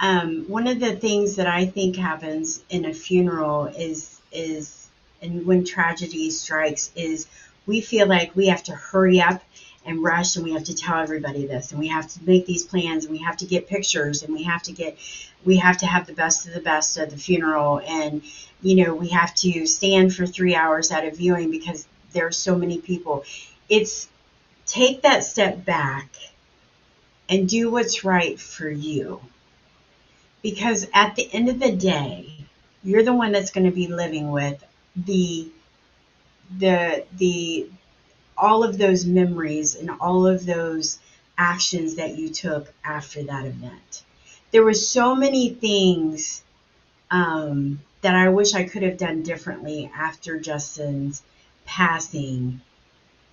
Um, 0.00 0.44
one 0.48 0.66
of 0.66 0.80
the 0.80 0.96
things 0.96 1.36
that 1.36 1.46
I 1.46 1.66
think 1.66 1.96
happens 1.96 2.62
in 2.70 2.84
a 2.84 2.94
funeral 2.94 3.66
is 3.66 4.20
is 4.30 4.88
and 5.20 5.44
when 5.44 5.64
tragedy 5.64 6.30
strikes 6.30 6.92
is 6.94 7.26
we 7.66 7.80
feel 7.80 8.06
like 8.06 8.36
we 8.36 8.46
have 8.48 8.62
to 8.64 8.74
hurry 8.74 9.20
up 9.20 9.42
and 9.84 10.02
rush 10.02 10.36
and 10.36 10.44
we 10.44 10.52
have 10.52 10.64
to 10.64 10.74
tell 10.74 11.00
everybody 11.00 11.46
this 11.46 11.72
and 11.72 11.80
we 11.80 11.88
have 11.88 12.06
to 12.06 12.20
make 12.24 12.46
these 12.46 12.62
plans 12.62 13.04
and 13.04 13.12
we 13.12 13.18
have 13.18 13.36
to 13.38 13.46
get 13.46 13.66
pictures 13.66 14.22
and 14.22 14.32
we 14.32 14.44
have 14.44 14.62
to 14.62 14.72
get 14.72 14.96
we 15.44 15.56
have 15.56 15.78
to 15.78 15.86
have 15.86 16.06
the 16.06 16.12
best 16.12 16.46
of 16.46 16.54
the 16.54 16.60
best 16.60 16.96
at 16.96 17.10
the 17.10 17.16
funeral. 17.16 17.80
And 17.86 18.22
you 18.62 18.76
know 18.84 18.94
we 18.94 19.08
have 19.08 19.34
to 19.36 19.66
stand 19.66 20.14
for 20.14 20.26
three 20.26 20.54
hours 20.54 20.90
at 20.90 21.04
a 21.04 21.10
viewing 21.10 21.50
because 21.50 21.86
there 22.12 22.26
are 22.26 22.32
so 22.32 22.56
many 22.56 22.78
people. 22.78 23.24
It's 23.68 24.08
take 24.68 25.02
that 25.02 25.24
step 25.24 25.64
back 25.64 26.14
and 27.28 27.48
do 27.48 27.70
what's 27.70 28.04
right 28.04 28.38
for 28.38 28.68
you 28.68 29.20
because 30.42 30.86
at 30.94 31.16
the 31.16 31.28
end 31.32 31.48
of 31.48 31.58
the 31.58 31.72
day 31.72 32.32
you're 32.84 33.02
the 33.02 33.12
one 33.12 33.32
that's 33.32 33.50
going 33.50 33.66
to 33.66 33.74
be 33.74 33.88
living 33.88 34.30
with 34.30 34.64
the 34.94 35.48
the 36.58 37.04
the 37.16 37.68
all 38.36 38.62
of 38.62 38.78
those 38.78 39.04
memories 39.04 39.74
and 39.74 39.90
all 40.00 40.26
of 40.26 40.46
those 40.46 40.98
actions 41.36 41.96
that 41.96 42.16
you 42.16 42.28
took 42.28 42.72
after 42.84 43.22
that 43.24 43.44
event. 43.44 44.04
There 44.52 44.64
were 44.64 44.74
so 44.74 45.14
many 45.14 45.50
things 45.50 46.42
um, 47.10 47.80
that 48.02 48.14
I 48.14 48.28
wish 48.28 48.54
I 48.54 48.64
could 48.64 48.82
have 48.82 48.96
done 48.96 49.22
differently 49.22 49.90
after 49.94 50.38
Justin's 50.38 51.22
passing. 51.64 52.60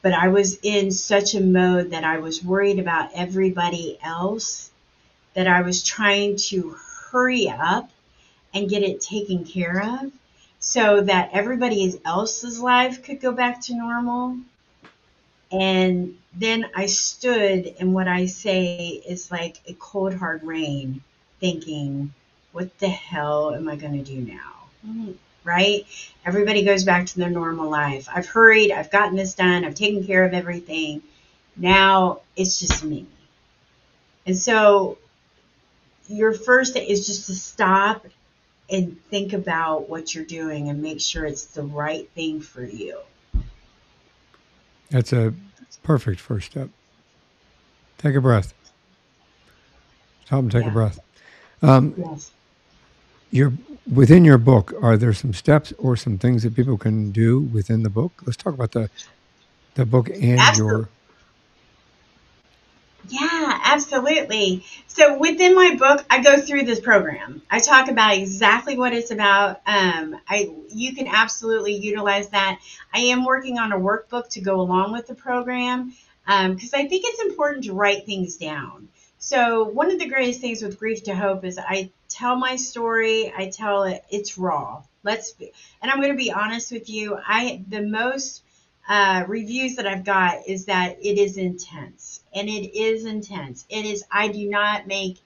But 0.06 0.14
I 0.14 0.28
was 0.28 0.60
in 0.62 0.91
such 0.91 1.34
a 1.34 1.41
mode 1.41 1.89
that 1.89 2.03
I 2.03 2.20
was 2.20 2.43
worried 2.43 2.78
about 2.78 3.10
everybody 3.16 3.97
else 4.03 4.70
that 5.34 5.47
I 5.47 5.62
was 5.62 5.82
trying 5.82 6.36
to 6.49 6.78
hurry 7.10 7.49
up 7.49 7.89
and 8.53 8.70
get 8.70 8.84
it 8.84 9.01
taken 9.01 9.45
care 9.45 9.82
of 9.82 10.12
so 10.60 11.01
that 11.01 11.32
everybody 11.34 11.99
else's 12.06 12.60
life 12.60 13.01
could 13.01 13.20
go 13.20 13.32
back 13.32 13.62
to 13.62 13.76
normal 13.76 14.38
and 15.51 16.16
then 16.36 16.70
I 16.76 16.86
stood, 16.86 17.74
and 17.80 17.91
what 17.95 18.08
I 18.08 18.28
say 18.28 19.01
is 19.08 19.32
like 19.32 19.58
a 19.68 19.74
cold, 19.74 20.14
hard 20.14 20.43
rain, 20.43 21.01
thinking, 21.39 22.14
what 22.51 22.78
the 22.78 22.89
hell 22.89 23.56
am 23.56 23.68
I 23.68 23.76
going 23.76 23.97
to 23.97 24.03
do 24.03 24.22
now? 24.22 24.70
Mm-hmm. 24.86 25.14
Right? 25.46 25.86
Everybody 26.26 26.66
goes 26.66 26.84
back 26.84 27.06
to 27.06 27.20
their 27.20 27.30
normal 27.30 27.70
life. 27.70 28.10
I've 28.14 28.28
hurried, 28.28 28.72
I've 28.72 28.91
gotten 28.91 29.16
this 29.16 29.36
done, 29.36 29.64
I've 29.64 29.76
taken 29.76 30.04
care 30.04 30.26
of 30.26 30.34
everything. 30.34 31.02
Now 31.56 32.20
it's 32.36 32.60
just 32.60 32.84
me. 32.84 33.06
And 34.26 34.38
so 34.38 34.98
your 36.08 36.34
first 36.34 36.76
is 36.76 37.06
just 37.06 37.28
to 37.28 37.36
stop 37.36 38.06
and 38.70 39.00
think 39.10 39.34
about 39.34 39.88
what 39.88 40.16
you're 40.16 40.26
doing 40.26 40.70
and 40.70 40.82
make 40.82 41.00
sure 41.00 41.26
it's 41.26 41.46
the 41.46 41.64
right 41.64 42.10
thing 42.12 42.41
for 42.41 42.64
you. 42.64 43.00
That's 44.89 45.14
a 45.14 45.34
perfect 45.84 46.20
first 46.20 46.52
step. 46.52 46.70
Take 48.00 48.16
a 48.16 48.22
breath. 48.22 48.54
Help 50.28 50.43
them 50.43 50.50
take 50.50 50.64
yeah. 50.64 50.70
a 50.70 50.74
breath. 50.74 51.00
Um, 51.62 51.93
yes. 51.98 52.32
You're 53.32 53.53
within 53.91 54.26
your 54.26 54.38
book. 54.38 54.73
Are 54.82 54.97
there 54.97 55.13
some 55.13 55.34
steps 55.34 55.73
or 55.78 55.95
some 55.95 56.17
things 56.17 56.43
that 56.43 56.55
people 56.55 56.78
can 56.78 57.11
do 57.11 57.39
within 57.39 57.84
the 57.84 57.89
book? 57.89 58.21
Let's 58.26 58.38
talk 58.38 58.53
about 58.53 58.71
the 58.71 58.89
the 59.76 59.86
book 59.86 60.09
and 60.09 60.39
Absolutely. 60.39 60.78
your 60.78 60.89
yeah, 63.09 63.59
absolutely. 63.65 64.65
So 64.88 65.17
within 65.17 65.55
my 65.55 65.76
book, 65.76 66.05
I 66.09 66.21
go 66.23 66.38
through 66.38 66.63
this 66.63 66.80
program. 66.80 67.41
I 67.51 67.59
talk 67.59 67.89
about 67.89 68.15
exactly 68.15 68.78
what 68.78 68.93
it's 68.93 69.11
about. 69.11 69.61
Um, 69.67 70.17
I 70.28 70.51
you 70.69 70.95
can 70.95 71.07
absolutely 71.07 71.76
utilize 71.76 72.30
that. 72.30 72.59
I 72.93 72.99
am 72.99 73.26
working 73.26 73.59
on 73.59 73.71
a 73.71 73.80
workbook 73.80 74.30
to 74.30 74.41
go 74.41 74.59
along 74.59 74.91
with 74.91 75.07
the 75.07 75.15
program 75.15 75.93
because 76.26 76.73
um, 76.73 76.80
I 76.80 76.88
think 76.88 77.03
it's 77.05 77.21
important 77.21 77.65
to 77.65 77.73
write 77.73 78.05
things 78.05 78.38
down. 78.38 78.88
So 79.26 79.63
one 79.63 79.89
of 79.89 79.97
the 79.97 80.05
greatest 80.05 80.39
things 80.39 80.61
with 80.61 80.78
Grief 80.78 81.01
to 81.05 81.15
Hope 81.15 81.45
is 81.45 81.57
I 81.57 81.89
tell 82.09 82.36
my 82.36 82.57
story. 82.57 83.34
I 83.36 83.49
tell 83.49 83.82
it 83.82 84.05
it's 84.11 84.38
raw. 84.38 84.84
Let's 85.01 85.32
be, 85.32 85.51
and 85.82 85.89
I'm 85.89 85.97
going 85.97 86.11
to 86.11 86.15
be 86.15 86.32
honest 86.32 86.71
with 86.71 86.91
you. 86.91 87.17
I 87.26 87.63
the 87.67 87.82
most 87.82 88.43
uh, 88.88 89.23
reviews 89.28 89.78
that 89.78 89.88
I've 89.88 90.03
got 90.03 90.47
is 90.47 90.65
that 90.65 90.97
it 91.01 91.17
is 91.17 91.38
intense 91.38 92.21
and 92.36 92.47
it 92.47 92.78
is 92.78 93.05
intense. 93.05 93.65
It 93.67 93.86
is, 93.86 94.03
I 94.11 94.28
do 94.28 94.47
not 94.47 94.86
make, 94.86 95.17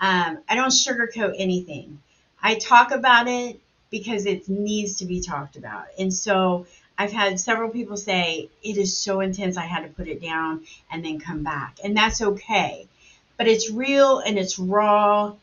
um, 0.00 0.38
I 0.48 0.54
don't 0.54 0.70
sugarcoat 0.70 1.34
anything. 1.36 2.00
I 2.42 2.54
talk 2.54 2.90
about 2.90 3.28
it 3.28 3.60
because 3.90 4.24
it 4.24 4.48
needs 4.48 4.96
to 4.96 5.04
be 5.04 5.20
talked 5.20 5.56
about. 5.56 5.88
And 5.98 6.14
so 6.14 6.64
I've 6.96 7.12
had 7.12 7.38
several 7.38 7.68
people 7.68 7.98
say, 7.98 8.48
it 8.62 8.78
is 8.78 8.96
so 8.96 9.20
intense, 9.20 9.58
I 9.58 9.66
had 9.66 9.82
to 9.82 9.90
put 9.90 10.08
it 10.08 10.22
down 10.22 10.64
and 10.90 11.04
then 11.04 11.20
come 11.20 11.42
back. 11.42 11.80
And 11.84 11.94
that's 11.94 12.22
okay. 12.22 12.88
But 13.42 13.50
it's 13.50 13.72
real 13.72 14.20
and 14.20 14.38
it's 14.38 14.56
raw 14.56 15.34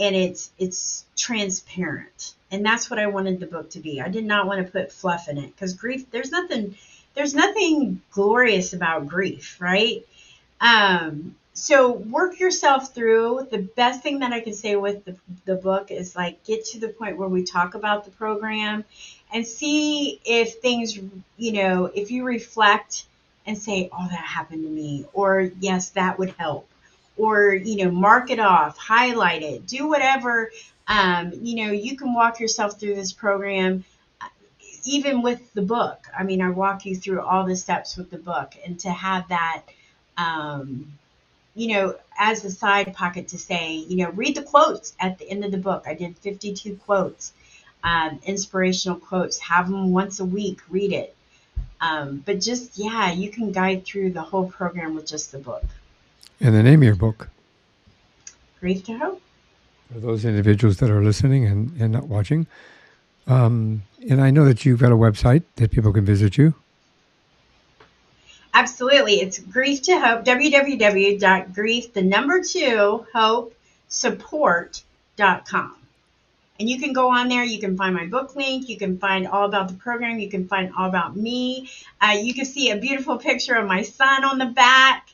and 0.00 0.16
it's 0.16 0.50
it's 0.58 1.04
transparent. 1.18 2.32
And 2.50 2.64
that's 2.64 2.88
what 2.88 2.98
I 2.98 3.08
wanted 3.08 3.40
the 3.40 3.46
book 3.46 3.68
to 3.72 3.78
be. 3.78 4.00
I 4.00 4.08
did 4.08 4.24
not 4.24 4.46
want 4.46 4.64
to 4.64 4.72
put 4.72 4.90
fluff 4.90 5.28
in 5.28 5.36
it 5.36 5.54
because 5.54 5.74
grief 5.74 6.10
there's 6.10 6.30
nothing 6.30 6.76
there's 7.12 7.34
nothing 7.34 8.00
glorious 8.10 8.72
about 8.72 9.06
grief, 9.06 9.60
right? 9.60 10.02
Um, 10.62 11.36
so 11.52 11.92
work 11.92 12.40
yourself 12.40 12.94
through. 12.94 13.48
The 13.50 13.58
best 13.58 14.02
thing 14.02 14.20
that 14.20 14.32
I 14.32 14.40
can 14.40 14.54
say 14.54 14.74
with 14.76 15.04
the, 15.04 15.14
the 15.44 15.56
book 15.56 15.90
is 15.90 16.16
like 16.16 16.42
get 16.44 16.64
to 16.68 16.80
the 16.80 16.88
point 16.88 17.18
where 17.18 17.28
we 17.28 17.44
talk 17.44 17.74
about 17.74 18.06
the 18.06 18.12
program 18.12 18.82
and 19.30 19.46
see 19.46 20.22
if 20.24 20.54
things, 20.62 20.98
you 21.36 21.52
know, 21.52 21.90
if 21.94 22.10
you 22.10 22.24
reflect 22.24 23.04
and 23.44 23.58
say, 23.58 23.90
oh, 23.92 24.08
that 24.08 24.24
happened 24.24 24.62
to 24.64 24.70
me, 24.70 25.04
or 25.12 25.50
yes, 25.60 25.90
that 25.90 26.18
would 26.18 26.30
help, 26.38 26.66
or 27.16 27.54
you 27.54 27.84
know 27.84 27.90
mark 27.90 28.30
it 28.30 28.40
off 28.40 28.76
highlight 28.78 29.42
it 29.42 29.66
do 29.66 29.86
whatever 29.88 30.50
um, 30.88 31.32
you 31.40 31.64
know 31.64 31.72
you 31.72 31.96
can 31.96 32.14
walk 32.14 32.40
yourself 32.40 32.78
through 32.78 32.94
this 32.94 33.12
program 33.12 33.84
uh, 34.20 34.26
even 34.84 35.22
with 35.22 35.52
the 35.54 35.62
book. 35.62 36.00
I 36.16 36.24
mean 36.24 36.42
i 36.42 36.50
walk 36.50 36.84
you 36.84 36.96
through 36.96 37.20
all 37.22 37.46
the 37.46 37.56
steps 37.56 37.96
with 37.96 38.10
the 38.10 38.18
book 38.18 38.54
and 38.64 38.78
to 38.80 38.90
have 38.90 39.28
that 39.28 39.62
um, 40.16 40.92
you 41.54 41.68
know 41.68 41.96
as 42.18 42.44
a 42.44 42.50
side 42.50 42.94
pocket 42.94 43.28
to 43.28 43.38
say 43.38 43.74
you 43.74 43.96
know 43.98 44.10
read 44.10 44.36
the 44.36 44.42
quotes 44.42 44.94
at 45.00 45.18
the 45.18 45.28
end 45.30 45.44
of 45.44 45.52
the 45.52 45.58
book. 45.58 45.84
I 45.86 45.94
did 45.94 46.18
52 46.18 46.76
quotes 46.76 47.32
um, 47.84 48.20
inspirational 48.24 48.98
quotes 48.98 49.38
have 49.38 49.68
them 49.68 49.92
once 49.92 50.20
a 50.20 50.24
week 50.24 50.60
read 50.70 50.92
it. 50.92 51.16
Um, 51.80 52.22
but 52.24 52.40
just 52.40 52.78
yeah 52.78 53.12
you 53.12 53.30
can 53.30 53.52
guide 53.52 53.84
through 53.84 54.12
the 54.12 54.22
whole 54.22 54.48
program 54.48 54.94
with 54.94 55.06
just 55.06 55.32
the 55.32 55.38
book 55.38 55.64
And 56.42 56.54
the 56.54 56.62
name 56.62 56.80
of 56.80 56.84
your 56.84 56.96
book 56.96 57.28
grief 58.60 58.84
to 58.84 58.98
hope 58.98 59.22
for 59.92 60.00
those 60.00 60.24
individuals 60.24 60.78
that 60.78 60.90
are 60.90 61.02
listening 61.02 61.46
and, 61.46 61.80
and 61.80 61.92
not 61.92 62.08
watching. 62.08 62.46
Um, 63.26 63.82
and 64.08 64.20
I 64.20 64.30
know 64.30 64.44
that 64.44 64.64
you've 64.64 64.80
got 64.80 64.92
a 64.92 64.96
website 64.96 65.42
that 65.56 65.70
people 65.70 65.92
can 65.92 66.04
visit 66.04 66.36
you. 66.36 66.54
Absolutely. 68.54 69.14
It's 69.14 69.38
grief 69.38 69.82
to 69.82 69.98
hope, 69.98 70.24
www.grief, 70.24 71.92
the 71.92 72.02
number 72.02 72.42
two, 72.42 73.06
hope 73.14 73.54
support.com. 73.88 75.76
And 76.58 76.70
you 76.70 76.78
can 76.78 76.92
go 76.92 77.10
on 77.10 77.28
there. 77.28 77.44
You 77.44 77.58
can 77.58 77.76
find 77.76 77.94
my 77.94 78.06
book 78.06 78.36
link. 78.36 78.68
You 78.68 78.76
can 78.76 78.98
find 78.98 79.26
all 79.26 79.46
about 79.46 79.68
the 79.68 79.74
program. 79.74 80.18
You 80.18 80.28
can 80.28 80.46
find 80.46 80.72
all 80.76 80.88
about 80.88 81.16
me. 81.16 81.70
Uh, 82.00 82.16
you 82.20 82.34
can 82.34 82.44
see 82.44 82.70
a 82.70 82.76
beautiful 82.76 83.16
picture 83.16 83.54
of 83.54 83.66
my 83.66 83.82
son 83.82 84.24
on 84.24 84.38
the 84.38 84.46
back, 84.46 85.08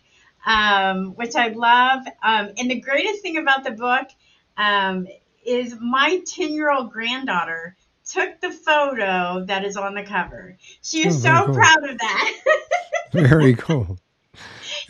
um, 0.46 1.14
which 1.16 1.34
I 1.36 1.48
love. 1.48 2.06
Um, 2.22 2.50
and 2.58 2.70
the 2.70 2.80
greatest 2.80 3.22
thing 3.22 3.36
about 3.38 3.64
the 3.64 3.72
book 3.72 4.08
um, 4.56 5.06
is 5.46 5.76
my 5.80 6.20
10 6.26 6.52
year 6.54 6.70
old 6.70 6.92
granddaughter 6.92 7.76
took 8.10 8.40
the 8.40 8.50
photo 8.50 9.44
that 9.46 9.64
is 9.64 9.76
on 9.76 9.94
the 9.94 10.02
cover. 10.02 10.56
She 10.82 11.06
is 11.06 11.16
Oh, 11.16 11.18
so 11.20 11.46
cool. 11.46 11.54
proud 11.54 11.88
of 11.90 11.98
that. 11.98 12.32
Very 13.12 13.54
cool. 13.54 13.98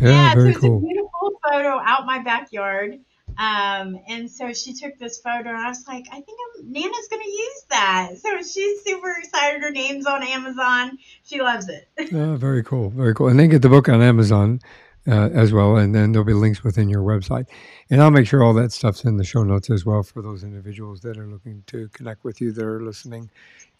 yeah, 0.00 0.08
Yeah, 0.08 0.30
so 0.32 0.36
very 0.36 0.48
it's 0.50 0.58
a 0.58 0.60
cool. 0.60 0.80
beautiful 0.80 1.40
photo 1.48 1.80
out 1.84 2.06
my 2.06 2.20
backyard. 2.22 2.98
Um, 3.36 4.00
and 4.08 4.28
so 4.28 4.52
she 4.52 4.72
took 4.72 4.98
this 4.98 5.20
photo, 5.20 5.48
and 5.50 5.58
I 5.58 5.68
was 5.68 5.86
like, 5.86 6.06
I 6.10 6.20
think 6.20 6.38
I'm, 6.58 6.72
Nana's 6.72 7.06
going 7.08 7.22
to 7.22 7.30
use 7.30 7.64
that. 7.70 8.10
So 8.18 8.38
she's 8.42 8.82
super 8.82 9.14
excited. 9.18 9.62
Her 9.62 9.70
name's 9.70 10.06
on 10.06 10.24
Amazon. 10.24 10.98
She 11.24 11.40
loves 11.40 11.68
it. 11.68 11.88
Oh, 12.12 12.34
very 12.36 12.64
cool. 12.64 12.90
Very 12.90 13.14
cool. 13.14 13.28
And 13.28 13.38
then 13.38 13.48
get 13.50 13.62
the 13.62 13.68
book 13.68 13.88
on 13.88 14.02
Amazon 14.02 14.60
uh, 15.08 15.30
as 15.32 15.52
well. 15.52 15.76
And 15.76 15.94
then 15.94 16.12
there'll 16.12 16.26
be 16.26 16.34
links 16.34 16.62
within 16.62 16.88
your 16.88 17.02
website. 17.02 17.46
And 17.90 18.02
I'll 18.02 18.10
make 18.10 18.26
sure 18.26 18.42
all 18.42 18.54
that 18.54 18.72
stuff's 18.72 19.04
in 19.04 19.16
the 19.16 19.24
show 19.24 19.42
notes 19.42 19.70
as 19.70 19.86
well 19.86 20.02
for 20.02 20.22
those 20.22 20.44
individuals 20.44 21.00
that 21.00 21.16
are 21.16 21.26
looking 21.26 21.62
to 21.68 21.88
connect 21.88 22.24
with 22.24 22.40
you 22.40 22.52
that 22.52 22.64
are 22.64 22.82
listening 22.82 23.30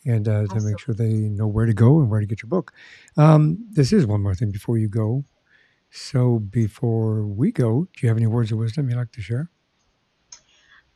and 0.05 0.29
uh, 0.29 0.47
to 0.47 0.61
make 0.61 0.79
sure 0.79 0.95
they 0.95 1.13
know 1.13 1.47
where 1.47 1.67
to 1.67 1.75
go 1.75 2.01
and 2.01 2.11
where 2.11 2.21
to 2.21 2.27
get 2.27 2.43
your 2.43 2.49
book. 2.49 2.73
Um, 3.17 3.59
this 3.73 3.93
is 3.93 4.07
one 4.07 4.23
more 4.23 4.35
thing 4.35 4.51
before 4.51 4.79
you 4.79 4.89
go. 4.89 5.25
So 5.91 6.39
before 6.39 7.25
we 7.25 7.51
go, 7.53 7.85
do 7.85 8.01
you 8.03 8.09
have 8.09 8.19
any 8.19 8.27
words 8.27 8.53
of 8.53 8.59
wisdom 8.59 8.89
you'd 8.89 8.97
like 8.99 9.13
to 9.13 9.23
share? 9.23 9.51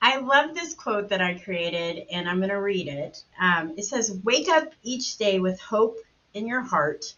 I 0.04 0.18
love 0.18 0.54
this 0.54 0.74
quote 0.74 1.08
that 1.10 1.22
I 1.22 1.34
created, 1.34 2.06
and 2.10 2.28
I'm 2.28 2.38
going 2.38 2.48
to 2.50 2.56
read 2.56 2.88
it. 2.88 3.22
Um, 3.40 3.74
it 3.76 3.84
says, 3.84 4.18
Wake 4.24 4.48
up 4.48 4.72
each 4.82 5.16
day 5.16 5.38
with 5.38 5.60
hope 5.60 5.98
in 6.34 6.46
your 6.46 6.60
heart, 6.60 7.14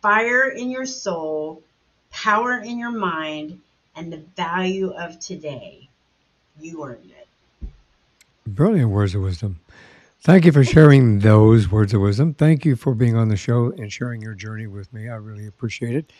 fire 0.00 0.48
in 0.48 0.70
your 0.70 0.86
soul, 0.86 1.62
power 2.10 2.58
in 2.58 2.78
your 2.78 2.90
mind, 2.90 3.60
and 3.96 4.12
the 4.12 4.22
value 4.36 4.90
of 4.90 5.18
today. 5.18 5.88
You 6.60 6.84
earned 6.84 7.10
it. 7.10 7.68
Brilliant 8.46 8.90
words 8.90 9.14
of 9.14 9.22
wisdom. 9.22 9.60
Thank 10.20 10.44
you 10.44 10.52
for 10.52 10.64
sharing 10.64 11.20
those 11.20 11.70
words 11.70 11.94
of 11.94 12.00
wisdom. 12.00 12.34
Thank 12.34 12.64
you 12.64 12.76
for 12.76 12.94
being 12.94 13.16
on 13.16 13.28
the 13.28 13.36
show 13.36 13.72
and 13.72 13.92
sharing 13.92 14.20
your 14.20 14.34
journey 14.34 14.66
with 14.66 14.92
me. 14.92 15.08
I 15.08 15.14
really 15.16 15.46
appreciate 15.46 15.94
it. 15.94 16.12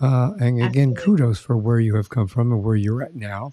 Uh, 0.00 0.32
and 0.40 0.62
again, 0.62 0.90
Absolutely. 0.90 1.02
kudos 1.02 1.38
for 1.40 1.56
where 1.56 1.80
you 1.80 1.96
have 1.96 2.08
come 2.08 2.28
from 2.28 2.52
and 2.52 2.62
where 2.62 2.76
you're 2.76 3.02
at 3.02 3.14
now. 3.14 3.52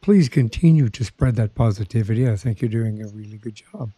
Please 0.00 0.28
continue 0.28 0.88
to 0.88 1.04
spread 1.04 1.36
that 1.36 1.54
positivity. 1.54 2.28
I 2.28 2.36
think 2.36 2.60
you're 2.60 2.70
doing 2.70 3.02
a 3.02 3.08
really 3.08 3.38
good 3.38 3.54
job. 3.56 3.90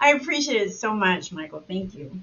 I 0.00 0.12
appreciate 0.12 0.62
it 0.62 0.72
so 0.72 0.94
much, 0.94 1.32
Michael. 1.32 1.62
Thank 1.66 1.94
you. 1.94 2.20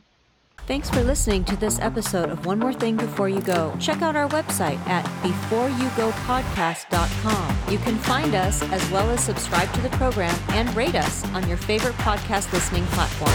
Thanks 0.66 0.89
for 0.89 1.01
listening 1.01 1.45
to 1.45 1.55
this 1.55 1.80
episode 1.80 2.30
of 2.30 2.45
One 2.45 2.60
More 2.60 2.74
Thing 2.74 2.97
Before 2.97 3.30
You 3.30 3.39
Go. 3.39 3.74
Check 3.80 4.01
out 4.01 4.18
our 4.18 4.28
website 4.28 4.78
at 4.88 5.05
beforeyougopodcast.com. 5.24 7.72
You 7.72 7.78
can 7.80 7.97
find 7.99 8.36
us 8.36 8.62
as 8.64 8.91
well 8.91 9.10
as 9.10 9.24
subscribe 9.24 9.72
to 9.74 9.80
the 9.82 9.89
program 9.91 10.38
and 10.49 10.76
rate 10.76 10.95
us 10.95 11.24
on 11.34 11.47
your 11.47 11.55
favorite 11.58 11.95
podcast 11.95 12.51
listening 12.51 12.86
platform. 12.88 13.32